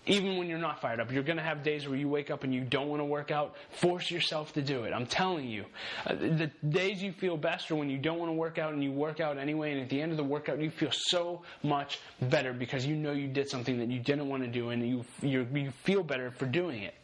even 0.06 0.38
when 0.38 0.48
you're 0.48 0.58
not 0.58 0.82
fired 0.82 1.00
up, 1.00 1.12
you're 1.12 1.24
going 1.24 1.38
to 1.38 1.44
have 1.44 1.64
days 1.64 1.88
where 1.88 1.98
you 1.98 2.08
wake 2.08 2.32
up 2.32 2.44
and 2.44 2.54
you 2.54 2.62
don't 2.62 2.88
want 2.88 3.02
to 3.02 3.06
work 3.06 3.30
out. 3.30 3.56
Force 3.72 4.10
yourself 4.10 4.54
to 4.54 4.62
do 4.62 4.84
it. 4.84 4.94
I'm 4.94 5.06
telling 5.06 5.48
you. 5.48 5.66
Uh, 6.06 6.16
the 6.16 6.50
days 6.68 7.04
you 7.04 7.12
feel 7.12 7.38
best 7.38 7.70
are 7.72 7.76
when 7.76 7.90
you 7.90 7.98
don't 7.98 8.18
want 8.18 8.30
to 8.30 8.34
work 8.34 8.58
out 8.58 8.74
and 8.74 8.84
you 8.84 8.92
work 8.92 9.20
out 9.20 9.38
anyway. 9.38 9.74
And 9.74 9.82
at 9.82 9.90
the 9.90 10.02
end 10.02 10.12
of 10.12 10.18
the 10.18 10.24
workout, 10.24 10.60
you 10.60 10.72
feel 10.72 10.92
so 10.92 11.42
much 11.62 12.00
better 12.22 12.54
because 12.54 12.86
you 12.86 12.96
know 12.96 13.12
you 13.12 13.28
did 13.28 13.50
something 13.50 13.78
that 13.80 13.90
you 13.90 14.00
didn't 14.00 14.30
want 14.30 14.44
to 14.44 14.50
do 14.50 14.70
and 14.70 14.88
you, 14.88 15.06
you 15.22 15.72
feel 15.84 16.04
better 16.04 16.32
for 16.32 16.46
doing 16.46 16.84
it. 16.84 16.96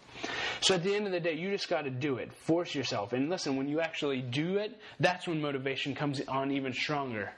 So 0.62 0.76
at 0.76 0.84
the 0.84 0.96
end 0.96 1.06
of 1.06 1.12
the 1.12 1.20
day, 1.20 1.34
you 1.34 1.50
just 1.50 1.70
got 1.70 1.84
to 1.84 1.90
do 1.90 2.18
it. 2.18 2.32
Force 2.34 2.76
yourself. 2.76 3.14
And 3.14 3.30
listen, 3.30 3.56
when 3.56 3.68
you 3.68 3.82
actually 3.82 4.22
do 4.22 4.58
it, 4.58 4.80
that's 5.00 5.28
when 5.28 5.42
motivation 5.42 5.96
comes 5.96 6.22
on 6.28 6.52
even 6.52 6.74
stronger. 6.74 7.32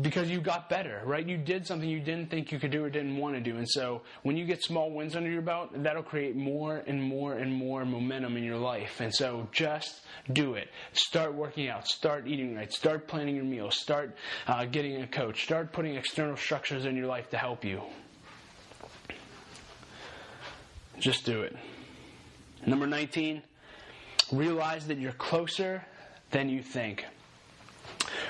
Because 0.00 0.28
you 0.28 0.40
got 0.40 0.68
better, 0.68 1.00
right? 1.04 1.24
You 1.24 1.36
did 1.36 1.64
something 1.64 1.88
you 1.88 2.00
didn't 2.00 2.28
think 2.28 2.50
you 2.50 2.58
could 2.58 2.72
do 2.72 2.82
or 2.82 2.90
didn't 2.90 3.16
want 3.16 3.36
to 3.36 3.40
do. 3.40 3.56
And 3.56 3.68
so 3.68 4.02
when 4.24 4.36
you 4.36 4.44
get 4.44 4.60
small 4.60 4.90
wins 4.90 5.14
under 5.14 5.30
your 5.30 5.42
belt, 5.42 5.70
that'll 5.84 6.02
create 6.02 6.34
more 6.34 6.82
and 6.88 7.00
more 7.00 7.34
and 7.34 7.52
more 7.52 7.84
momentum 7.84 8.36
in 8.36 8.42
your 8.42 8.58
life. 8.58 9.00
And 9.00 9.14
so 9.14 9.48
just 9.52 10.00
do 10.32 10.54
it. 10.54 10.68
Start 10.92 11.34
working 11.34 11.68
out. 11.68 11.86
Start 11.86 12.26
eating 12.26 12.56
right. 12.56 12.72
Start 12.72 13.06
planning 13.06 13.36
your 13.36 13.44
meals. 13.44 13.78
Start 13.78 14.16
uh, 14.48 14.64
getting 14.64 15.02
a 15.02 15.06
coach. 15.06 15.44
Start 15.44 15.72
putting 15.72 15.94
external 15.94 16.36
structures 16.36 16.84
in 16.84 16.96
your 16.96 17.06
life 17.06 17.30
to 17.30 17.38
help 17.38 17.64
you. 17.64 17.80
Just 20.98 21.24
do 21.24 21.42
it. 21.42 21.54
Number 22.66 22.88
19, 22.88 23.42
realize 24.32 24.88
that 24.88 24.98
you're 24.98 25.12
closer 25.12 25.84
than 26.32 26.48
you 26.48 26.62
think. 26.62 27.04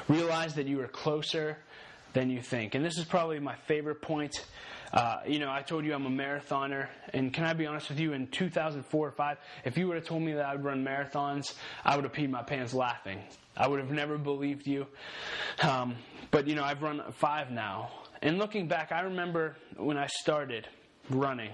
Realize 0.09 0.55
that 0.57 0.66
you 0.66 0.78
are 0.82 0.89
closer 0.89 1.57
than 2.12 2.28
you 2.28 2.43
think. 2.43 2.74
And 2.74 2.84
this 2.84 2.99
is 2.99 3.07
probably 3.07 3.41
my 3.41 3.55
favorite 3.66 4.03
point. 4.03 4.45
Uh, 4.93 5.20
you 5.26 5.39
know, 5.39 5.51
I 5.51 5.62
told 5.62 5.87
you 5.87 5.95
I'm 5.95 6.05
a 6.05 6.11
marathoner, 6.11 6.89
and 7.14 7.32
can 7.32 7.45
I 7.45 7.55
be 7.55 7.66
honest 7.66 7.89
with 7.89 7.99
you? 7.99 8.12
In 8.12 8.26
2004 8.26 9.09
or 9.09 9.11
5, 9.11 9.39
if 9.64 9.78
you 9.78 9.89
would 9.89 9.97
have 9.97 10.05
told 10.05 10.22
me 10.22 10.34
that 10.34 10.45
I 10.45 10.55
would 10.55 10.64
run 10.64 10.84
marathons, 10.84 11.55
I 11.82 11.97
would 11.97 12.05
have 12.05 12.12
peed 12.12 12.28
my 12.28 12.43
pants 12.43 12.74
laughing. 12.74 13.20
I 13.57 13.66
would 13.68 13.80
have 13.80 13.91
never 13.91 14.18
believed 14.18 14.66
you. 14.66 14.87
Um, 15.62 15.97
but, 16.30 16.47
you 16.47 16.55
know, 16.55 16.62
I've 16.62 16.82
run 16.82 17.03
five 17.12 17.51
now. 17.51 17.91
And 18.20 18.37
looking 18.37 18.68
back, 18.68 18.93
I 18.93 19.01
remember 19.01 19.57
when 19.76 19.97
I 19.97 20.07
started 20.09 20.68
running. 21.09 21.53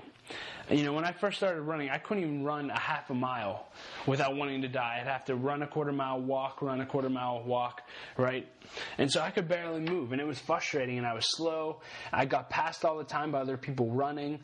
You 0.70 0.84
know, 0.84 0.92
when 0.92 1.04
I 1.04 1.12
first 1.12 1.36
started 1.36 1.62
running, 1.62 1.90
I 1.90 1.98
couldn't 1.98 2.22
even 2.22 2.44
run 2.44 2.70
a 2.70 2.78
half 2.78 3.10
a 3.10 3.14
mile 3.14 3.68
without 4.06 4.36
wanting 4.36 4.62
to 4.62 4.68
die. 4.68 4.98
I'd 5.00 5.08
have 5.08 5.24
to 5.26 5.34
run 5.34 5.62
a 5.62 5.66
quarter 5.66 5.92
mile, 5.92 6.20
walk, 6.20 6.62
run 6.62 6.80
a 6.80 6.86
quarter 6.86 7.10
mile, 7.10 7.42
walk, 7.44 7.82
right? 8.16 8.48
And 8.96 9.10
so 9.10 9.20
I 9.20 9.30
could 9.30 9.48
barely 9.48 9.80
move, 9.80 10.12
and 10.12 10.20
it 10.20 10.26
was 10.26 10.38
frustrating, 10.38 10.98
and 10.98 11.06
I 11.06 11.14
was 11.14 11.26
slow. 11.36 11.80
I 12.12 12.24
got 12.26 12.48
passed 12.48 12.84
all 12.84 12.96
the 12.96 13.04
time 13.04 13.32
by 13.32 13.40
other 13.40 13.56
people 13.56 13.90
running. 13.90 14.40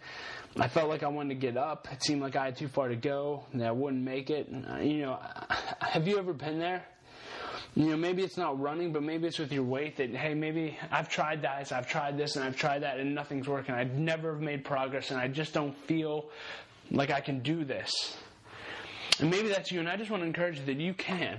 I 0.59 0.69
felt 0.69 0.89
like 0.89 1.03
I 1.03 1.09
wanted 1.09 1.35
to 1.35 1.41
get 1.41 1.57
up. 1.57 1.89
It 1.93 2.03
seemed 2.03 2.21
like 2.21 2.37
I 2.37 2.47
had 2.47 2.57
too 2.57 2.69
far 2.69 2.89
to 2.89 2.97
go, 2.97 3.45
and 3.53 3.63
I 3.63 3.71
wouldn't 3.71 4.03
make 4.03 4.31
it. 4.31 4.49
Uh, 4.53 4.79
you 4.79 5.03
know, 5.03 5.19
have 5.81 6.09
you 6.09 6.19
ever 6.19 6.33
been 6.33 6.59
there? 6.59 6.85
You 7.79 7.91
know, 7.91 7.97
maybe 7.97 8.25
it's 8.25 8.37
not 8.37 8.61
running, 8.61 8.93
but 8.93 9.05
maybe 9.05 9.29
it's 9.29 9.39
with 9.39 9.53
your 9.53 9.63
weight 9.63 9.99
that, 9.99 10.13
hey, 10.13 10.35
maybe 10.35 10.77
I've 10.91 11.09
tried 11.09 11.43
that, 11.43 11.71
I've 11.71 11.89
tried 11.89 12.19
this, 12.19 12.35
and 12.35 12.45
I've 12.45 12.57
tried 12.57 12.81
that, 12.81 12.99
and 12.99 13.15
nothing's 13.15 13.47
working. 13.47 13.73
I've 13.73 13.93
never 13.93 14.35
made 14.35 14.65
progress, 14.65 15.13
and 15.13 15.21
I 15.21 15.29
just 15.29 15.55
don't 15.55 15.77
feel 15.87 16.29
like 16.91 17.13
I 17.13 17.21
can 17.21 17.39
do 17.39 17.63
this. 17.63 18.17
And 19.21 19.31
maybe 19.31 19.47
that's 19.47 19.71
you, 19.71 19.79
and 19.79 19.89
I 19.89 19.97
just 19.97 20.11
want 20.11 20.25
to 20.25 20.27
encourage 20.27 20.59
you 20.59 20.65
that 20.65 20.79
you 20.79 20.93
can. 20.93 21.39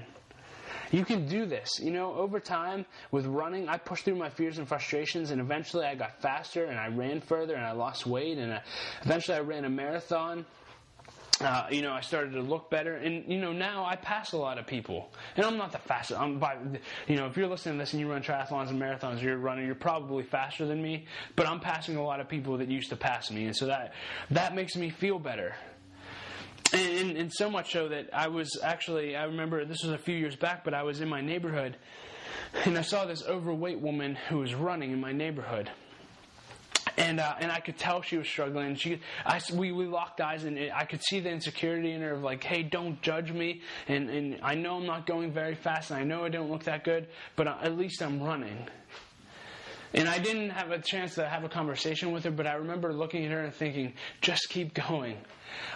You 0.91 1.03
can 1.03 1.27
do 1.27 1.45
this. 1.45 1.77
You 1.81 1.91
know, 1.91 2.13
over 2.13 2.39
time 2.39 2.85
with 3.11 3.25
running, 3.25 3.67
I 3.67 3.75
pushed 3.75 4.05
through 4.05 4.15
my 4.15 4.29
fears 4.29 4.59
and 4.59 4.65
frustrations, 4.65 5.31
and 5.31 5.41
eventually 5.41 5.85
I 5.85 5.95
got 5.95 6.21
faster, 6.21 6.67
and 6.67 6.79
I 6.79 6.87
ran 6.87 7.19
further, 7.19 7.55
and 7.55 7.65
I 7.65 7.73
lost 7.73 8.07
weight, 8.07 8.37
and 8.37 8.53
I, 8.53 8.61
eventually 9.03 9.35
I 9.35 9.41
ran 9.41 9.65
a 9.65 9.69
marathon 9.69 10.45
uh, 11.41 11.67
you 11.71 11.81
know, 11.81 11.91
I 11.91 12.01
started 12.01 12.33
to 12.33 12.41
look 12.41 12.69
better, 12.69 12.95
and 12.95 13.31
you 13.31 13.39
know, 13.39 13.51
now 13.51 13.85
I 13.85 13.95
pass 13.95 14.33
a 14.33 14.37
lot 14.37 14.57
of 14.57 14.67
people, 14.67 15.11
and 15.35 15.45
I'm 15.45 15.57
not 15.57 15.71
the 15.71 15.77
fastest. 15.79 16.19
I'm 16.19 16.39
by, 16.39 16.57
you 17.07 17.15
know, 17.15 17.27
if 17.27 17.37
you're 17.37 17.47
listening 17.47 17.75
to 17.75 17.79
this 17.79 17.93
and 17.93 17.99
you 17.99 18.11
run 18.11 18.21
triathlons 18.21 18.69
and 18.69 18.81
marathons, 18.81 19.21
you're 19.21 19.37
running, 19.37 19.65
you're 19.65 19.75
probably 19.75 20.23
faster 20.23 20.65
than 20.65 20.81
me, 20.81 21.05
but 21.35 21.47
I'm 21.47 21.59
passing 21.59 21.95
a 21.95 22.03
lot 22.03 22.19
of 22.19 22.27
people 22.27 22.57
that 22.57 22.69
used 22.69 22.89
to 22.89 22.95
pass 22.95 23.31
me, 23.31 23.45
and 23.45 23.55
so 23.55 23.67
that 23.67 23.93
that 24.31 24.55
makes 24.55 24.75
me 24.75 24.89
feel 24.89 25.19
better. 25.19 25.55
And, 26.71 26.97
and, 26.97 27.17
and 27.17 27.33
so 27.33 27.49
much 27.49 27.71
so 27.71 27.87
that 27.87 28.09
I 28.13 28.27
was 28.27 28.59
actually, 28.61 29.15
I 29.15 29.23
remember 29.23 29.65
this 29.65 29.83
was 29.83 29.93
a 29.93 29.97
few 29.97 30.15
years 30.15 30.35
back, 30.35 30.63
but 30.63 30.73
I 30.73 30.83
was 30.83 31.01
in 31.01 31.09
my 31.09 31.21
neighborhood, 31.21 31.77
and 32.65 32.77
I 32.77 32.81
saw 32.81 33.05
this 33.05 33.23
overweight 33.25 33.79
woman 33.79 34.15
who 34.29 34.37
was 34.37 34.53
running 34.53 34.91
in 34.91 34.99
my 34.99 35.11
neighborhood 35.11 35.69
and 36.99 37.19
uh, 37.19 37.33
and 37.39 37.51
I 37.51 37.59
could 37.61 37.77
tell 37.77 38.01
she 38.01 38.17
was 38.17 38.27
struggling. 38.27 38.75
She, 38.75 38.99
I, 39.25 39.39
we 39.53 39.71
we 39.71 39.85
locked 39.85 40.21
eyes, 40.21 40.43
and 40.43 40.59
I 40.73 40.85
could 40.85 41.01
see 41.01 41.19
the 41.19 41.29
insecurity 41.29 41.93
in 41.93 42.01
her 42.01 42.13
of 42.13 42.21
like, 42.21 42.43
hey, 42.43 42.61
don't 42.61 43.01
judge 43.01 43.31
me, 43.31 43.61
and 43.87 44.09
and 44.09 44.39
I 44.43 44.53
know 44.55 44.75
I'm 44.75 44.85
not 44.85 45.07
going 45.07 45.31
very 45.31 45.55
fast, 45.55 45.91
and 45.91 45.99
I 45.99 46.03
know 46.03 46.25
I 46.25 46.29
don't 46.29 46.51
look 46.51 46.65
that 46.65 46.83
good, 46.83 47.07
but 47.35 47.47
at 47.47 47.77
least 47.77 48.01
I'm 48.03 48.21
running. 48.21 48.67
And 49.93 50.07
I 50.07 50.19
didn't 50.19 50.51
have 50.51 50.71
a 50.71 50.79
chance 50.79 51.15
to 51.15 51.27
have 51.27 51.43
a 51.43 51.49
conversation 51.49 52.11
with 52.11 52.23
her, 52.23 52.31
but 52.31 52.45
I 52.45 52.53
remember 52.53 52.93
looking 52.93 53.25
at 53.25 53.31
her 53.31 53.41
and 53.41 53.53
thinking, 53.53 53.93
just 54.21 54.49
keep 54.49 54.73
going. 54.73 55.17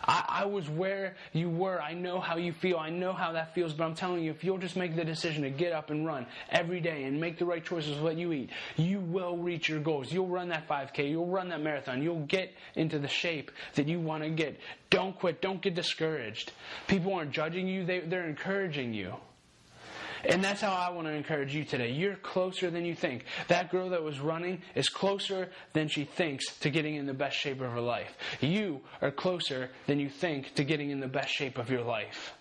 I, 0.03 0.25
I, 0.43 0.45
was 0.45 0.69
where 0.69 1.15
you 1.31 1.49
were. 1.49 1.81
I 1.81 1.93
know 1.93 2.19
how 2.19 2.37
you 2.37 2.53
feel. 2.53 2.77
I 2.77 2.89
know 2.89 3.11
how 3.11 3.31
that 3.31 3.55
feels, 3.55 3.73
but 3.73 3.85
I'm 3.85 3.95
telling 3.95 4.23
you, 4.23 4.29
if 4.31 4.43
you'll 4.43 4.59
just 4.59 4.75
make 4.75 4.95
the 4.95 5.03
decision 5.03 5.41
to 5.43 5.49
get 5.49 5.73
up 5.73 5.89
and 5.89 6.05
run 6.05 6.27
every 6.49 6.79
day 6.79 7.03
and 7.03 7.19
make 7.19 7.39
the 7.39 7.45
right 7.45 7.63
choices 7.63 7.95
with 7.95 8.01
what 8.01 8.17
you 8.17 8.31
eat, 8.33 8.51
you 8.77 8.99
will 8.99 9.37
reach 9.37 9.67
your 9.67 9.79
goals. 9.79 10.11
You'll 10.11 10.27
run 10.27 10.49
that 10.49 10.67
5K. 10.67 11.09
You'll 11.09 11.27
run 11.27 11.49
that 11.49 11.61
marathon. 11.61 12.03
You'll 12.03 12.25
get 12.25 12.53
into 12.75 12.99
the 12.99 13.07
shape 13.07 13.51
that 13.75 13.87
you 13.87 13.99
want 13.99 14.23
to 14.23 14.29
get. 14.29 14.59
Don't 14.89 15.17
quit. 15.17 15.41
Don't 15.41 15.61
get 15.61 15.73
discouraged. 15.73 16.51
People 16.87 17.13
aren't 17.13 17.31
judging 17.31 17.67
you, 17.67 17.85
they, 17.85 18.01
they're 18.01 18.27
encouraging 18.27 18.93
you. 18.93 19.15
And 20.25 20.43
that's 20.43 20.61
how 20.61 20.71
I 20.71 20.89
want 20.89 21.07
to 21.07 21.13
encourage 21.13 21.53
you 21.53 21.65
today. 21.65 21.91
You're 21.91 22.15
closer 22.15 22.69
than 22.69 22.85
you 22.85 22.95
think. 22.95 23.25
That 23.49 23.71
girl 23.71 23.89
that 23.89 24.03
was 24.03 24.19
running 24.19 24.61
is 24.73 24.87
closer 24.87 25.49
than 25.73 25.89
she 25.89 26.05
thinks 26.05 26.57
to 26.59 26.69
getting 26.69 26.95
in 26.95 27.05
the 27.05 27.13
best 27.13 27.37
shape 27.37 27.59
of 27.59 27.71
her 27.71 27.81
life. 27.81 28.15
You 28.39 28.81
are 29.01 29.11
closer 29.11 29.69
than 29.85 29.99
you 29.99 30.09
think 30.09 30.55
to 30.55 30.63
getting 30.63 30.91
in 30.91 31.01
the 31.01 31.07
best 31.07 31.29
shape 31.29 31.57
of 31.57 31.69
your 31.69 31.81
life. 31.81 32.33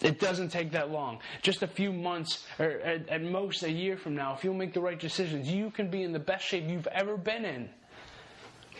It 0.00 0.18
doesn't 0.18 0.48
take 0.48 0.72
that 0.72 0.90
long. 0.90 1.20
Just 1.42 1.62
a 1.62 1.66
few 1.66 1.92
months, 1.92 2.44
or 2.58 2.66
at, 2.66 3.08
at 3.08 3.22
most 3.22 3.62
a 3.62 3.70
year 3.70 3.96
from 3.96 4.14
now, 4.14 4.34
if 4.34 4.44
you'll 4.44 4.54
make 4.54 4.74
the 4.74 4.80
right 4.80 4.98
decisions, 4.98 5.48
you 5.48 5.70
can 5.70 5.88
be 5.88 6.02
in 6.02 6.12
the 6.12 6.18
best 6.18 6.44
shape 6.44 6.68
you've 6.68 6.88
ever 6.88 7.16
been 7.16 7.44
in. 7.44 7.70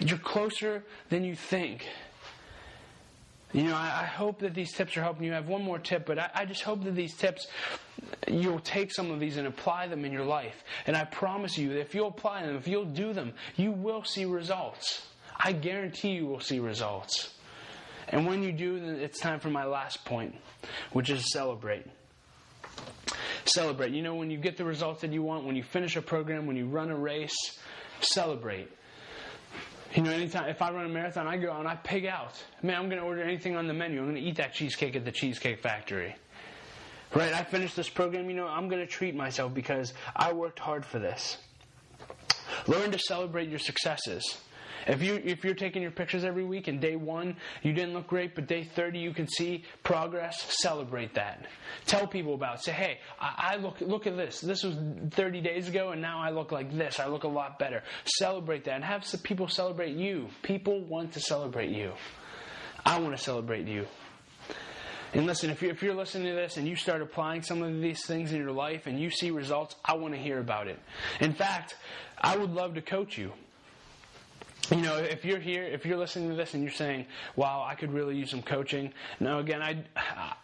You're 0.01 0.19
closer 0.19 0.85
than 1.09 1.25
you 1.25 1.35
think. 1.35 1.87
You 3.57 3.63
know, 3.63 3.75
I, 3.75 4.03
I, 4.03 4.05
hope 4.05 4.41
that 4.41 4.53
these 4.53 4.71
tips 4.71 4.99
are 4.99 5.03
helping 5.03 5.25
you. 5.25 5.33
I 5.33 5.37
have 5.37 5.49
one 5.49 5.63
more 5.63 5.79
tip, 5.79 6.05
but 6.05 6.19
I, 6.19 6.31
I 6.35 6.45
just 6.45 6.61
hope 6.61 6.85
that 6.85 6.95
these 6.95 7.15
tips, 7.15 7.47
you'll 8.29 8.61
take 8.61 8.93
some 8.93 9.11
of 9.11 9.19
these 9.19 9.39
and 9.39 9.47
apply 9.47 9.87
them 9.87 10.05
in 10.05 10.13
your 10.13 10.27
life. 10.27 10.63
And 10.87 10.95
I 10.95 11.05
promise 11.05 11.57
you 11.57 11.71
that 11.71 11.81
if 11.81 11.95
you'll 11.95 12.09
apply 12.09 12.45
them, 12.45 12.57
if 12.57 12.69
you'll 12.69 12.85
do 12.85 13.15
them, 13.15 13.33
you 13.57 13.73
will 13.73 14.05
see 14.05 14.27
results. 14.27 15.07
I 15.41 15.53
guarantee 15.53 16.11
you 16.11 16.27
will 16.27 16.41
see 16.41 16.61
results. 16.61 17.33
And 18.11 18.27
when 18.27 18.43
you 18.43 18.53
do, 18.53 18.77
it's 18.77 19.19
time 19.21 19.41
for 19.41 19.49
my 19.49 19.65
last 19.65 20.05
point, 20.05 20.35
which 20.93 21.09
is 21.09 21.33
celebrate. 21.33 21.87
Celebrate. 23.47 23.93
You 23.93 24.03
know, 24.03 24.17
when 24.17 24.31
you 24.31 24.37
get 24.37 24.59
the 24.59 24.67
results 24.67 25.01
that 25.01 25.15
you 25.15 25.23
want, 25.23 25.47
when 25.47 25.57
you 25.57 25.63
finish 25.63 25.97
a 25.97 26.03
program, 26.03 26.47
when 26.47 26.57
you 26.57 26.67
run 26.67 26.91
a 26.91 26.97
race, 26.97 27.35
celebrate. 28.01 28.69
You 29.97 30.03
know, 30.03 30.11
anytime 30.11 30.51
if 30.51 30.61
I 30.61 30.71
run 30.71 30.85
a 30.85 30.91
marathon, 30.91 31.27
I 31.27 31.39
go 31.39 31.51
out 31.51 31.61
and 31.61 31.69
I 31.69 31.75
pig 31.75 32.05
out. 32.05 32.35
Man, 32.63 32.77
I'm 32.77 32.91
going 32.91 33.01
to 33.01 33.07
order 33.07 33.23
anything 33.23 33.57
on 33.57 33.67
the 33.67 33.73
menu. 33.73 33.99
I'm 33.99 34.05
going 34.05 34.17
to 34.17 34.21
eat 34.21 34.37
that 34.37 34.53
cheesecake 34.53 34.95
at 34.95 35.07
the 35.07 35.11
Cheesecake 35.11 35.63
Factory. 35.63 36.15
Right? 37.15 37.33
I 37.33 37.45
finished 37.45 37.77
this 37.77 37.89
program. 37.89 38.29
You 38.29 38.37
know, 38.37 38.47
I'm 38.47 38.69
going 38.69 38.83
to 38.83 38.87
treat 38.87 39.15
myself 39.15 39.55
because 39.55 39.95
I 40.15 40.35
worked 40.35 40.59
hard 40.59 40.85
for 40.85 40.99
this. 40.99 41.39
Learn 42.67 42.91
to 42.91 42.99
celebrate 42.99 43.49
your 43.49 43.59
successes. 43.59 44.37
If 44.87 45.03
you 45.03 45.21
if 45.25 45.45
you're 45.45 45.55
taking 45.55 45.83
your 45.83 45.91
pictures 45.91 46.25
every 46.25 46.45
week 46.45 46.69
and 46.69 46.81
day 46.81 46.97
one 46.97 47.37
you 47.63 47.73
didn't 47.73 47.95
look 47.95 48.07
great, 48.07 48.35
but 48.35 48.47
day 48.47 48.65
30 48.65 48.99
you 48.99 49.13
can 49.13 49.27
see 49.27 49.65
progress, 49.83 50.45
celebrate 50.61 51.15
that. 51.15 51.47
Tell 51.87 52.07
people 52.07 52.35
about. 52.35 52.57
It. 52.57 52.65
Say, 52.65 52.73
hey, 52.73 52.99
I, 53.21 53.55
I 53.55 53.57
look 53.57 53.81
look 53.81 54.07
at 54.07 54.17
this. 54.17 54.41
This 54.41 54.63
was 54.63 54.77
30 55.11 55.41
days 55.41 55.69
ago, 55.69 55.91
and 55.91 56.01
now 56.01 56.21
I 56.21 56.31
look 56.31 56.53
like 56.53 56.73
this. 56.77 57.01
I 57.01 57.07
look 57.07 57.25
a 57.25 57.29
lot 57.29 57.59
better. 57.59 57.83
Celebrate 58.05 58.65
that, 58.65 58.75
and 58.75 58.85
have 58.85 59.05
some 59.05 59.21
people 59.21 59.49
celebrate 59.49 59.97
you. 59.97 60.29
People 60.43 60.85
want 60.85 61.13
to 61.13 61.21
celebrate 61.21 61.71
you. 61.71 61.93
I 62.85 63.01
want 63.01 63.17
to 63.17 63.23
celebrate 63.23 63.67
you. 63.67 63.87
And 65.13 65.27
listen, 65.27 65.51
if 65.51 65.63
you're, 65.63 65.71
if 65.71 65.83
you're 65.83 65.95
listening 65.95 66.29
to 66.29 66.35
this 66.35 66.57
and 66.57 66.69
you 66.69 66.77
start 66.77 67.01
applying 67.01 67.43
some 67.43 67.63
of 67.63 67.81
these 67.81 68.05
things 68.05 68.33
in 68.33 68.39
your 68.39 68.53
life 68.53 68.87
and 68.87 69.01
you 69.01 69.11
see 69.11 69.31
results, 69.31 69.75
I 69.85 69.95
want 69.95 70.15
to 70.15 70.21
hear 70.21 70.39
about 70.41 70.69
it. 70.69 70.79
In 71.21 71.33
fact, 71.33 71.77
I 72.19 72.37
would 72.37 72.51
love 72.51 72.75
to 72.75 72.83
coach 72.83 73.17
you. 73.17 73.33
You 74.71 74.83
know, 74.83 74.97
if 74.97 75.25
you're 75.25 75.39
here, 75.39 75.63
if 75.63 75.87
you're 75.87 75.97
listening 75.97 76.31
to 76.31 76.35
this 76.35 76.55
and 76.55 76.63
you're 76.63 76.73
saying, 76.73 77.07
"Wow, 77.37 77.65
I 77.69 77.77
could 77.77 77.93
really 77.93 78.17
use 78.17 78.31
some 78.31 78.43
coaching," 78.43 78.93
now 79.21 79.39
again, 79.39 79.63
I 79.63 79.85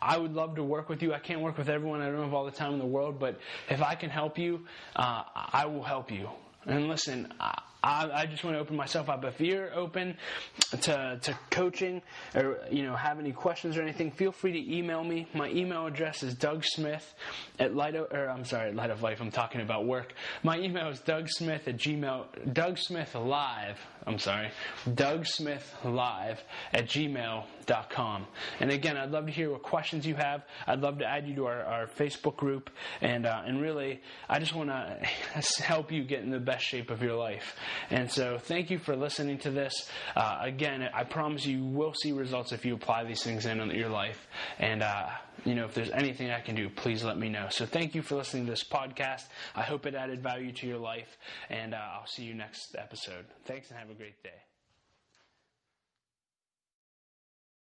I 0.00 0.16
would 0.16 0.32
love 0.32 0.54
to 0.56 0.62
work 0.62 0.88
with 0.88 1.02
you. 1.02 1.12
I 1.12 1.18
can't 1.18 1.40
work 1.40 1.58
with 1.58 1.68
everyone. 1.68 2.00
I 2.02 2.06
don't 2.06 2.22
have 2.22 2.34
all 2.34 2.44
the 2.44 2.52
time 2.52 2.72
in 2.72 2.78
the 2.78 2.86
world, 2.86 3.18
but 3.18 3.40
if 3.68 3.82
I 3.82 3.96
can 3.96 4.10
help 4.10 4.38
you, 4.38 4.66
uh, 4.94 5.24
I 5.34 5.66
will 5.66 5.82
help 5.82 6.12
you. 6.12 6.28
And 6.66 6.86
listen, 6.86 7.32
I, 7.40 8.10
I, 8.12 8.26
just 8.26 8.44
want 8.44 8.54
to 8.54 8.60
open 8.60 8.76
myself 8.76 9.08
up. 9.08 9.24
If 9.24 9.40
you're 9.40 9.74
open 9.74 10.16
to, 10.82 11.18
to 11.20 11.38
coaching 11.50 12.00
or 12.34 12.60
you 12.70 12.84
know 12.84 12.94
have 12.94 13.18
any 13.18 13.32
questions 13.32 13.76
or 13.76 13.82
anything, 13.82 14.12
feel 14.12 14.30
free 14.30 14.52
to 14.52 14.76
email 14.76 15.02
me. 15.02 15.26
My 15.34 15.50
email 15.50 15.86
address 15.86 16.22
is 16.22 16.34
Doug 16.34 16.64
Smith 16.64 17.14
at 17.58 17.74
Light 17.74 17.96
of, 17.96 18.12
or 18.12 18.28
I'm 18.28 18.44
sorry, 18.44 18.72
Light 18.72 18.90
of 18.90 19.02
Life. 19.02 19.20
I'm 19.20 19.32
talking 19.32 19.60
about 19.60 19.86
work. 19.86 20.14
My 20.44 20.58
email 20.58 20.88
is 20.88 21.00
Doug 21.00 21.28
Smith 21.28 21.66
at 21.66 21.76
Gmail. 21.76 22.52
Doug 22.52 22.78
Smith 22.78 23.16
Live. 23.16 23.78
I'm 24.06 24.18
sorry, 24.18 24.50
Doug 24.94 25.26
Smith 25.26 25.74
Live 25.84 26.42
at 26.72 26.86
gmail.com. 26.86 28.26
And 28.58 28.70
again, 28.70 28.96
I'd 28.96 29.10
love 29.10 29.26
to 29.26 29.32
hear 29.32 29.50
what 29.50 29.62
questions 29.62 30.04
you 30.04 30.16
have. 30.16 30.42
I'd 30.66 30.80
love 30.80 30.98
to 30.98 31.04
add 31.06 31.28
you 31.28 31.36
to 31.36 31.46
our, 31.46 31.62
our 31.62 31.86
Facebook 31.86 32.36
group, 32.36 32.70
and 33.00 33.26
uh, 33.26 33.42
and 33.46 33.60
really, 33.60 34.00
I 34.28 34.40
just 34.40 34.54
want 34.54 34.70
to 34.70 35.06
help 35.62 35.92
you 35.92 36.02
get 36.04 36.22
in 36.22 36.30
the 36.30 36.40
best 36.40 36.64
shape 36.64 36.90
of 36.90 37.02
your 37.02 37.14
life. 37.14 37.54
And 37.90 38.10
so, 38.10 38.38
thank 38.38 38.70
you 38.70 38.78
for 38.78 38.96
listening 38.96 39.38
to 39.38 39.50
this. 39.50 39.88
Uh, 40.16 40.38
again, 40.40 40.88
I 40.92 41.04
promise 41.04 41.46
you 41.46 41.64
will 41.64 41.94
see 41.94 42.12
results 42.12 42.52
if 42.52 42.64
you 42.64 42.74
apply 42.74 43.04
these 43.04 43.22
things 43.22 43.46
in 43.46 43.70
your 43.70 43.88
life. 43.88 44.26
And, 44.58 44.82
uh, 44.82 45.06
you 45.44 45.54
know, 45.54 45.64
if 45.64 45.74
there's 45.74 45.90
anything 45.90 46.30
I 46.30 46.40
can 46.40 46.54
do, 46.54 46.68
please 46.68 47.02
let 47.02 47.18
me 47.18 47.28
know. 47.28 47.48
So, 47.50 47.66
thank 47.66 47.94
you 47.94 48.02
for 48.02 48.16
listening 48.16 48.46
to 48.46 48.52
this 48.52 48.64
podcast. 48.64 49.24
I 49.54 49.62
hope 49.62 49.86
it 49.86 49.94
added 49.94 50.22
value 50.22 50.52
to 50.52 50.66
your 50.66 50.78
life. 50.78 51.18
And 51.50 51.74
uh, 51.74 51.78
I'll 51.94 52.06
see 52.06 52.24
you 52.24 52.34
next 52.34 52.76
episode. 52.76 53.26
Thanks 53.44 53.70
and 53.70 53.78
have 53.78 53.90
a 53.90 53.94
great 53.94 54.22
day. 54.22 54.51